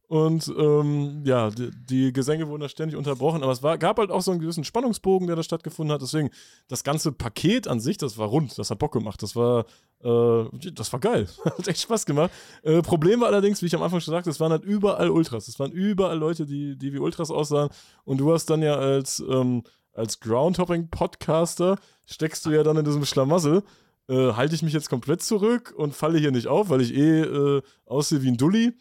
[0.10, 4.10] Und ähm, ja, die, die, Gesänge wurden da ständig unterbrochen, aber es war, gab halt
[4.10, 6.02] auch so einen gewissen Spannungsbogen, der da stattgefunden hat.
[6.02, 6.32] Deswegen,
[6.68, 9.22] das ganze Paket an sich, das war rund, das hat Bock gemacht.
[9.22, 9.66] Das war,
[10.04, 11.28] äh, das war geil.
[11.46, 12.32] hat echt Spaß gemacht.
[12.64, 15.48] Äh, Problem war allerdings, wie ich am Anfang schon sagte, es waren halt überall Ultras.
[15.48, 17.70] Es waren überall Leute, die, die wie Ultras aussahen.
[18.04, 19.62] Und du hast dann ja als, ähm,
[19.94, 21.78] als Groundhopping-Podcaster,
[22.08, 23.62] steckst du ja dann in diesem Schlamassel.
[24.10, 27.22] Äh, halte ich mich jetzt komplett zurück und falle hier nicht auf, weil ich eh
[27.22, 28.74] äh, aussehe wie ein Dulli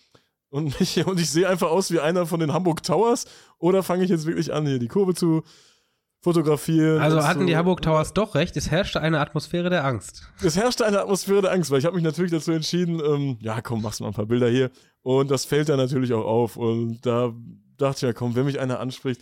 [0.48, 3.26] und ich, und ich sehe einfach aus wie einer von den Hamburg Towers
[3.59, 5.42] oder fange ich jetzt wirklich an, hier die Kurve zu
[6.22, 7.02] fotografieren?
[7.02, 10.32] Also hatten die Hamburg Towers doch recht, es herrschte eine Atmosphäre der Angst.
[10.42, 13.60] Es herrschte eine Atmosphäre der Angst, weil ich habe mich natürlich dazu entschieden, ähm, ja
[13.60, 14.70] komm, machst mal ein paar Bilder hier
[15.02, 17.34] und das fällt dann natürlich auch auf und da
[17.76, 19.20] dachte ich ja komm, wenn mich einer anspricht,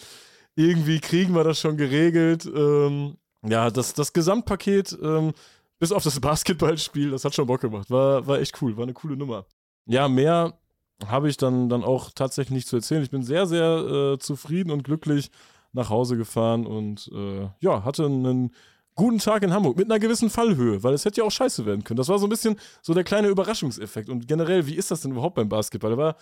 [0.55, 2.47] irgendwie kriegen wir das schon geregelt.
[2.47, 3.17] Ähm,
[3.49, 5.33] ja, das, das Gesamtpaket, ähm,
[5.79, 7.91] bis auf das Basketballspiel, das hat schon Bock gemacht.
[7.91, 9.47] War, war echt cool, war eine coole Nummer.
[9.87, 10.59] Ja, mehr
[11.07, 13.03] habe ich dann, dann auch tatsächlich nicht zu erzählen.
[13.03, 15.31] Ich bin sehr, sehr äh, zufrieden und glücklich
[15.73, 18.53] nach Hause gefahren und äh, ja, hatte einen
[18.95, 21.85] guten Tag in Hamburg mit einer gewissen Fallhöhe, weil es hätte ja auch scheiße werden
[21.85, 21.99] können.
[21.99, 24.09] Das war so ein bisschen so der kleine Überraschungseffekt.
[24.09, 25.93] Und generell, wie ist das denn überhaupt beim Basketball?
[25.93, 26.17] Aber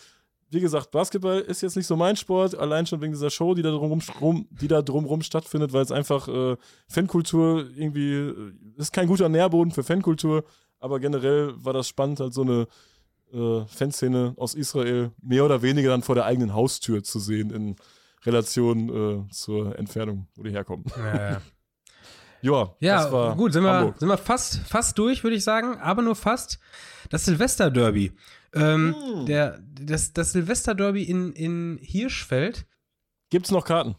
[0.50, 3.62] wie gesagt, Basketball ist jetzt nicht so mein Sport, allein schon wegen dieser Show, die
[3.62, 4.00] da drumrum,
[4.50, 6.56] die da drumrum stattfindet, weil es einfach äh,
[6.88, 10.44] Fankultur irgendwie äh, ist kein guter Nährboden für Fankultur,
[10.80, 12.66] aber generell war das spannend, halt so eine
[13.32, 17.76] äh, Fanszene aus Israel mehr oder weniger dann vor der eigenen Haustür zu sehen in
[18.24, 20.84] Relation äh, zur Entfernung, wo die herkommen.
[20.96, 21.40] Ja,
[22.42, 22.74] ja.
[22.80, 26.58] ja gut, sind wir, sind wir fast, fast durch, würde ich sagen, aber nur fast.
[27.10, 28.12] Das Silvester-Derby.
[28.54, 29.26] Ähm, hm.
[29.26, 32.66] der, das das Silvester-Derby in, in Hirschfeld.
[33.30, 33.96] Gibt es noch Karten?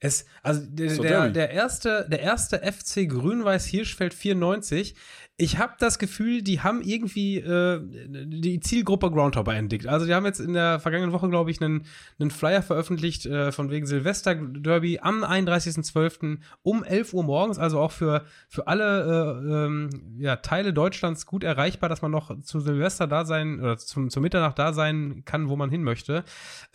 [0.00, 4.94] Es, also der, der, der, erste, der erste FC Grün-Weiß Hirschfeld 94
[5.36, 9.88] ich habe das Gefühl, die haben irgendwie äh, die Zielgruppe Groundhopper entdeckt.
[9.88, 11.86] Also die haben jetzt in der vergangenen Woche, glaube ich, einen,
[12.20, 16.38] einen Flyer veröffentlicht äh, von wegen Silvester Derby am 31.12.
[16.62, 21.42] um 11 Uhr morgens, also auch für, für alle äh, ähm, ja, Teile Deutschlands gut
[21.42, 25.48] erreichbar, dass man noch zu Silvester da sein oder zum, zur Mitternacht da sein kann,
[25.48, 26.22] wo man hin möchte.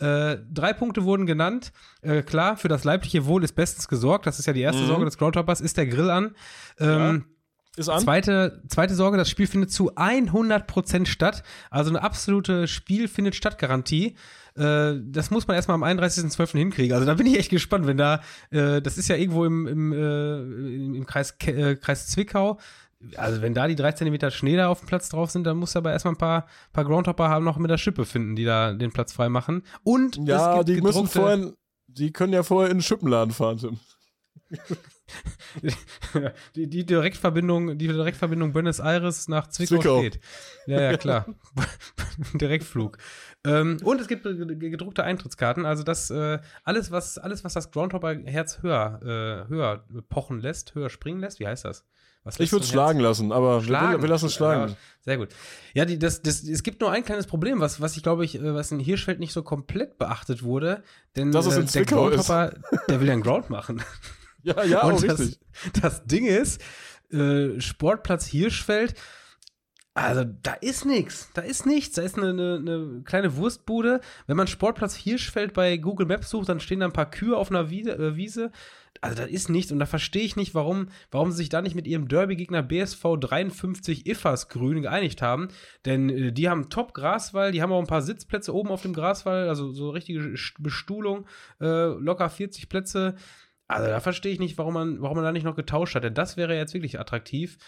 [0.00, 1.72] Äh, drei Punkte wurden genannt.
[2.02, 4.26] Äh, klar, für das leibliche Wohl ist bestens gesorgt.
[4.26, 4.88] Das ist ja die erste mhm.
[4.88, 6.34] Sorge des Groundhoppers, ist der Grill an.
[6.78, 7.39] Ähm, ja.
[7.76, 8.00] Ist an.
[8.00, 11.44] Zweite, zweite Sorge, das Spiel findet zu 100% statt.
[11.70, 14.16] Also eine absolute Spiel findet statt Garantie.
[14.56, 16.58] Äh, das muss man erstmal am 31.12.
[16.58, 16.94] hinkriegen.
[16.94, 19.92] Also da bin ich echt gespannt, wenn da, äh, das ist ja irgendwo im, im,
[19.92, 22.58] äh, im Kreis, äh, Kreis Zwickau.
[23.16, 25.76] Also wenn da die drei Zentimeter Schnee da auf dem Platz drauf sind, dann muss
[25.76, 28.92] aber erstmal ein paar, paar Groundhopper haben noch mit der Schippe finden, die da den
[28.92, 29.62] Platz frei machen.
[29.84, 31.54] Und ja, die müssen vorhin,
[31.86, 33.78] die können ja vorher in den Schippenladen fahren, Tim.
[36.56, 39.98] die, die, Direktverbindung, die Direktverbindung Buenos Aires nach Zwickau, Zwickau.
[40.00, 40.20] steht.
[40.66, 41.26] Ja, ja, klar.
[42.34, 42.98] Direktflug.
[43.44, 45.64] Ähm, und es gibt gedruckte Eintrittskarten.
[45.66, 50.90] Also das äh, alles, was alles, was das Groundhopper-Herz höher, äh, höher pochen lässt, höher
[50.90, 51.40] springen lässt.
[51.40, 51.84] Wie heißt das?
[52.38, 53.92] ich würde schlagen lassen, aber schlagen.
[53.92, 54.72] Wir, wir lassen es schlagen.
[54.72, 55.30] Ja, sehr gut.
[55.72, 58.36] Ja, die, das, das, es gibt nur ein kleines Problem, was, was ich glaube ich,
[58.36, 60.82] äh, was in Hirschfeld nicht so komplett beachtet wurde.
[61.16, 62.52] Denn das äh, der Groundhopper,
[62.88, 63.82] der will ja einen Ground machen.
[64.42, 65.40] Ja, ja, Und auch das, richtig.
[65.82, 66.60] Das Ding ist,
[67.10, 68.94] äh, Sportplatz Hirschfeld,
[69.92, 74.00] also da ist nichts, da ist nichts, da ist eine, eine, eine, kleine Wurstbude.
[74.26, 77.50] Wenn man Sportplatz Hirschfeld bei Google Maps sucht, dann stehen da ein paar Kühe auf
[77.50, 78.44] einer Wiese.
[78.44, 78.50] Äh.
[79.00, 81.74] Also da ist nichts und da verstehe ich nicht, warum, warum sie sich da nicht
[81.74, 85.48] mit ihrem Derby-Gegner BSV 53 Iffers Grün geeinigt haben.
[85.84, 89.48] Denn äh, die haben Top-Graswall, die haben auch ein paar Sitzplätze oben auf dem Graswall,
[89.48, 91.26] also so richtige Bestuhlung,
[91.60, 93.16] äh, locker 40 Plätze.
[93.70, 96.14] Also da verstehe ich nicht, warum man, warum man da nicht noch getauscht hat, denn
[96.14, 97.58] das wäre jetzt wirklich attraktiv.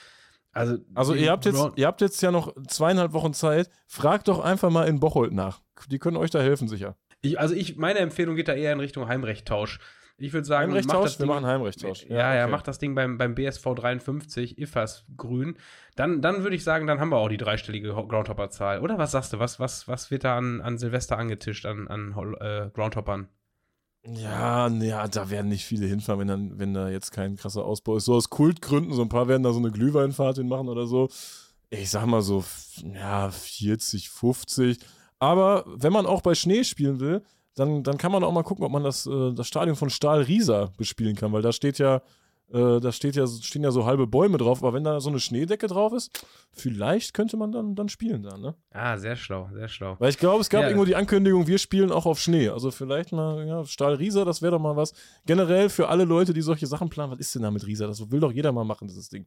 [0.52, 3.70] Also, also ihr, habt jetzt, ihr habt jetzt ja noch zweieinhalb Wochen Zeit.
[3.86, 5.62] Fragt doch einfach mal in Bocholt nach.
[5.88, 6.96] Die können euch da helfen, sicher.
[7.22, 9.78] Ich, also ich, meine Empfehlung geht da eher in Richtung Heimrechttausch.
[10.18, 12.04] Ich würde sagen, Heimrechttausch, das wir machen Heimrechttausch.
[12.04, 12.38] Ja, ja, okay.
[12.38, 15.56] ja, macht das Ding beim, beim BSV 53, IFAS grün.
[15.96, 18.80] Dann, dann würde ich sagen, dann haben wir auch die dreistellige Groundhopper-Zahl.
[18.80, 19.38] Oder was sagst du?
[19.38, 23.28] Was, was, was wird da an, an Silvester angetischt, an, an äh, Groundhoppern?
[24.04, 27.96] Ja, ja, da werden nicht viele hinfahren, wenn, dann, wenn da jetzt kein krasser Ausbau
[27.96, 28.06] ist.
[28.06, 31.08] So aus Kultgründen, so ein paar werden da so eine Glühweinfahrt hinmachen oder so.
[31.70, 32.44] Ich sag mal so,
[32.94, 34.78] ja, 40, 50.
[35.20, 37.22] Aber wenn man auch bei Schnee spielen will,
[37.54, 40.22] dann, dann kann man auch mal gucken, ob man das, äh, das Stadion von Stahl
[40.22, 42.02] Riesa bespielen kann, weil da steht ja
[42.52, 45.20] äh, da steht ja, stehen ja so halbe Bäume drauf, aber wenn da so eine
[45.20, 48.54] Schneedecke drauf ist, vielleicht könnte man dann, dann spielen da, ne?
[48.70, 49.96] Ah, sehr schlau, sehr schlau.
[49.98, 50.68] Weil ich glaube, es gab ja.
[50.68, 52.50] irgendwo die Ankündigung, wir spielen auch auf Schnee.
[52.50, 54.92] Also vielleicht mal, ja, Stahl Rieser, das wäre doch mal was.
[55.24, 57.86] Generell für alle Leute, die solche Sachen planen, was ist denn da mit Rieser?
[57.86, 59.26] Das will doch jeder mal machen, dieses Ding.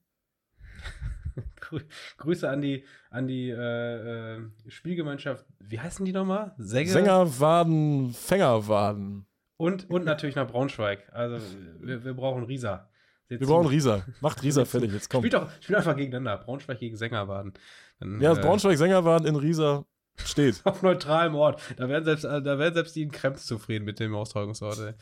[2.18, 5.46] Grüße an die, an die äh, äh, Spielgemeinschaft.
[5.60, 6.54] Wie heißen die nochmal?
[6.58, 6.92] Sänger?
[6.92, 9.26] Sängerwaden, Fängerwaden.
[9.58, 11.12] Und, und natürlich nach Braunschweig.
[11.12, 11.40] Also
[11.80, 12.90] wir, wir brauchen Rieser.
[13.28, 14.06] Wir brauchen Rieser.
[14.22, 15.22] Macht Rieser fertig, jetzt komm.
[15.22, 16.44] Spielt doch, spielt einfach gegeneinander.
[16.44, 17.54] Braunschweig gegen Sängerwaden.
[18.00, 19.86] Dann, ja, äh, Braunschweig-Sängerwaden in Rieser
[20.18, 20.62] steht.
[20.64, 21.62] Auf neutralem Ort.
[21.78, 24.80] Da werden selbst, da werden selbst die in Krems zufrieden mit dem Austragungsort.
[24.80, 24.94] Ey.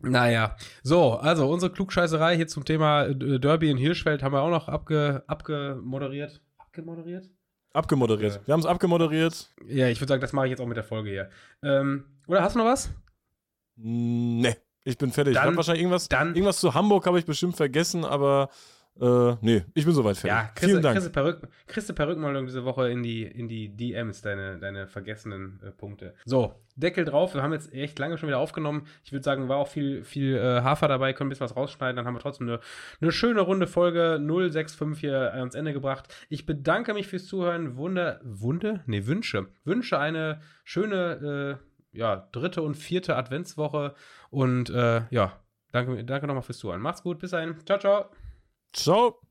[0.00, 4.50] Naja, so, also unsere Klugscheißerei hier zum Thema äh, Derby in Hirschfeld haben wir auch
[4.50, 6.40] noch abge, abgemoderiert.
[6.56, 7.28] Abgemoderiert?
[7.72, 8.36] Abgemoderiert.
[8.36, 9.50] Äh, wir haben es abgemoderiert.
[9.66, 11.30] Ja, ich würde sagen, das mache ich jetzt auch mit der Folge hier.
[11.62, 12.90] Ähm, oder hast du noch was?
[13.74, 14.56] Nee.
[14.84, 15.34] Ich bin fertig.
[15.34, 18.48] Dann, ich wahrscheinlich irgendwas, dann, irgendwas zu Hamburg habe ich bestimmt vergessen, aber
[19.00, 20.36] äh, nee, ich bin soweit fertig.
[20.36, 21.00] Ja, Vielen Dank.
[21.00, 25.60] Du Perück, kriegst du Perückenmalung diese Woche in die, in die DMs, deine, deine vergessenen
[25.64, 26.14] äh, Punkte.
[26.24, 27.34] So, Deckel drauf.
[27.34, 28.86] Wir haben jetzt echt lange schon wieder aufgenommen.
[29.04, 31.96] Ich würde sagen, war auch viel, viel äh, Hafer dabei, können ein bisschen was rausschneiden.
[31.96, 32.60] Dann haben wir trotzdem eine,
[33.00, 36.12] eine schöne runde Folge 065 hier ans Ende gebracht.
[36.28, 37.76] Ich bedanke mich fürs Zuhören.
[37.76, 38.82] Wunder, Wunde?
[38.86, 39.46] Nee, Wünsche.
[39.64, 43.94] Wünsche eine schöne, äh, ja, dritte und vierte Adventswoche.
[44.30, 45.40] Und äh, ja,
[45.72, 46.80] danke, danke nochmal fürs Zuhören.
[46.80, 47.56] Macht's gut, bis dahin.
[47.64, 48.10] Ciao, ciao.
[48.72, 49.27] Ciao.